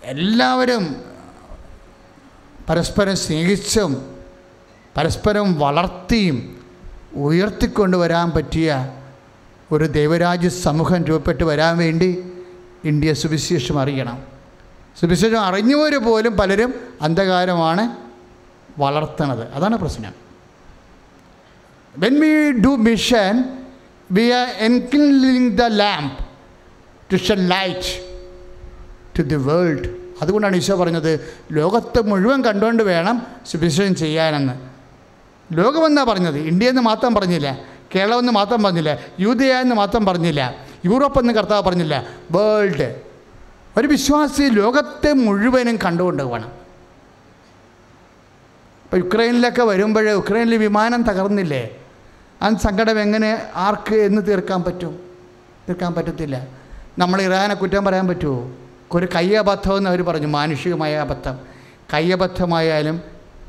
എല്ലാവരും 0.02 1.04
പരസ്പരം 2.68 3.16
സ്നേഹിച്ചും 3.16 4.18
പരസ്പരം 4.96 5.58
വളർത്തിയും 5.58 6.60
ഉയർത്തിക്കൊണ്ടുവരാൻ 7.14 8.30
പറ്റിയ 8.30 8.94
ഒരു 9.72 9.84
ദൈവരാജ്യ 9.84 10.48
സമൂഹം 10.48 11.04
രൂപപ്പെട്ട് 11.04 11.44
വരാൻ 11.44 11.78
വേണ്ടി 11.78 12.32
ഇന്ത്യ 12.84 13.12
സുവിശേഷം 13.12 13.80
അറിയണം. 13.80 14.22
സുവിശേഷം 15.00 15.40
അറിഞ്ഞവർ 15.40 15.96
പോലും 15.96 16.36
പലരും 16.36 16.74
അന്ധകാരമാണ് 17.02 17.96
വളർത്തണത്. 18.78 19.52
അതാണ് 19.52 19.76
പ്രശ്നം. 19.76 20.12
When 21.98 22.20
we 22.20 22.60
do 22.60 22.68
mission 22.68 23.44
we 24.10 24.30
are 24.30 24.46
enkindling 24.58 25.58
the 25.58 25.62
lamp 25.62 26.18
to 27.12 27.16
shed 27.16 27.50
light 27.50 28.18
to 29.18 29.22
the 29.22 29.34
world 29.34 29.88
അതുകൊണ്ടാണ് 30.22 30.56
ഈശോ 30.56 30.76
പറഞ്ഞത് 30.76 31.34
ലോകത്തെ 31.52 32.00
മുഴുവൻ 32.02 32.44
കണ്ടുകൊണ്ട് 32.44 32.82
വേണം 32.82 33.26
സുവിശേഷം 33.46 33.94
ചെയ്യാനെന്ന്. 33.94 34.52
ലോകമെന്നാണ് 35.52 36.08
പറഞ്ഞത്? 36.08 36.38
ഇന്ത്യ 36.38 36.68
എന്ന് 36.68 36.82
മാത്രം 36.82 37.14
പറഞ്ഞില്ല? 37.14 37.77
കേരളം 37.94 38.18
എന്ന് 38.18 38.32
മാത്രം 38.32 38.62
പറഞ്ഞില്ല 38.62 38.98
യൂതയ 39.20 39.52
എന്ന് 39.52 39.74
മാത്രം 39.74 40.06
പറഞ്ഞില്ല 40.06 40.54
യൂറോപ്പ് 40.84 41.18
എന്ന് 41.18 41.34
കർത്താവ് 41.34 41.62
പറഞ്ഞില്ല 41.62 42.06
വേൾഡ് 42.30 43.00
ഒരു 43.76 43.86
വിശ്വാസി 43.86 44.42
ലോകത്തെ 44.42 45.12
മുഴുവനും 45.12 45.76
കണ്ടുകൊണ്ട് 45.76 46.22
വേണം 46.22 46.58
ഇപ്പോൾ 48.84 48.96
യുക്രൈനിലൊക്കെ 48.96 49.62
വരുമ്പോൾ 49.62 50.08
യുക്രൈനിൽ 50.08 50.56
വിമാനം 50.56 51.02
തകർന്നില്ലേ? 51.02 51.70
ആ 52.42 52.50
സങ്കടം 52.54 53.00
എങ്ങനെ 53.00 53.42
ആർക്ക് 53.54 53.94
എന്ന് 53.94 54.22
തീർക്കാൻ 54.26 54.64
പറ്റും? 54.64 55.00
തീർക്കാൻ 55.68 55.94
പറ്റത്തില്ല. 55.94 56.46
നമ്മൾ 56.98 57.22
ഇറാനെ 57.22 57.54
കുറ്റം 57.54 57.84
പറയാൻ 57.84 58.08
പറ്റുമോ? 58.08 58.52
ഒരു 58.92 59.08
കയ്യബദ്ധം 59.14 59.76
എന്ന് 59.76 59.90
അവർ 59.90 60.02
പറഞ്ഞു 60.02 60.26
മാനുഷികമായ 60.26 60.96
അബദ്ധം. 60.96 61.38
കയ്യബദ്ധമായാലും 61.94 63.02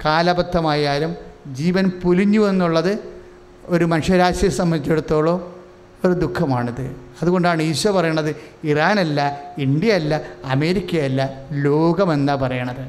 കാലബദ്ധമായാലും 0.06 1.16
ജീവൻ 1.48 1.92
പുലിഞ്ഞു 2.04 2.50
എന്നുള്ളത് 2.50 3.18
ഒരു 3.70 3.86
മനുഷ്യരാശിയെ 3.86 4.49
സംബന്ധിച്ചിടത്തോളം 4.49 5.38
ഒരു 6.05 6.13
ദുഃഖമാണിത്. 6.13 6.86
അതുകൊണ്ടാണ് 7.22 7.61
ഈശോ 7.61 7.91
പറയണത് 7.91 8.32
ഇറാനല്ല 8.63 9.20
ഇന്ത്യയല്ല 9.57 10.22
അമേരിക്കയല്ല 10.45 11.22
ലോകമെന്നാ 11.51 12.36
പറയണത്. 12.36 12.84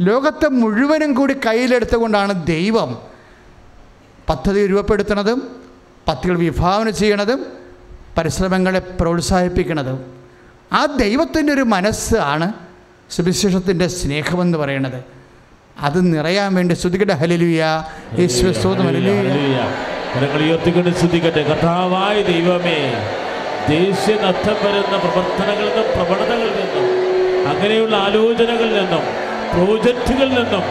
ലോകത്തെ 0.00 0.48
മുഴുവനും 0.62 1.14
കൂടി 1.14 1.34
കയ്യിലെടുത്തുകൊണ്ടാണ് 1.46 2.46
ദൈവം 2.46 2.90
പദ്ധതി 4.28 4.66
രൂപപ്പെടുത്തുന്നതും 4.66 5.38
പദ്ധതികൾ 6.08 6.36
വിഭാവന 6.38 6.90
ചെയ്യണതും 6.90 7.40
പരിശ്രമങ്ങളെ 8.18 8.78
പ്രോത്സാഹിപ്പിക്കുന്നതും 8.78 9.98
ആ 10.72 10.84
ദൈവത്തിന്റെ 10.86 11.52
ഒരു 11.52 11.64
മനസ്സാണ് 11.74 12.46
സുവിശേഷത്തിന്റെ 13.10 13.86
സ്നേഹമെന്ന് 13.86 14.58
പറയുന്നത് 14.58 15.15
അത് 15.76 15.98
നിറയാൻ 16.06 16.50
വേണ്ടി 16.54 16.74
ശ്രുതികട 16.74 17.12
ഹലിലുയ 17.12 17.62
യേശു 18.18 18.44
സ്തോത്രം. 18.52 18.86
ഹല്ലേലൂയ. 18.88 19.56
കരങ്ങൾ 20.12 20.40
ഉയർത്തിക്കൊണ്ട് 20.44 20.90
ശ്രദ്ധിക്കട്ടെ 21.00 21.42
കഥാവായ 21.50 22.16
ദൈവമേ 22.28 22.78
ദേശീയ 23.68 24.16
നഷ്ടം 24.24 24.56
വരുന്ന 24.64 24.96
പ്രവർത്തനങ്ങളിൽ 25.04 25.70
നിന്നും 25.70 25.88
പ്രവണതകളിൽ 25.94 26.52
നിന്നും 26.60 26.86
അങ്ങനെയുള്ള 27.50 27.94
ആലോചനകളിൽ 28.06 28.74
നിന്നും 28.78 29.04
പ്രോജക്റ്റുകളിൽ 29.52 30.34
നിന്നും 30.38 30.64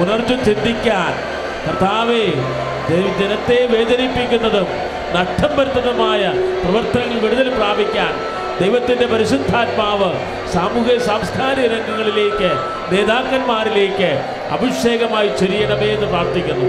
ഉണർന്നു 0.00 0.36
ചിന്തിക്കാൻ 0.44 1.12
കർത്താവെ 1.64 2.24
ജനത്തെ 3.18 3.58
വേദനിപ്പിക്കുന്നതും 3.72 4.68
നഷ്ടം 5.16 5.52
വരുത്തുന്നതുമായ 5.58 6.20
പ്രവർത്തനങ്ങൾ 6.62 7.18
വിടുതൽ 7.24 7.48
പ്രാപിക്കാൻ 7.56 8.12
ദൈവത്തിന്റെ 8.60 9.06
പരിശുദ്ധാത്മാവ് 9.06 10.12
സാമൂഹ്യ 10.52 10.98
സാംസ്കാരിക 10.98 11.64
രംഗങ്ങളിലേക്ക് 11.64 12.50
നേതാക്കന്മാരിലേക്ക് 12.92 14.24
അഭിഷേകമായി 14.50 15.28
ചൊരിയണമേ 15.28 15.86
എന്ന് 15.86 16.06
പ്രാർത്ഥിക്കുന്നു. 16.06 16.64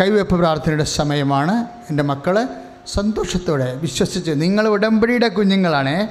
കൈവെപ്പ് 0.00 0.34
പ്രാർത്ഥനയുടെ 0.34 0.84
സമയമാണ്. 0.84 1.64
എന്റെ 1.90 2.02
മക്കൾ 2.02 2.46
സന്തോഷത്തോടെ 2.86 3.74
വിശ്വസിച്ച് 3.74 4.32
നിങ്ങൾ 4.34 4.68
ഉടമ്പടിയുടെ 4.68 5.28
കുഞ്ഞുങ്ങളാണേ. 5.28 6.08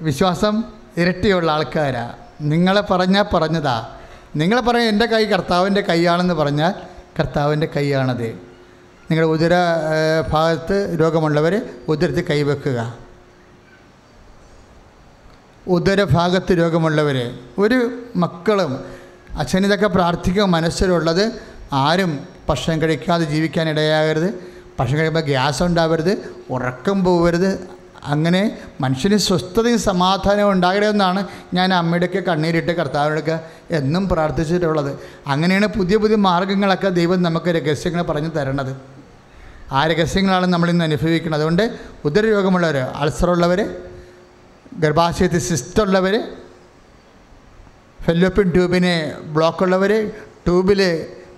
വിശ്വാസം 0.00 0.64
ഇരട്ടിയുള്ള 0.96 1.52
ആൾക്കാരാ. 1.52 2.12
നിങ്ങളെ 2.40 2.80
പറഞ്ഞാൽ 2.80 3.24
പറഞ്ഞതാ. 3.34 3.88
നിങ്ങളെ 4.36 4.60
പറയാൻ 4.60 4.88
എന്റെ 4.88 5.06
കൈ 5.06 5.24
കർത്താവിന്റെ 5.24 5.80
കൈയാണെന്ന് 5.80 6.34
പറഞ്ഞാൽ 6.34 6.74
കർത്താവിന്റെ 7.20 7.68
കൈയാണത്. 7.76 8.47
നിങ്ങളുടെ 9.10 9.32
ഉദര 9.32 9.54
ഭാഗത്ത് 10.32 10.96
രോഗമുള്ളവർ 11.00 11.62
ഉദരത്തിൽ 11.88 12.24
കൈവെക്കുക. 12.30 12.78
ഉദരഭാഗത്ത് 15.68 16.58
രോഗമുള്ളവർ 16.58 17.16
ഒരു 17.58 17.78
മക്കളും 18.16 18.84
അച്ഛനിതൊക്കെ 19.36 19.86
പ്രാർത്ഥിക്കുക 19.86 20.42
മനസ്സിലുള്ളത് 20.42 21.32
ആരും 21.72 22.18
ഭക്ഷണം 22.48 22.82
കഴിക്കാതെ 22.82 23.24
ജീവിക്കാൻ 23.24 23.68
ഇടയാകരുത്. 23.68 24.28
ഭക്ഷണം 24.78 24.98
കഴിക്കുമ്പോൾ 24.98 25.26
ഗ്യാസ് 25.26 25.62
ഉണ്ടാവരുത് 25.62 26.12
ഉറക്കം 26.50 27.04
പോകരുത് 27.04 27.50
അങ്ങനെ 28.04 28.58
മനുഷ്യന് 28.80 29.16
സ്വസ്ഥതയും 29.16 29.78
സമാധാനവും 29.78 30.52
ഉണ്ടാകണമെന്നാണ് 30.52 31.26
ഞാൻ 31.54 31.74
അമ്മയുടെയൊക്കെ 31.74 32.20
കണ്ണീരിട്ട് 32.30 32.72
കർത്താവിനൊക്കെ 32.72 33.40
എന്നും 33.70 34.08
പ്രാർത്ഥിച്ചിട്ടുള്ളത്. 34.08 34.98
അങ്ങനെയാണ് 35.26 35.66
പുതിയ 35.66 35.96
പുതിയ 35.96 36.16
മാർഗങ്ങളൊക്കെ 36.16 36.88
ദൈവം 36.88 37.22
നമുക്ക് 37.22 37.46
രഹസ്യങ്ങൾ 37.46 38.02
പറഞ്ഞു 38.02 38.28
തരണത്. 38.28 38.97
ആ 39.72 39.86
രഹസ്യങ്ങളാണ് 39.86 40.46
നമ്മളിന്ന് 40.46 40.84
അനുഭവിക്കുന്നത്. 40.84 41.40
അതുകൊണ്ട് 41.40 41.78
ഉദരരോഗമുള്ളവർ 42.04 42.76
അൾസറുള്ളവർ 42.76 43.60
ഗർഭാശയത്തിൽ 44.78 45.38
സിസ്റ്റുള്ളവർ 45.38 46.14
ഫെല്ലോപ്പിൻ 48.06 48.50
ട്യൂബിന് 48.50 49.12
ബ്ലോക്കുള്ളവർ 49.34 49.92
ട്യൂബിൽ 50.46 50.80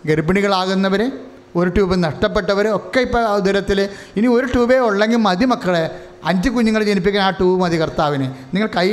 ഗർഭിണികളാകുന്നവർ 0.06 1.10
ഒരു 1.56 1.70
ട്യൂബ് 1.70 2.04
നഷ്ടപ്പെട്ടവർ 2.04 2.66
ഒക്കെ 2.68 3.00
ഇപ്പോൾ 3.00 3.24
ഉദരത്തിൽ 3.36 3.88
ഇനി 4.16 4.26
ഒരു 4.26 4.46
ട്യൂബേ 4.46 4.78
ഉള്ളെങ്കിൽ 4.78 5.16
മതി 5.16 5.44
മക്കളെ. 5.44 5.90
അഞ്ച് 6.24 6.48
കുഞ്ഞുങ്ങളെ 6.48 6.84
ജനിപ്പിക്കാൻ 6.84 7.22
ആ 7.22 7.30
ട്യൂബ് 7.30 7.60
മതി 7.62 7.76
കർത്താവിന്. 7.82 8.26
നിങ്ങൾ 8.54 8.68
കൈ 8.76 8.88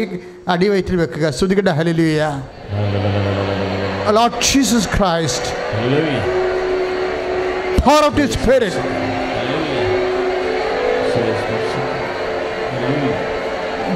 അടി 0.48 0.68
വയറ്റിൽ 0.68 0.96
വെക്കുക. 0.96 1.30
ശ്രുതികട 1.30 1.70
hallelujah 1.70 2.22
Lord 4.20 4.42
Jesus 4.50 4.90
Christ 4.98 5.52
power 7.88 8.06
of 8.10 8.16
the 8.20 8.28
spirit. 8.36 8.74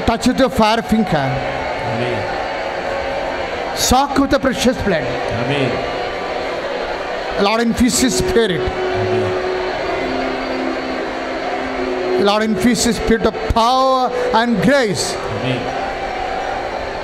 touch 0.06 0.26
with 0.26 0.38
your 0.38 0.50
fire 0.52 0.82
finger 0.84 1.24
Amen. 1.90 2.18
soak 3.78 4.18
with 4.18 4.30
the 4.30 4.40
precious 4.40 4.76
blood 4.82 5.06
Amen. 5.40 5.70
Lord 7.40 7.60
infuse 7.62 7.98
his 8.00 8.14
spirit 8.16 8.62
Amen. 9.00 9.24
Lord 12.24 12.42
infuse 12.44 12.84
his 12.84 12.96
spirit 12.96 13.26
of 13.26 13.34
power 13.54 14.02
and 14.34 14.62
grace 14.62 15.06
Amen. 15.32 15.60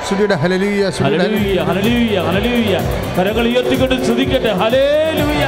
ശ്രുതിയുടെ 0.07 0.37
hallelujah 0.43 0.85
ശ്രുതിയുടെ 0.95 1.25
hallelujah, 1.25 1.59
hallelujah, 1.68 2.16
hallelujah. 2.29 2.73
കരങ്ങൾ 3.16 3.45
ഉയർത്തിക്കൊണ്ട് 3.51 3.95
സ്തുതിക്കട്ടെ 4.01 4.53
hallelujah 4.62 5.45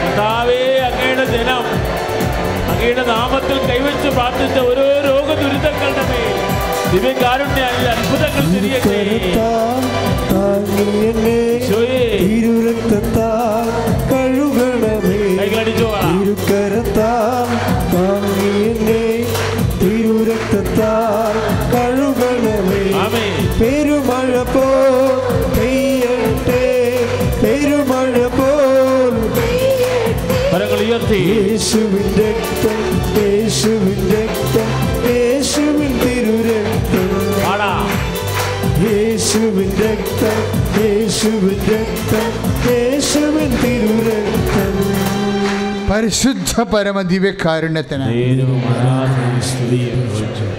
കർത്താവേ 0.00 0.58
അങ്ങയുടെ 0.88 1.24
ജനം 1.32 1.62
അങ്ങയുടെ 2.77 3.03
നാമത്തിൽ 3.07 3.57
കൈവച്ച് 3.69 4.09
പ്രാർത്ഥിച്ച 4.09 4.57
ഓരോ 4.61 4.83
രോഗ 5.05 5.27
ദുരിതങ്ങളുടെ 5.39 6.03
മേൽ 6.09 6.35
ദിവ്യകാരുണ്യ 6.91 7.63
അത്ഭുതങ്ങൾ 7.93 8.43
തിരിയട്ടെ 8.53 8.99
തിരുരക്തത്താൽ 12.21 13.67
കഴുകണമേ 14.11 15.17
കൈകളടിച്ചു 15.39 15.85
പറ. 15.85 16.03
തിരുക്കരത്താൽ 16.11 17.49
താങ്ങി 17.93 18.53
തിരുരക്തത്താൽ 19.81 21.35
കഴുകണമേ. 21.73 22.83
പെരുമഴ 23.59 24.33
പോൽ 24.53 25.26
ഉയർത്തി 31.07 31.19
യേശുവിൻ 31.31 32.07
രക്തം 32.21 32.79
യേശുവിൻ 33.19 33.99
രക്തം 34.13 34.71
യേശുവിൻ 35.09 35.93
തിരുരക്തം. 36.03 37.11
യേശുവിൻ 38.85 39.69
രക്തം 39.83 40.39
യേശുവിൻ 40.81 41.59
രക്തം 41.71 42.31
യേശുവിൻ 42.71 43.51
തിരുരക്തം. 43.63 44.75
പരിശുദ്ധ 45.89 46.53
പരമ 46.73 46.97
ദിവ്യകാരുണ്യത്തിന് 47.11 48.07
ഉദര 48.13 48.33
രോഗങ്ങൾ 48.35 49.25
ഇനിയും 49.67 50.03
ഉണ്ട്. 50.19 50.49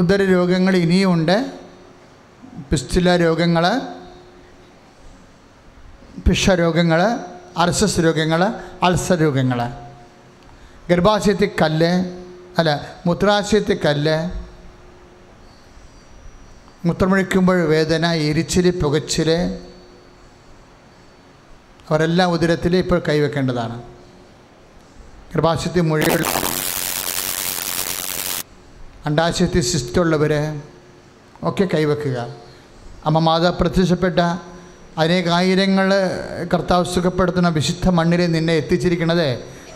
ഉദര 0.00 0.20
രോഗങ്ങൾ 0.34 0.74
ഇനിയുമുണ്ട് 0.84 1.36
പിസ്റ്റില 2.70 3.16
രോഗങ്ങൾ 3.16 3.64
പിഷരോഗങ്ങൾ 6.26 7.00
അർസസ് 7.56 7.98
രോഗങ്ങൾ 7.98 8.54
അൾസർ 8.82 9.16
രോഗങ്ങൾ 9.16 9.70
ഗർഭാശയത്തിൽ 10.90 11.50
കല്ല് 11.62 11.90
അല്ല 12.58 12.86
മൂത്രാശയത്തിൽ 13.06 13.78
കല്ല്. 13.84 14.30
മൂത്രമൊഴിക്കുമ്പോൾ 16.86 17.64
വേദന 17.68 18.12
എരിച്ചിൽ 18.12 18.80
പുകച്ചിൽ 18.80 19.58
അവരെല്ലാം 21.90 22.30
ഉദരത്തിൽ 22.30 22.76
ഇപ്പോൾ 22.76 23.02
കൈവെക്കേണ്ടതാണ്. 23.08 23.82
ഗർഭാശയത്തിൽ 25.34 25.80
മുഴുവൻ 25.80 26.24
അണ്ടാശയത്തിൽ 29.06 29.60
സിസ്റ്റുള്ളവർ 29.60 30.60
ഒക്കെ 31.42 31.68
കൈവെക്കുക. 31.74 32.26
അമ്മ 33.06 33.18
മാതാ 33.18 33.50
പ്രത്യക്ഷപ്പെട്ട 33.50 34.18
അനേകായിരങ്ങൾ 35.02 35.88
കർത്താവ് 36.52 36.84
സുഖപ്പെടുത്തുന്ന 36.94 37.50
വിശുദ്ധ 37.58 37.88
മണ്ണിൽ 37.98 38.20
നിന്നെ 38.34 38.54
എത്തിച്ചിരിക്കുന്നത് 38.62 39.28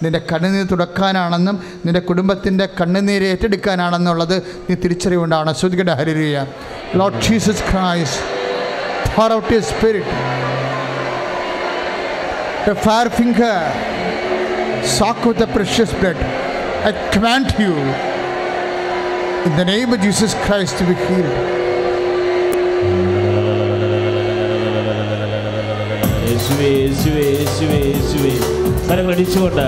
നിന്റെ 0.02 0.20
കണ്ണുനീർ 0.30 0.66
തുടക്കാനാണെന്നും 0.72 1.56
നിന്റെ 1.84 2.00
കുടുംബത്തിന്റെ 2.00 2.66
കണ്ണുനീര് 2.80 3.28
ഏറ്റെടുക്കാനാണെന്നുള്ളത് 3.32 4.36
നീ 4.68 4.74
തിരിച്ചറിവുണ്ടാണ് 4.74 5.52
ശ്രുതികട 5.52 5.92
ഹരിയ 6.00 6.44
Lord 7.00 7.22
Jesus 7.26 7.64
Christ 7.70 8.22
far 9.16 9.32
out 9.32 9.52
you 9.54 9.60
spirit 9.72 10.14
fire 12.84 13.08
finger 13.18 13.58
finger 14.90 15.16
with 15.20 15.38
the 15.38 15.46
precious 15.48 15.90
blood. 15.92 16.18
I 16.84 16.92
command 17.12 17.48
you 17.58 17.74
in 19.46 19.52
the 19.56 19.66
name 19.66 19.92
of 19.92 20.00
Jesus 20.00 20.32
Christ 20.44 20.78
to. 20.80 21.67
യേശുവേ 26.38 26.68
യേശുവേ 26.68 27.22
യേശുവേ 27.30 27.78
യേശുവേ 27.84 28.32
കരങ്ങൾ 28.88 29.14
അടിച്ചുകൊണ്ട് 29.14 29.66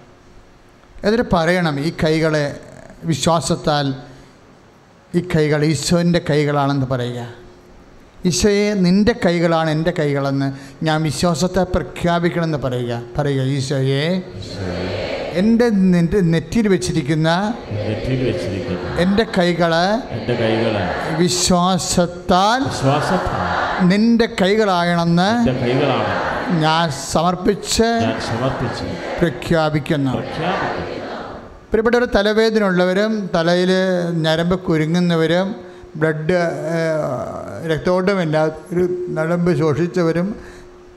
എന്നിട്ട് 1.04 1.30
പറയണം 1.32 1.80
ഈ 1.80 1.92
കൈകളെ 2.04 2.60
വിശ്വാസത്താൽ 3.04 3.94
ഈ 5.14 5.28
കൈകൾ 5.36 5.64
ഈശോന്റെ 5.64 6.20
കൈകളാണെന്ന് 6.30 6.86
പറയുക. 6.86 7.45
ഈശോയെ 8.26 8.74
നിന്റെ 8.84 9.14
കൈകളാണ് 9.24 9.70
എന്റെ 9.70 9.92
കൈകളെന്ന് 9.98 10.48
ഞാൻ 10.84 10.98
വിശ്വാസത്തെ 11.02 11.62
പ്രഖ്യാപിക്കണമെന്ന് 11.74 12.58
പറയുക. 12.58 13.02
പറയുക 13.18 13.42
ഈശോയെ 13.56 14.04
എന്റെ 15.40 15.66
നിന്റെ 15.68 16.20
നെറ്റിയിൽ 16.34 16.68
വെച്ചിരിക്കുന്ന 16.68 17.28
എന്റെ 18.98 19.26
കൈകൾ 19.38 19.72
വിശ്വാസത്താൽ 21.18 22.60
നിന്റെ 23.82 23.90
നിന്റെ 23.90 24.26
കൈകളാകണമെന്ന് 24.42 25.30
ഞാൻ 26.64 26.90
സമർപ്പിച്ച് 27.12 27.88
പ്രഖ്യാപിക്കുന്നു. 29.20 30.12
പ്രിയപ്പെട്ടവർ 31.70 32.04
തലവേദന 32.16 32.64
ഉള്ളവരും 32.64 33.12
തലയിൽ 33.34 33.70
ഞരമ്പ് 34.24 34.56
കുരുങ്ങുന്നവരും 34.60 35.48
ബ്ലഡ് 36.00 36.38
രക്തോട്ടമില്ലാത്തൊരു 37.72 38.84
നടമ്പ് 39.18 39.50
ശോഷിച്ചവരും 39.58 40.28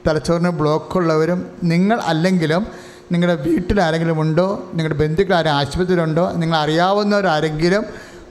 തലച്ചോറിന് 0.08 0.52
ബ്ലോക്കുള്ളവരും 0.60 1.40
നിങ്ങൾ 1.72 1.98
അല്ലെങ്കിലും 2.12 2.64
നിങ്ങളുടെ 3.12 3.36
വീട്ടിൽ 3.48 3.78
ആരെങ്കിലും 3.82 4.18
ഉണ്ടോ 4.24 4.48
നിങ്ങളുടെ 4.74 4.98
ബന്ധുക്കൾ 5.04 5.36
ആരും 5.40 5.54
ആശുപത്രിയിലുണ്ടോ 5.60 6.26
നിങ്ങൾ 6.42 6.58
അറിയാവുന്നവരാരെങ്കിലും 6.64 7.84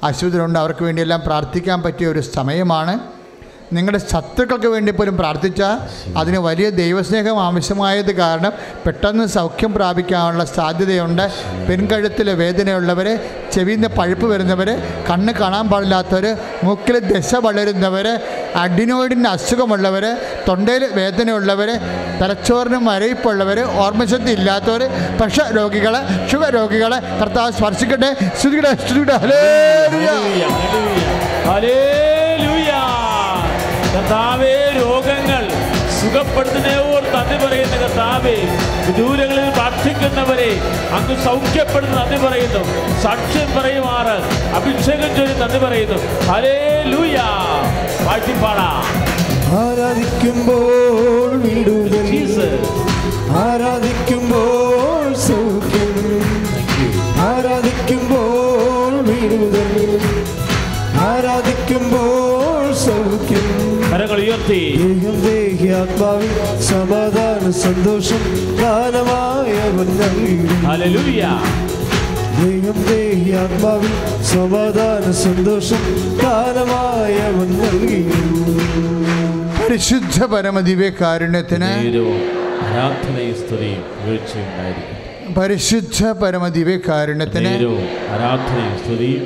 ആശുപത്രിയിലുണ്ടോ 0.08 0.58
അവർക്ക് 0.60 0.82
വേണ്ടിയെല്ലാം 0.84 1.20
പ്രാർത്ഥിക്കാൻ 1.26 1.78
പറ്റിയ 1.82 2.08
ഒരു 2.08 2.22
സമയമാണ്. 2.36 2.94
നിങ്ങളുടെ 3.72 4.00
ശത്രുക്കൾക്ക് 4.02 4.68
വേണ്ടി 4.68 4.92
പോലും 4.92 5.14
പ്രാർത്ഥിച്ചാൽ 5.16 5.74
അതിന് 6.18 6.38
വലിയ 6.44 6.68
ദൈവസ്നേഹം 6.78 7.38
ആവശ്യമായത് 7.42 8.12
കാരണം 8.16 8.52
പെട്ടെന്ന് 8.84 9.24
സൗഖ്യം 9.34 9.72
പ്രാപിക്കാനുള്ള 9.74 10.44
സാധ്യതയുണ്ട് 10.52 11.24
പെൺകഴുത്തിലെ 11.68 12.34
വേദനയുള്ളവർ 12.40 13.08
ചെവിയിൽ 13.52 13.76
നിന്ന് 13.76 13.90
പഴുപ്പ് 13.96 14.26
വരുന്നവർ 14.26 14.68
കണ്ണ് 15.08 15.32
കാണാൻ 15.32 15.66
പാടില്ലാത്തവർ 15.70 16.26
മൂക്കിൽ 16.64 16.98
ദശ 17.08 17.34
വളരുന്നവർ 17.46 18.06
അഡിനോയിഡിന്റെ 18.62 19.30
അസുഖമുള്ളവർ 19.30 20.04
തൊണ്ടയിൽ 20.48 20.84
വേദനയുള്ളവർ 20.98 21.70
തലച്ചോറിന് 22.20 22.80
മരയിപ്പുള്ളവർ 22.88 23.60
ഓർമ്മശക്തി 23.78 24.32
ഇല്ലാത്തവർ 24.38 24.84
പക്ഷ 25.20 25.38
രോഗികൾ 25.58 25.96
ഷുഗർ 26.30 26.52
രോഗികൾ 26.58 26.92
കർത്താവ് 27.20 27.52
സ്പർശിക്കട്ടെ 27.52 28.10
ശ്രുതിയുടെ 28.40 28.72
ശ്രുതിയുടെ 28.82 29.16
ഹലേ. 29.22 29.42
ഹല്ലേലൂയ. 31.48 32.07
കർത്താവേ 33.98 34.54
രോഗങ്ങൾ 34.82 35.48
സുഖപ്പെടുത്തുന്നവർ 36.00 37.02
നന്ദി 37.14 37.46
പറയുന്ന 37.46 37.76
കർത്താവേ. 37.76 38.36
ദൂരങ്ങളിൽ 38.98 39.50
പ്രാർത്ഥിക്കുന്നവരെ 39.50 40.60
അങ്ങ് 40.92 41.24
സൗഖ്യപ്പെടുന്ന 41.24 41.96
നന്ദി 41.96 42.26
പറയുന്നു. 42.26 42.62
സാക്ഷ്യം 43.02 43.58
പറയുമാറ്. 43.58 44.16
അഭിഷേകം 44.54 45.16
ചൊല്ലി 45.16 45.38
നന്ദി 45.38 45.58
പറയുന്നു. 45.58 46.26
ഹരേ 46.32 46.82
ലൂയ 46.86 47.16
പാട്ടിപ്പാടാ 48.06 48.82
ആരാധിക്കുമ്പോൾ 49.58 51.36
വിടുതൽ. 51.40 52.58
ആരാധിക്കുമ്പോൾ 53.30 55.14
സൗഖ്യം. 55.14 56.22
ആരാധിക്കുമ്പോൾ 57.20 58.92
വിടുതൽ. 59.02 60.00
ആരാധിക്കുമ്പോൾ 61.00 62.74
സൗഖ്യം. 62.74 63.67
കരങ്ങൾ 63.98 64.18
ഉയർത്തി. 64.24 64.60
സമാധാന 66.66 67.44
സന്തോഷം 67.62 68.20
ദാനമായ 68.60 69.54
ഹല്ലേലൂയ. 70.66 71.22
ദേഹം 72.40 72.76
ദേഹി 72.88 73.30
ആത്മാവിൽ 73.40 73.94
സമാധാന 74.32 75.04
സന്തോഷം 75.22 75.82
ദാനമായ 76.22 77.16
നൽകിയിടും 77.54 78.60
പരിശുദ്ധ 79.58 80.18
പരമദിവ്യ 80.34 80.90
കാരുണ്യത്തിന് 81.00 81.72
പരിശുദ്ധ 85.38 86.00
പരമദിവ്യ 86.22 86.76
കാരുണ്യത്തിന് 86.88 87.54
ആരാധനയും 88.14 88.76
സ്തുതിയും 88.82 89.24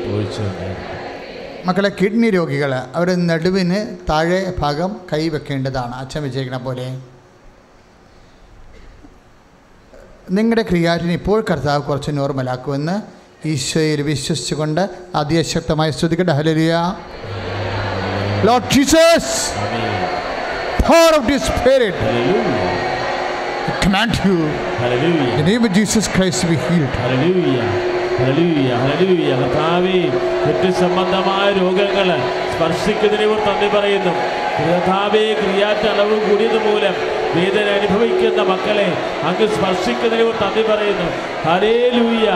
മക്കളെ 1.67 1.91
കിഡ്നി 2.01 2.29
രോഗികൾ 2.37 2.73
അവർ 2.99 3.09
നടുവിന് 3.31 3.79
താഴെ 4.11 4.41
ഭാഗം 4.61 4.91
കൈവെക്കേണ്ടതാണ് 5.13 5.95
അച്ഛൻ 6.03 6.21
വിജയിക്കണ 6.27 6.57
പോലെ. 6.67 6.87
നിങ്ങളുടെ 10.37 10.65
ക്രിയാറ്റിന് 10.71 11.15
ഇപ്പോൾ 11.21 11.39
കർത്താവ് 11.51 11.83
കുറച്ച് 11.89 12.13
നോർമലാക്കുമെന്ന് 12.19 12.97
ഈശോയിൽ 13.53 14.01
വിശ്വസിച്ചുകൊണ്ട് 14.11 14.83
അതിശക്തമായി 15.21 15.93
സ്തുതിക്കട്ടെ. 15.99 16.35
ഹലരിയ 16.41 16.75
Lord 18.49 18.65
Jesus 18.75 19.35
power 20.87 21.11
of 21.19 21.25
the 21.31 21.39
Spirit, 21.49 21.97
I 23.71 23.75
command 23.83 24.15
you, 24.27 24.37
hallelujah 24.81 25.29
in 25.33 25.37
the 25.41 25.47
name 25.51 25.65
of 25.69 25.73
Jesus 25.79 26.07
Christ, 26.15 26.41
be 26.51 26.57
healed. 26.67 26.95
Hallelujah 27.03 27.61
കർത്താവേ 28.23 30.03
കുട്ടി 30.47 30.73
സംബന്ധമായ 30.73 31.53
രോഗങ്ങൾ 31.53 32.09
സ്പർശിക്കുന്നതിനെ 32.55 33.27
കുറിച്ച് 33.27 33.51
നന്ദി 33.51 33.69
പറയുന്നു. 33.77 34.13
കർത്താവേ 34.63 35.35
ക്രിയാറ്റ് 35.35 35.89
അളവ് 35.89 36.31
കൂടിയത് 36.31 36.59
മൂലം 36.59 36.95
വേദന 37.35 37.69
അനുഭവിക്കുന്ന 37.69 38.43
മക്കളെ 38.43 38.93
അങ്ങ് 39.23 39.49
സ്പർശിക്കുന്നതിനെ 39.49 40.25
കുറിച്ച് 40.25 40.45
നന്ദി 40.45 40.63
പറയുന്നു. 40.63 41.11
ഹല്ലേലൂയ. 41.49 42.31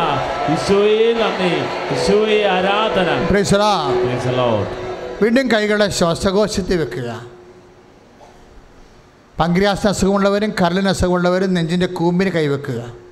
ഈശോയെ 0.53 1.13
നന്ദി. 1.13 1.53
ഈശോയെ 1.95 2.45
ആരാധന. 2.45 3.27
വീണ്ടും 5.23 5.53
കൈകളെ 5.53 5.89
ശ്വാസകോശത്തിൽ 5.89 6.77
വെക്കുക. 6.77 7.23
പങ്ക്രിയാസിന് 9.41 9.91
അസുഖമുള്ളവരും 9.91 10.51
കരളിന് 10.51 10.89
അസുഖമുള്ളവരും 10.89 11.55
നെഞ്ചിന്റെ 11.55 11.87
കൂമ്പിന് 11.87 12.31
കൈവെക്കുക. 12.31 13.06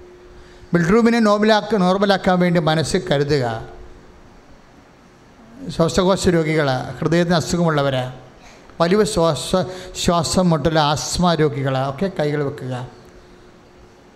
ബെഡ്റൂമിനെ 0.74 1.18
നോർമലാക്ക 1.18 1.76
നോർമലാക്കാൻ 1.76 2.40
വേണ്ടി 2.40 2.60
മനസ്സ് 2.60 2.96
കരുതുക. 2.96 3.68
ശ്വാസകോശ 5.68 6.28
രോഗികൾ 6.28 6.68
ഹൃദയത്തിന് 7.00 7.36
അസുഖമുള്ളവർ 7.36 8.12
വലിയ 8.80 9.04
ശ്വാസ 9.04 9.56
ശ്വാസം 10.04 10.50
മുട്ടൽ 10.50 10.78
ആസ്മ 10.78 11.34
രോഗികൾ 11.34 11.88
ഒക്കെ 11.88 12.10
കൈകൾ 12.18 12.42
വെക്കുക. 12.42 12.88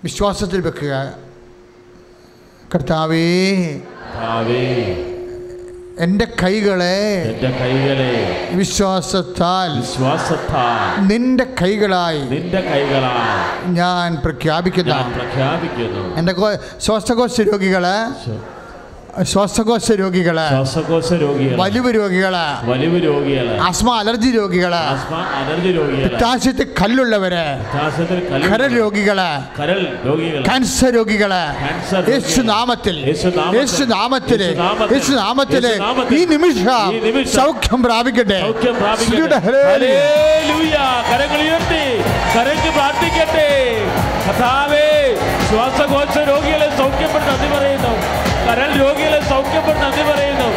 വിശ്വാസത്തിൽ 0.04 0.61
വെക്കുക. 0.61 1.14
കർത്താവേ. 2.74 3.64
എന്റെ 6.00 6.26
കൈകളെ 6.42 7.00
എന്റെ 7.29 7.50
കൈകളെ 7.50 8.49
വിശ്വാസത്താൽ 8.54 9.80
വിശ്വാസത്താൽ 9.80 11.07
നിന്റെ 11.07 11.46
കൈകളായി 11.62 12.18
നിന്റെ 12.18 12.61
കൈകളായി 12.61 13.72
ഞാൻ 13.72 14.16
പ്രഖ്യാപിക്കുന്നു. 14.16 15.14
പ്രഖ്യാപിക്കുന്നു. 15.14 16.16
എന്റെ 16.16 16.34
ശ്വാസകോശ 16.80 17.41
രോഗികൾ 17.41 17.87
ശ്വാസകോശ 19.24 19.86
രോഗികൾ 19.92 20.36
ശ്വാസകോശ 20.49 21.08
രോഗികൾ 21.22 21.54
വലിവ് 21.61 21.90
രോഗികൾ 21.95 22.34
വലിവ് 22.64 22.99
രോഗികൾ 23.04 23.46
ആസ്മ 23.61 23.88
അലർജി 23.99 24.30
രോഗികൾ 24.30 24.74
ആസ്മ 24.74 25.14
അലർജി 25.38 25.70
രോഗികൾ 25.72 26.04
പിത്താശയത്തിൽ 26.07 26.68
കല്ലുള്ളവര് 26.80 27.45
കരൽ 28.46 28.72
രോഗികൾ 28.76 29.20
കരൽ 29.58 29.80
രോഗികൾ 30.07 30.40
ക്യാൻസർ 30.49 30.90
രോഗികൾ 30.95 31.32
യേശു 32.08 32.40
നാമത്തിൽ. 32.42 32.96
യേശു 33.08 33.28
നാമത്തിൽ. 33.92 34.42
യേശു 34.95 35.12
നാമത്തിൽ. 35.14 35.64
ഈ 36.16 36.24
നിമിഷം 36.26 36.66
സൗഖ്യം 37.34 37.80
പ്രാപിക്കട്ടെ. 37.82 38.40
കരങ്ങൾ 41.11 41.40
ഉയർത്തി 41.42 41.84
പ്രാർത്ഥിക്കട്ടെ 42.70 43.49
കഥാവേ 44.28 44.86
ശ്വാസകോശ 45.49 46.14
രോഗികളെ 46.30 46.68
സൗഖ്യപ്പെടുന്ന 46.78 47.30
നന്ദി 47.30 47.49
പറയുന്നു 47.54 47.87
കരൾ 48.49 48.70
രോഗികളെ 48.83 49.29
സൗഖ്യപ്പെടുന്ന 49.29 49.88
നന്ദി 49.88 50.03
പറയുന്നു. 50.03 50.49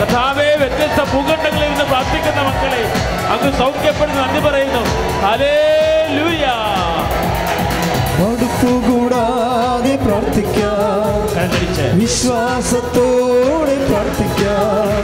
കഥാവേ 0.00 0.54
വ്യത്യസ്ത 0.54 1.12
ഭൂഖണ്ഡങ്ങളിൽ 1.12 1.68
നിന്ന് 1.68 1.84
പ്രാർത്ഥിക്കുന്ന 1.84 2.40
മക്കളെ 2.48 2.82
അങ്ങ് 3.34 3.58
സൗഖ്യപ്പെടുന്ന 3.58 4.26
നന്ദി 4.26 4.48
പറയുന്നു. 4.48 4.82
അലേ 5.26 5.54
ലൂയ 6.16 6.46
കൂടാതെ 8.88 9.96
പ്രാർത്ഥിക്കാം 9.96 11.98
വിശ്വാസത്തോടെ 11.98 13.76
പ്രാർത്ഥിക്കാം. 13.88 15.02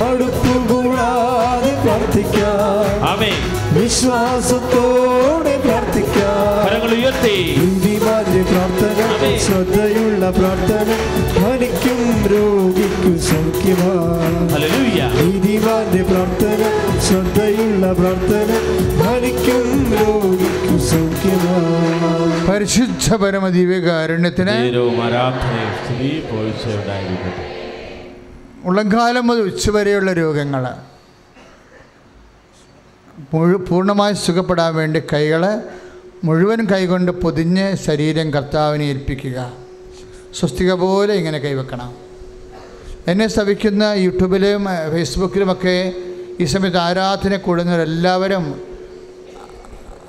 മടുപ്പുകൂടാതെ 0.00 1.72
പ്രാർത്ഥിക്കാം. 1.82 3.08
വിശ്വാസത്തോടെ 3.80 5.56
പ്രാർത്ഥിക്കാം. 5.56 6.66
കരങ്ങൾ 6.66 6.94
ഉയർത്തി 8.32 8.50
പ്രാർത്ഥന 8.50 9.00
ശ്രദ്ധയുള്ള 9.44 10.30
പ്രാർത്ഥന 10.30 10.88
ധനിക്കും 11.36 12.00
രോഗിക്കും 12.32 13.20
സൗഖ്യമാതിവാന്റെ 13.20 16.02
പ്രാർത്ഥന 16.10 16.62
ശ്രദ്ധയുള്ള 17.06 17.92
പ്രാർത്ഥന 17.92 18.50
ധനിക്കും 19.00 19.66
രോഗിക്കും 19.94 20.78
സൗഖ്യമാ 20.90 21.56
പരിശുദ്ധ 22.46 23.16
പരമദിവ്യകാരുണ്യത്തിന് 23.16 24.56
ഉള്ളംകാലം 28.64 29.26
മുതൽ 29.26 29.44
ഉച്ചവരെയുള്ള 29.44 30.14
രോഗങ്ങൾ 30.14 30.74
മുഴു 33.30 33.56
പൂർണമായി 33.68 34.14
സുഖപ്പെടാൻ 34.20 34.74
വേണ്ടി 34.74 35.02
കൈകൾ 35.10 35.62
മുഴുവൻ 36.24 36.66
കൈകൊണ്ട് 36.66 37.12
പൊതിഞ്ഞ് 37.12 37.76
ശരീരം 37.76 38.30
കർത്താവിനെ 38.30 38.84
ഏൽപ്പിക്കുക. 38.84 39.52
സ്വസ്തിക 40.38 40.72
പോലെ 40.72 41.14
ഇങ്ങനെ 41.14 41.38
കൈവെക്കണം. 41.38 41.94
എന്നെ 43.08 43.28
ശ്രവിക്കുന്ന 43.28 43.82
യൂട്യൂബിലും 43.96 44.66
ഫേസ്ബുക്കിലുമൊക്കെ 44.92 45.92
ഈ 46.40 46.44
സമയത്ത് 46.44 46.76
ആരാധന 46.76 47.36
കൂടുന്നവരെല്ലാവരും 47.36 48.60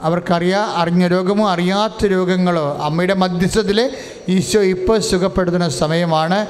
അവർക്കറിയാ 0.01 0.73
അറിഞ്ഞ 0.75 1.07
രോഗമോ 1.07 1.49
അറിയാത്ത 1.49 2.05
രോഗങ്ങളോ 2.05 2.79
അമ്മയുടെ 2.81 3.13
മധ്യസ്ഥത്തിൽ 3.13 3.95
ഈശോ 4.29 4.61
ഇപ്പോൾ 4.61 4.99
സുഖപ്പെടുത്തുന്ന 4.99 5.69
സമയമാണ്. 5.69 6.47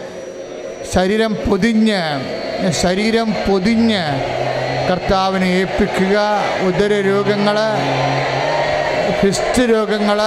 ശരീരം 0.93 1.37
പൊതിഞ്ഞ് 1.49 2.01
ശരീരം 2.71 3.33
പൊതിഞ്ഞ് 3.49 4.03
കർത്താവിനെ 4.91 5.45
ഏൽപ്പിക്കുക. 5.45 6.17
ഉദര 6.67 6.93
രോഗങ്ങൾ 7.01 7.57
ഫിസ്റ്റ് 9.19 9.63
രോഗങ്ങൾ 9.69 10.19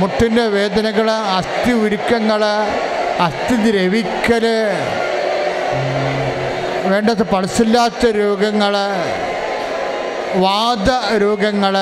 മുട്ടിന്റെ 0.00 0.44
വേദനകൾ 0.48 1.08
അസ്ഥി 1.38 1.72
ഉരുക്കങ്ങൾ 1.80 2.42
അസ്ഥി 3.20 3.56
ദ്രവിക്കൽ 3.64 4.44
വേണ്ടത് 6.86 7.24
പൾസില്ലാത്ത 7.24 8.06
രോഗങ്ങൾ 8.16 8.74
വാദ 10.36 10.88
രോഗങ്ങൾ 11.22 11.74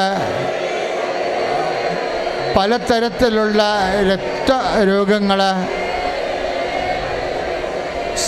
പലതരത്തിലുള്ള 2.57 3.61
രക്തരോഗങ്ങൾ 4.11 5.41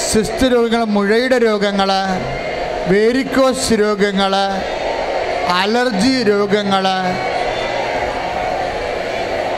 സിസ്റ്റ് 0.02 0.46
രോഗങ്ങൾ 0.54 0.84
മുഴയുടെ 0.94 1.38
രോഗങ്ങൾ 1.38 1.90
വേരിക്കോസ് 2.88 3.74
രോഗങ്ങൾ 3.74 4.32
അലർജി 5.50 6.22
രോഗങ്ങൾ 6.22 6.84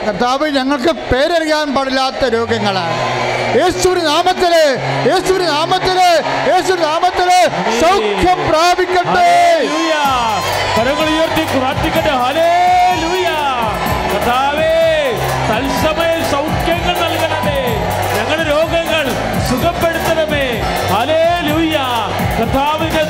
കർത്താവ് 0.05 0.47
ഞങ്ങൾക്ക് 0.49 0.91
പേരറിയാൻ 1.11 1.67
പാടില്ലാത്ത 1.75 2.23
രോഗങ്ങൾ 2.33 2.75
സൗഖ്യം 7.81 8.39
പ്രാപിക്കട്ടെ. 8.49 9.29
ഞങ്ങളുടെ 18.17 18.45
രോഗങ്ങൾ 18.53 19.05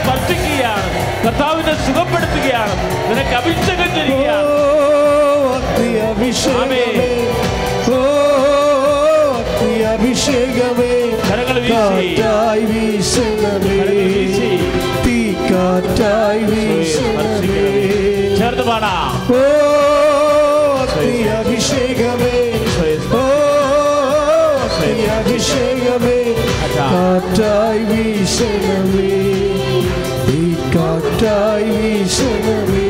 സ്പർശിക്കുകയാണ്. 0.01 0.89
കർത്താവിനെ 1.25 1.73
സുഖപ്പെടുത്തുകയാണ്. 1.85 2.73
നിനക്ക് 3.09 3.29
അഭിഷേകം 3.29 3.95
ചെയ്യുകയാണ്. 3.95 4.55
അഭിഷേകമേ. 9.93 10.91
കാറ്റായി 11.29 12.59
വീശണമേ. 12.59 13.77
തീ 15.05 15.33
കാറ്റായി 15.33 16.43
വീശണമേ. 16.43 17.65
ചേർന്ന് 18.37 18.63
പാടാം. 18.63 19.33
ഓ 19.33 19.41
അഭിഷേകമേ 21.39 22.37
ഓ 23.13 23.25
അഭിഷേകമേ 25.17 26.19
കാറ്റായി 26.77 27.83
വീശണമേ. 27.83 29.54
കാറ്റായി 30.75 31.71
വീശണമേ 31.81 32.83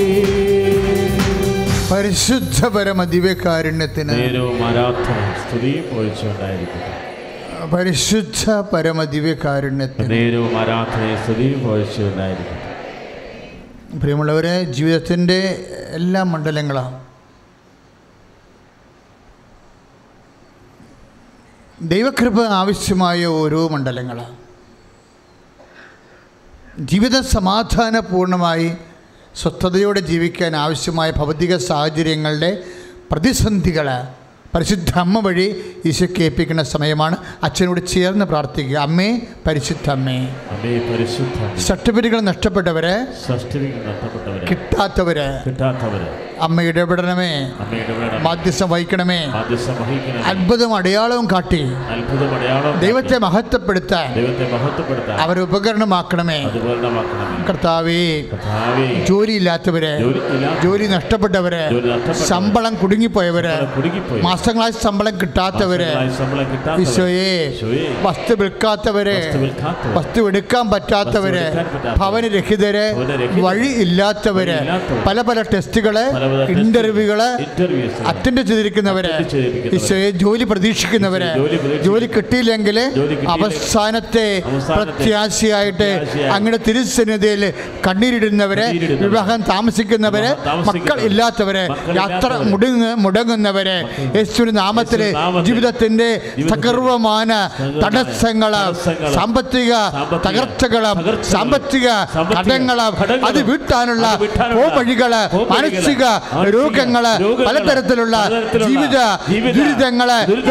പരിശുദ്ധ 1.92 2.60
പരമ 2.68 3.04
ദിവ്യകാരുണ്യത്തിന് 3.12 4.14
പരിശുദ്ധ 7.74 8.44
പരമ 8.72 9.04
ദിവ്യകാരുണ്യത്തിന് 9.14 10.08
പ്രിയമുള്ളവരെ 14.00 14.56
ജീവിതത്തിന്റെ 14.72 15.40
എല്ലാ 15.92 16.22
മണ്ഡലങ്ങളും 16.24 16.90
ദൈവകൃപ 21.86 22.42
ആവശ്യമായ 22.54 23.22
ഓരോ 23.36 23.62
മണ്ഡലങ്ങളാണ് 23.68 24.45
ജീവിത 26.84 27.20
സമാധാനപൂർണമായി 27.22 28.70
സ്വസ്ഥതയോടെ 29.36 30.00
ജീവിക്കാൻ 30.00 30.56
ആവശ്യമായ 30.56 31.12
ഭൗതിക 31.12 31.58
സാഹചര്യങ്ങളുടെ 31.58 32.64
പ്രതിസന്ധികൾ 33.12 33.88
പരിശുദ്ധ 34.56 35.00
അമ്മ 35.00 35.20
വഴി 35.20 35.66
ഈശോയ്ക്ക് 35.86 36.24
ഏൽപ്പിക്കുന്ന 36.24 36.64
സമയമാണ്. 36.64 37.18
അച്ഛനോട് 37.44 37.88
ചേർന്ന് 37.88 38.26
പ്രാർത്ഥിക്കുക. 38.26 38.78
അമ്മേ 38.78 39.20
പരിശുദ്ധ 39.48 39.90
അമ്മേ 39.90 40.28
സർട്ടിഫിക്കറ്റുകൾ 41.60 42.22
നഷ്ടപ്പെട്ടവരെ 42.22 43.08
കിട്ടാത്തവര്. 44.52 45.40
അമ്മ 46.42 46.62
ഇടപെടണമേ. 46.62 47.52
മാധ്യസ്ഥം 48.22 48.70
വഹിക്കണമേ. 48.70 49.26
അത്ഭുതം 50.26 50.76
അടയാളവും 50.76 51.28
കാട്ടി. 51.32 51.62
ദൈവത്തെ 52.80 53.18
മഹത്വപ്പെടുത്താൻ. 53.18 54.14
അവരെ 55.20 55.42
ഉപകരണമാക്കണമേ. 55.42 56.44
കർത്താവേ 57.50 58.22
ജോലിയില്ലാത്തവര്. 59.10 60.00
ജോലി 60.64 60.88
നഷ്ടപ്പെട്ടവര്. 60.88 61.70
ശമ്പളം 62.28 62.76
കുടുങ്ങിപ്പോയവര്. 62.76 63.54
ശമ്പളം 64.24 64.36
മാസങ്ങളായി 64.46 64.74
ശമ്പളം 64.84 65.14
കിട്ടാത്തവര്. 65.22 65.88
ഈശോയെ 66.82 67.30
വസ്തു 68.06 68.34
വിൽക്കാത്തവര്. 68.42 69.16
വസ്തു 69.98 70.20
എടുക്കാൻ 70.30 70.66
പറ്റാത്തവരെ. 70.74 71.46
ഭവന 71.98 72.24
രഹിതരെ. 72.36 72.86
ഭവനരഹിതര് 72.98 73.42
വഴി 73.46 73.70
ഇല്ലാത്തവരെ. 73.86 74.58
പല 75.08 75.18
പല 75.30 75.38
ടെസ്റ്റുകൾ 75.54 75.98
ഇന്റർവ്യൂകൾ 76.64 77.22
അറ്റൻഡ് 78.12 78.42
ചെയ്തിരിക്കുന്നവര്. 78.50 79.14
വിശ്വയെ 79.76 79.78
ഈശോയെ 79.78 80.10
ജോലി 80.24 80.48
പ്രതീക്ഷിക്കുന്നവരെ. 80.52 81.32
ജോലി 81.88 82.08
കിട്ടിയില്ലെങ്കിൽ 82.18 82.80
അവസാനത്തെ 83.36 84.28
പ്രത്യാശയായിട്ട് 84.76 85.90
അങ്ങനെ 86.36 86.36
അങ്ങയുടെ 86.36 86.60
തിരുസന്നിധിയിൽ 86.68 87.44
കണ്ണീരിടുന്നവര് 87.88 88.68
വിവാഹം 89.04 89.40
താമസിക്കുന്നവരെ 89.50 90.32
മക്കൾ 90.70 90.98
ഇല്ലാത്തവരെ 91.10 91.66
യാത്ര 92.02 92.32
മുടങ്ങുന്നവര്. 93.06 93.78
യേശുവിന്റെ 94.36 94.62
നാമത്തിലെ 94.62 95.08
ജീവിതത്തിന്റെ 95.48 96.08
സകർവമാന 96.52 97.32
തടസ്സങ്ങൾ 97.84 98.54
സാമ്പത്തിക 99.16 99.72
തകർച്ചകൾ 100.26 100.86
സാമ്പത്തിക 101.34 101.88
കടങ്ങളും 102.36 102.96
അത് 103.28 103.40
വീട്ടാനുള്ള 103.50 104.06
പോംവഴികൾ, 104.56 105.14
മാനസിക 105.54 106.04
രോഗങ്ങൾ 106.56 107.06
പലതരത്തിലുള്ള 107.48 108.16
ജീവിത 108.68 108.98
ദുരിതങ്ങൾ 109.58 110.10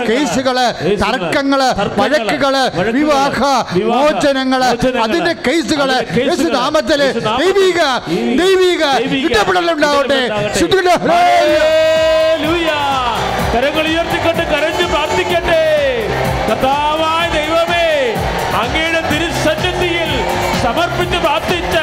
കേസുകൾ 0.08 0.58
തർക്കങ്ങൾ 1.04 1.60
വഴക്കുകൾ 2.00 2.56
വിവാഹ 2.98 3.40
മോചനങ്ങൾ 3.92 4.62
അതിന്റെ 5.04 5.34
കേസുകൾ 5.46 5.90
നാമത്തിൽ 6.58 7.00
ദൈവിക 7.42 7.80
ദൈവിക 8.40 8.82
ഇടപെടലുണ്ടാവട്ടെ. 9.26 10.20
ശുദ്ധിയുടെ 10.60 10.96
ഹല്ലേലൂയ. 11.04 12.70
കരങ്ങൾ 13.54 13.86
ഉയർത്തിക്കൊണ്ട് 13.90 14.44
കരഞ്ഞു 14.52 14.86
പ്രാർത്ഥിക്കട്ടെ. 14.92 15.62
കഥാവായ 16.48 17.24
ദൈവമേ 17.34 17.86
അങ്ങയുടെ 18.62 19.02
തിരുസന്നിധിയിൽ 19.10 20.10
സമർപ്പിച്ച് 20.64 21.18
പ്രാർത്ഥിച്ച 21.24 21.76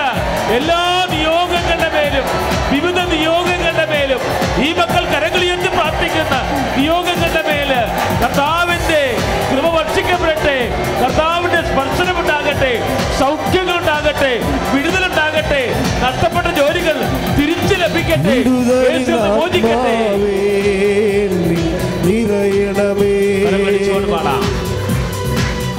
എല്ലാ 0.57 0.81
നിയോഗങ്ങളുടെ 1.13 1.89
മേലും 1.95 2.25
വിവിധ 2.73 2.99
നിയോഗങ്ങളുടെ 3.13 3.85
മേലും 3.93 4.21
ഈ 4.67 4.69
മക്കൾ 4.79 5.03
കരങ്ങൾ 5.13 5.41
ഉയർത്തി 5.47 5.69
പ്രാർത്ഥിക്കുന്ന 5.77 6.35
നിയോഗങ്ങളുടെ 6.79 7.43
മേൽ 7.49 7.71
കർത്താവിന്റെ 8.23 9.01
കൃപ 9.51 9.65
വർഷിക്കപ്പെടട്ടെ. 9.77 10.57
കർത്താവിന്റെ 11.01 11.61
സ്പർശനം 11.69 12.17
ഉണ്ടാകട്ടെ 12.23 12.73
സൗഖ്യങ്ങൾ 13.21 13.75
ഉണ്ടാകട്ടെ 13.81 14.33
വിടുതലുണ്ടാകട്ടെ 14.73 15.61
നഷ്ടപ്പെട്ട 16.05 16.47
ജോലികൾ 16.59 16.97
തിരിച്ചു 17.39 17.77
ലഭിക്കട്ടെ. 17.83 18.35
മോചിക്കട്ടെ. 19.39 19.95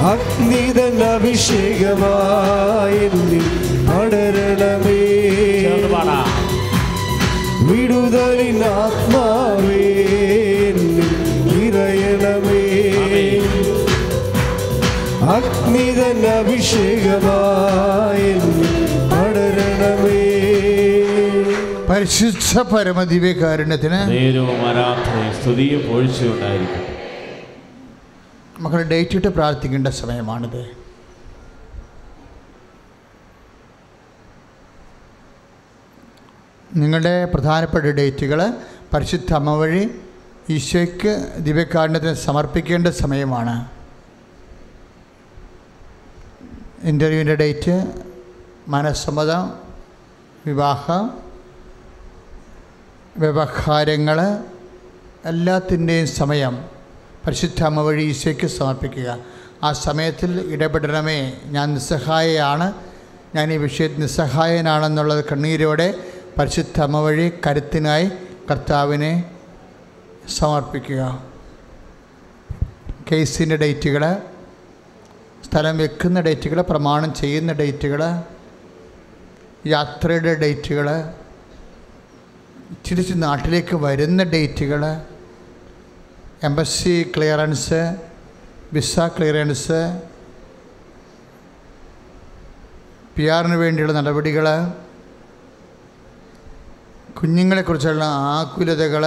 അഗ്നിതൻ 0.03 0.97
അഭിഷേകമായി 1.09 3.03
പടരണമേ 3.87 5.01
വിടുതലിൻ 7.67 8.59
ആത്മാവേ 8.77 9.83
ഇറയണമേ 11.59 12.63
അഗ്നിതൻ 15.35 16.19
അഭിഷേകമായി 16.31 18.29
പടരണമേ. 19.13 20.21
പരിശുദ്ധ 21.89 22.53
പരമദിവ്യകാരുണ്യത്തിന് 22.71 23.99
സ്തുതിയെ 24.01 24.41
ആരാധനയും 24.67 25.81
പൊഴിച്ചുകൊണ്ടായിരിക്കും 25.87 26.89
മക്കൾ 28.59 28.83
ഡേറ്റ് 28.83 29.15
ഇട്ട് 29.15 29.27
പ്രാർത്ഥിക്കേണ്ട 29.27 29.87
സമയമാണിത്. 29.87 30.83
നിങ്ങളുടെ 36.75 37.25
പ്രധാനപ്പെട്ട 37.25 37.85
ഡേറ്റുകൾ 37.85 38.53
പരിശുദ്ധ 38.93 39.33
അമ്മ 39.33 39.55
വഴി 39.55 40.01
ഈശോയ്ക്ക് 40.49 41.33
ദിവ്യകാരുണ്യത്തിന് 41.37 42.13
സമർപ്പിക്കേണ്ട 42.13 42.87
സമയമാണ്. 42.87 43.69
ഇന്റർവ്യൂവിന്റെ 46.83 47.35
ഡേറ്റ് 47.35 47.93
മനസ്സമ്മതം 48.67 49.53
വിവാഹം 50.45 51.21
വ്യവഹാരങ്ങൾ 53.17 54.43
എല്ലാത്തിന്റെയും 55.25 56.07
സമയം 56.07 56.82
പരിശുദ്ധ 57.27 57.63
അമ്മ 57.63 57.81
വഴി 57.81 58.03
ഈശോയ്ക്ക് 58.03 58.47
സമർപ്പിക്കുക. 58.47 59.17
ആ 59.63 59.71
സമയത്തിൽ 59.71 60.49
ഇടപെടണമേ. 60.51 61.33
ഞാൻ 61.45 61.73
നിസ്സഹായയാണ്. 61.73 62.73
ഞാൻ 63.35 63.53
ഈ 63.53 63.57
വിഷയത്തിൽ 63.57 63.99
നിസ്സഹായനാണെന്നുള്ളത് 63.99 65.25
കണ്ണീരോടെ 65.25 65.95
പരിശുദ്ധ 66.39 66.81
അമ്മ 66.81 66.99
വഴി 66.99 67.31
കരുത്തിനായി 67.47 68.11
കർത്താവിനെ 68.51 69.31
സമർപ്പിക്കുക. 70.37 71.23
കേസിന്റെ 73.11 73.55
ഡേറ്റുകൾ 73.55 74.17
സ്ഥലം 75.45 75.77
വെക്കുന്ന 75.77 76.21
ഡേറ്റുകൾ 76.21 76.61
പ്രമാണം 76.61 77.13
ചെയ്യുന്ന 77.13 77.53
ഡേറ്റുകൾ 77.53 78.21
യാത്രയുടെ 79.67 80.35
ഡേറ്റുകൾ 80.35 81.13
തിരിച്ച് 82.85 83.13
നാട്ടിലേക്ക് 83.15 83.75
വരുന്ന 83.75 84.23
ഡേറ്റുകൾ 84.23 85.01
embassy 86.43 86.95
clearance 87.15 87.79
visa 88.73 88.95
clearance 89.15 89.79
P 93.15 93.25
ആറിന് 93.27 93.57
വേണ്ടിയുള്ള 93.57 93.93
നടപടികൾ 93.93 94.47
കുഞ്ഞുങ്ങളെക്കുറിച്ചുള്ള 97.17 98.05
ആകുലതകൾ 98.31 99.03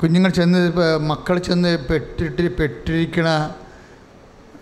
കുഞ്ഞുങ്ങൾ 0.00 0.30
ചെന്ന് 0.30 0.60
മക്കൾ 1.04 1.36
ചെന്ന് 1.40 1.72
പെട്ടിട്ട് 1.88 2.48
പെട്ടിരിക്കുന്ന 2.56 3.30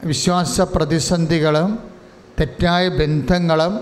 വിശ്വാസ 0.04 0.60
പ്രതിസന്ധികളും 0.72 1.70
തെറ്റായ 2.38 2.84
ബന്ധങ്ങളും 2.96 3.74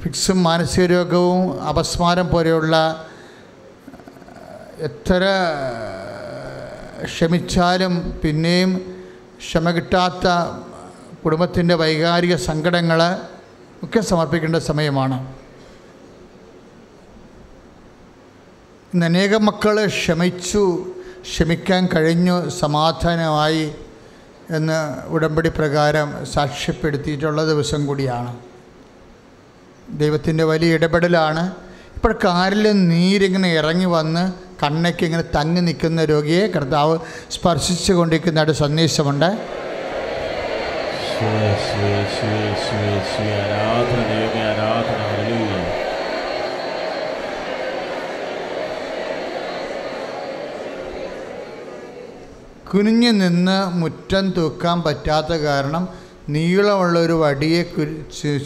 ഫിക്സും 0.00 0.38
മാനസിക 0.42 0.86
രോഗവും 0.86 1.40
അപസ്മാരം 1.68 2.26
പോലെയുള്ള 2.28 2.76
എത്ര 4.78 5.22
ക്ഷമിച്ചാലും 7.04 8.20
പിന്നെയും 8.24 9.04
ക്ഷമ 9.38 9.70
കിട്ടാത്ത 9.70 10.28
കുടുംബത്തിന്റെ 11.24 11.74
വൈകാരിക 11.74 12.36
സങ്കടങ്ങൾ 12.36 13.16
ഒക്കെ 13.82 14.00
സമർപ്പിക്കേണ്ട 14.00 14.56
സമയമാണ്. 14.56 15.34
ഇന്ന് 18.94 19.06
അനേകം 19.06 19.46
മക്കൾ 19.46 19.86
ക്ഷമിച്ചു 19.86 20.86
ക്ഷമിക്കാൻ 21.22 21.88
കഴിഞ്ഞു 21.96 22.48
സമാധാനമായി 22.48 23.72
എന്ന് 24.50 25.08
ഉടമ്പടി 25.08 25.48
പ്രകാരം 25.48 26.26
സാക്ഷ്യപ്പെടുത്തിയിട്ടുള്ള 26.26 27.44
ദിവസം 27.44 27.86
കൂടിയാണ്. 27.86 28.38
ദൈവത്തിന്റെ 29.90 30.44
വലിയ 30.44 30.74
ഇടപെടലാണ്. 30.74 31.52
ഇപ്പോൾ 31.94 32.12
കാറിൽ 32.24 32.88
നീരിങ്ങനെ 32.88 33.54
ഇറങ്ങി 33.54 33.84
വന്ന് 33.84 34.45
കണ്ണയ്ക്ക് 34.62 35.04
ഇങ്ങനെ 35.04 35.24
തങ്ങി 35.36 35.60
നിൽക്കുന്ന 35.60 36.04
രോഗിയെ 36.04 36.46
കർത്താവ് 36.46 36.98
സ്പർശിച്ചു 37.30 37.92
കൊണ്ടിരിക്കുന്നതായിട്ട് 37.92 38.52
സന്ദേശമുണ്ട്. 38.52 39.30
കുനിഞ്ഞു 52.72 53.10
നിന്ന് 53.10 53.80
മുറ്റം 53.80 54.30
തൂക്കാൻ 54.30 54.82
പറ്റാത്ത 54.82 55.32
കാരണം 55.32 55.88
നീളമുള്ള 56.28 56.98
ഒരു 56.98 57.12
വടിയെ 57.12 57.62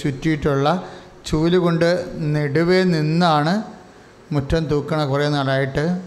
ചുറ്റിയിട്ടുള്ള 0.03 0.85
ചൂൽ 1.27 1.57
കൊണ്ട് 1.57 2.07
നെടുവേ 2.16 2.82
നിന്നാണ് 2.82 3.55
മുറ്റം 4.32 4.65
തൂക്കണ 4.65 5.05
കുറേ 5.05 5.28
നാളായിട്ട് 5.28 5.98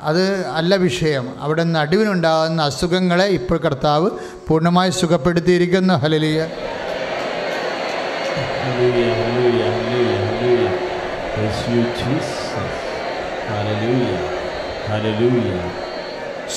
അത് 0.00 0.46
അല്ല 0.46 0.76
വിഷയം. 0.76 1.40
അവിടെ 1.40 1.64
നടുവിനുണ്ടാകുന്ന 1.64 2.62
അസുഖങ്ങളെ 2.62 3.24
ഇപ്പോൾ 3.24 3.58
കർത്താവ് 3.58 4.10
പൂർണമായി 4.48 4.90
സുഖപ്പെടുത്തിയിരിക്കുന്നു. 4.90 5.94
ഹലലിയ 5.94 6.50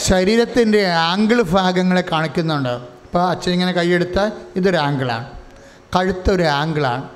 ശരീരത്തിന്റെ 0.06 0.88
ആംഗിൾ 0.88 1.42
ഭാഗങ്ങളെ 1.42 2.04
കാണിക്കുന്നുണ്ട്. 2.12 2.70
ഇപ്പോൾ 2.70 3.30
അച്ഛൻ 3.30 3.52
ഇങ്ങനെ 3.52 3.72
കൈയെടുത്താൽ 3.72 4.32
ഇതൊരു 4.56 4.78
ആംഗിളാണ്. 4.78 5.28
കഴുത്തൊരു 5.96 6.44
ആംഗിളാണ്. 6.44 7.10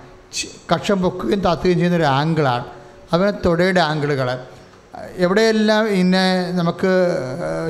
കക്ഷം 0.74 1.02
പൊക്കുകയും 1.02 1.40
താത്തുകയും 1.40 1.76
ചെയ്യുന്ന 1.76 1.98
ഒരു 1.98 2.04
ആംഗിളാണ്. 2.04 2.66
അതുപോലെ 3.12 3.34
തുടയുടെ 3.46 3.82
ആംഗിളുകൾ 3.82 4.30
എവിടെയെല്ലാം 5.18 5.88
ഇന്നെ 5.88 6.52
നമുക്ക് 6.52 6.92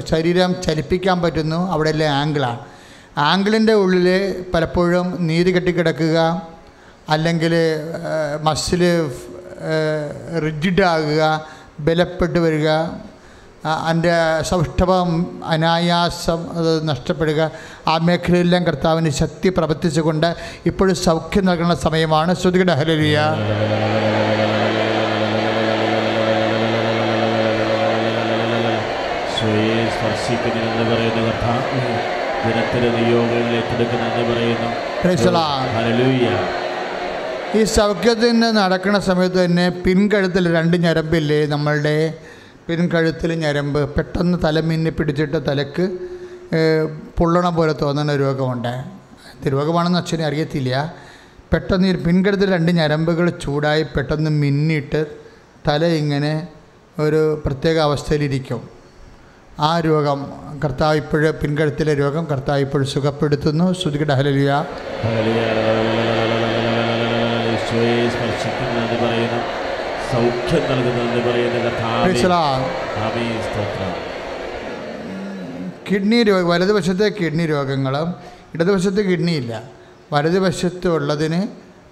ശരീരം 0.07 0.61
ചലിപ്പിക്കാൻ 0.61 1.21
പറ്റുന്നു 1.21 1.71
അവിടെയെല്ലാം 1.71 2.13
ആംഗിളാണ്. 2.13 2.59
ആംഗിളിന്റെ 3.17 3.73
ഉള്ളിൽ 3.73 4.07
പലപ്പോഴും 4.53 5.07
നീര് 5.27 5.51
കെട്ടിക്കിടക്കുക 5.55 6.17
അല്ലെങ്കിൽ 7.09 7.53
മസിൽ 8.41 8.81
റിജിഡാകുക 10.45 11.23
ബലപ്പെട്ടു 11.79 12.39
വരിക 12.39 12.69
അതിന്റെ 13.65 14.15
സൗഷ്ഠവം 14.41 15.09
അനായാസം 15.45 16.41
അത് 16.57 16.89
നഷ്ടപ്പെടുക 16.89 17.51
ആ 17.87 17.97
മേഖലയിലെല്ലാം 17.97 18.63
കർത്താവിന് 18.63 19.09
ശക്തി 19.09 19.49
പ്രവർത്തിച്ചുകൊണ്ട് 19.49 20.35
ഇപ്പോഴും 20.65 20.95
സൗഖ്യം 20.95 21.45
നൽകുന്ന 21.45 21.75
സമയമാണ്. 21.75 22.35
ശ്രുതിയുടെ 22.35 22.73
ഹരലിയ 22.73 23.19
സ്വയെ 30.27 30.37
സ്പർശിക്കുന്നെന്ന് 30.39 30.85
പറയുന്ന 30.91 31.19
കർത്താവ് 31.27 31.81
ജനത്തിന് 32.45 32.87
നിയോഗങ്ങളിൽ 32.95 33.53
ഏറ്റെടുക്കുന്നെന്ന് 33.59 34.23
പറയുന്നു. 34.31 34.69
Praise 35.03 35.23
the 35.27 35.33
ഈ 37.57 37.61
സൗഖ്യത്തിന് 37.75 38.47
നടക്കുന്ന 38.57 38.99
സമയത്ത് 39.07 39.39
തന്നെ 39.45 39.65
പിൻകഴുത്തിൽ 39.85 40.45
രണ്ട് 40.55 40.75
ഞരമ്പില്ലേ 40.85 41.39
നമ്മളുടെ? 41.53 41.95
പിൻകഴുത്തിൽ 42.67 43.31
ഞരമ്പ്. 43.43 43.81
പെട്ടെന്ന് 43.95 44.37
തല 44.45 44.59
മിന്നി 44.69 44.91
പിടിച്ചിട്ട് 44.97 45.39
തലക്ക് 45.49 45.85
പൊള്ളണ 47.19 47.45
പോലെ 47.57 47.73
തോന്നുന്ന 47.81 48.15
രോഗമുണ്ട്. 48.23 48.73
രോഗമാണെന്ന് 49.55 49.99
അച്ഛനെ 50.03 50.25
അറിയത്തില്ല. 50.29 50.73
പെട്ടെന്ന് 51.51 51.87
ഈ 51.91 51.95
പിൻകഴുത്തിൽ 52.07 52.49
രണ്ട് 52.57 52.71
ഞരമ്പുകൾ 52.79 53.27
ചൂടായി 53.43 53.83
പെട്ടെന്ന് 53.95 54.31
മിന്നിട്ട് 54.41 55.01
തല 55.67 55.85
ഇങ്ങനെ 56.01 56.33
ഒരു 57.05 57.21
പ്രത്യേക 57.45 57.77
അവസ്ഥയിലിരിക്കും. 57.87 58.61
ആ 59.59 59.79
രോഗം 59.79 60.33
കർത്താവ് 60.63 60.97
ഇപ്പോഴും 60.97 61.35
പിൻകഴുത്തിലെ 61.43 61.93
രോഗം 61.93 62.27
കർത്താവ് 62.31 62.59
ഇപ്പോഴും 62.59 62.87
സുഖപ്പെടുത്തുന്നു. 62.87 63.73
ശ്രുതികട. 63.73 64.13
ഹലലിയ 64.13 64.65
സൗഖ്യം 70.11 70.63
പറയുന്ന 70.71 71.97
കിഡ്നി 75.91 76.23
രോഗ 76.23 76.41
വലതുവശത്തെ 76.41 77.09
കിഡ്നി 77.21 77.45
രോഗങ്ങളും 77.45 78.13
ഇടതുവശത്ത് 78.53 79.09
കിഡ്നി 79.09 79.31
ഇല്ല. 79.31 79.63
വലതുവശത്ത് 80.13 80.87
ഉള്ളതിന് 80.87 81.47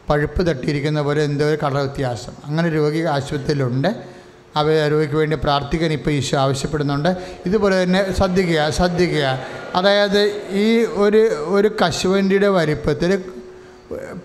പഴുപ്പ് 0.09 0.47
തട്ടിയിരിക്കുന്ന 0.47 1.01
പോലെ 1.01 1.23
എന്തോ 1.23 1.45
ഒരു 1.45 1.57
കളർ 1.63 1.77
വ്യത്യാസം. 1.77 2.33
അങ്ങനെ 2.45 2.69
രോഗി 2.69 2.99
ആശുപത്രിയിലുണ്ട്. 2.99 4.14
അവയെ 4.55 4.89
രോഗിക്ക് 4.89 5.13
വേണ്ടി 5.13 5.35
പ്രാർത്ഥിക്കാൻ 5.35 5.91
ഇപ്പോൾ 5.93 6.11
ഈശോ 6.11 6.37
ആവശ്യപ്പെടുന്നുണ്ട്. 6.37 7.17
ഇതുപോലെ 7.45 7.83
തന്നെ 7.83 8.13
ശ്രദ്ധിക്കുക 8.13 8.69
ശ്രദ്ധിക്കുക. 8.69 9.39
അതായത് 9.75 10.21
ഈ 10.49 10.85
ഒരു 10.85 11.17
ഒരു 11.57 11.75
കശുവണ്ടിയുടെ 11.81 12.47
വലിപ്പത്തിൽ 12.47 13.23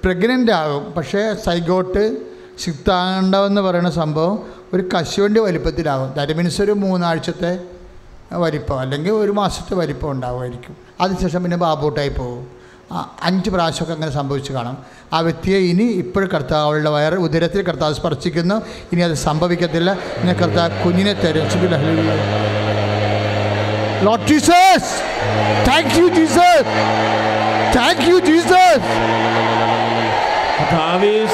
പ്രഗ്നന്റ് 0.04 0.52
ആകും. 0.52 0.92
പക്ഷേ 0.92 1.34
സൈഗോട്ട് 1.44 2.16
സിക്താണ്ടെന്ന് 2.58 3.60
പറയുന്ന 3.60 3.90
സംഭവം 3.90 4.46
ഒരു 4.74 4.88
കശുവണ്ടി 4.94 5.40
വലിപ്പത്തിലാകും. 5.40 6.14
ദാറ്റ് 6.16 6.32
മീൻസ് 6.32 6.62
ഒരു 6.62 6.72
മൂന്നാഴ്ചത്തെ 6.72 7.60
വലിപ്പം 8.32 8.78
അല്ലെങ്കിൽ 8.80 9.12
ഒരു 9.12 9.30
മാസത്തെ 9.30 9.74
വലിപ്പം 9.74 10.10
ഉണ്ടാവുമായിരിക്കും. 10.10 10.76
അതിനുശേഷം 11.00 11.42
പിന്നെ 11.42 11.56
ബാബൂട്ടായി 11.56 12.08
പോകും. 12.08 12.59
അഞ്ച് 13.22 13.50
പ്രാവശ്യമൊക്കെ 13.50 13.92
അങ്ങനെ 13.92 14.12
സംഭവിച്ചു 14.12 14.52
കാണും. 14.52 14.78
ആ 15.12 15.20
വ്യക്തിയെ 15.20 15.58
ഇനി 15.58 15.82
ഇപ്പോഴും 15.82 16.28
അവളുടെ 16.54 16.90
വയറ് 16.90 17.14
ഉദരത്തിൽ 17.14 17.62
കർത്താവ് 17.62 17.94
സ്പർശിക്കുന്നു. 17.94 18.62
ഇനി 18.92 19.00
അത് 19.00 19.14
സംഭവിക്കത്തില്ല. 19.14 19.92
ഇനി 19.92 20.32
കർത്താവ് 20.32 20.82
കുഞ്ഞിനെ 20.84 21.12
തരും. 21.12 21.48
കർത്താവേ 30.58 31.26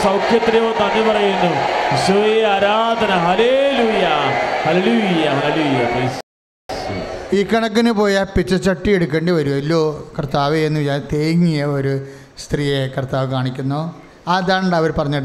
ഈ 7.34 7.42
കണക്കിന് 7.44 7.90
പോയാൽ 7.90 8.26
പിച്ചച്ചട്ടി 8.36 8.90
എടുക്കേണ്ടി 8.90 9.32
വരുമല്ലോ 9.32 10.10
കർത്താവ് 10.18 10.56
എന്ന് 10.56 10.80
വിചാരിച്ച് 10.80 11.16
തേങ്ങിയ 11.16 11.64
ഒരു 11.64 12.06
സ്ത്രീയെ 12.38 12.86
കർത്താവ് 12.86 13.30
കാണിക്കുന്നു. 13.30 13.94
അതാണ് 14.28 14.74
അവർ 14.74 14.90
പറഞ്ഞ 14.98 15.18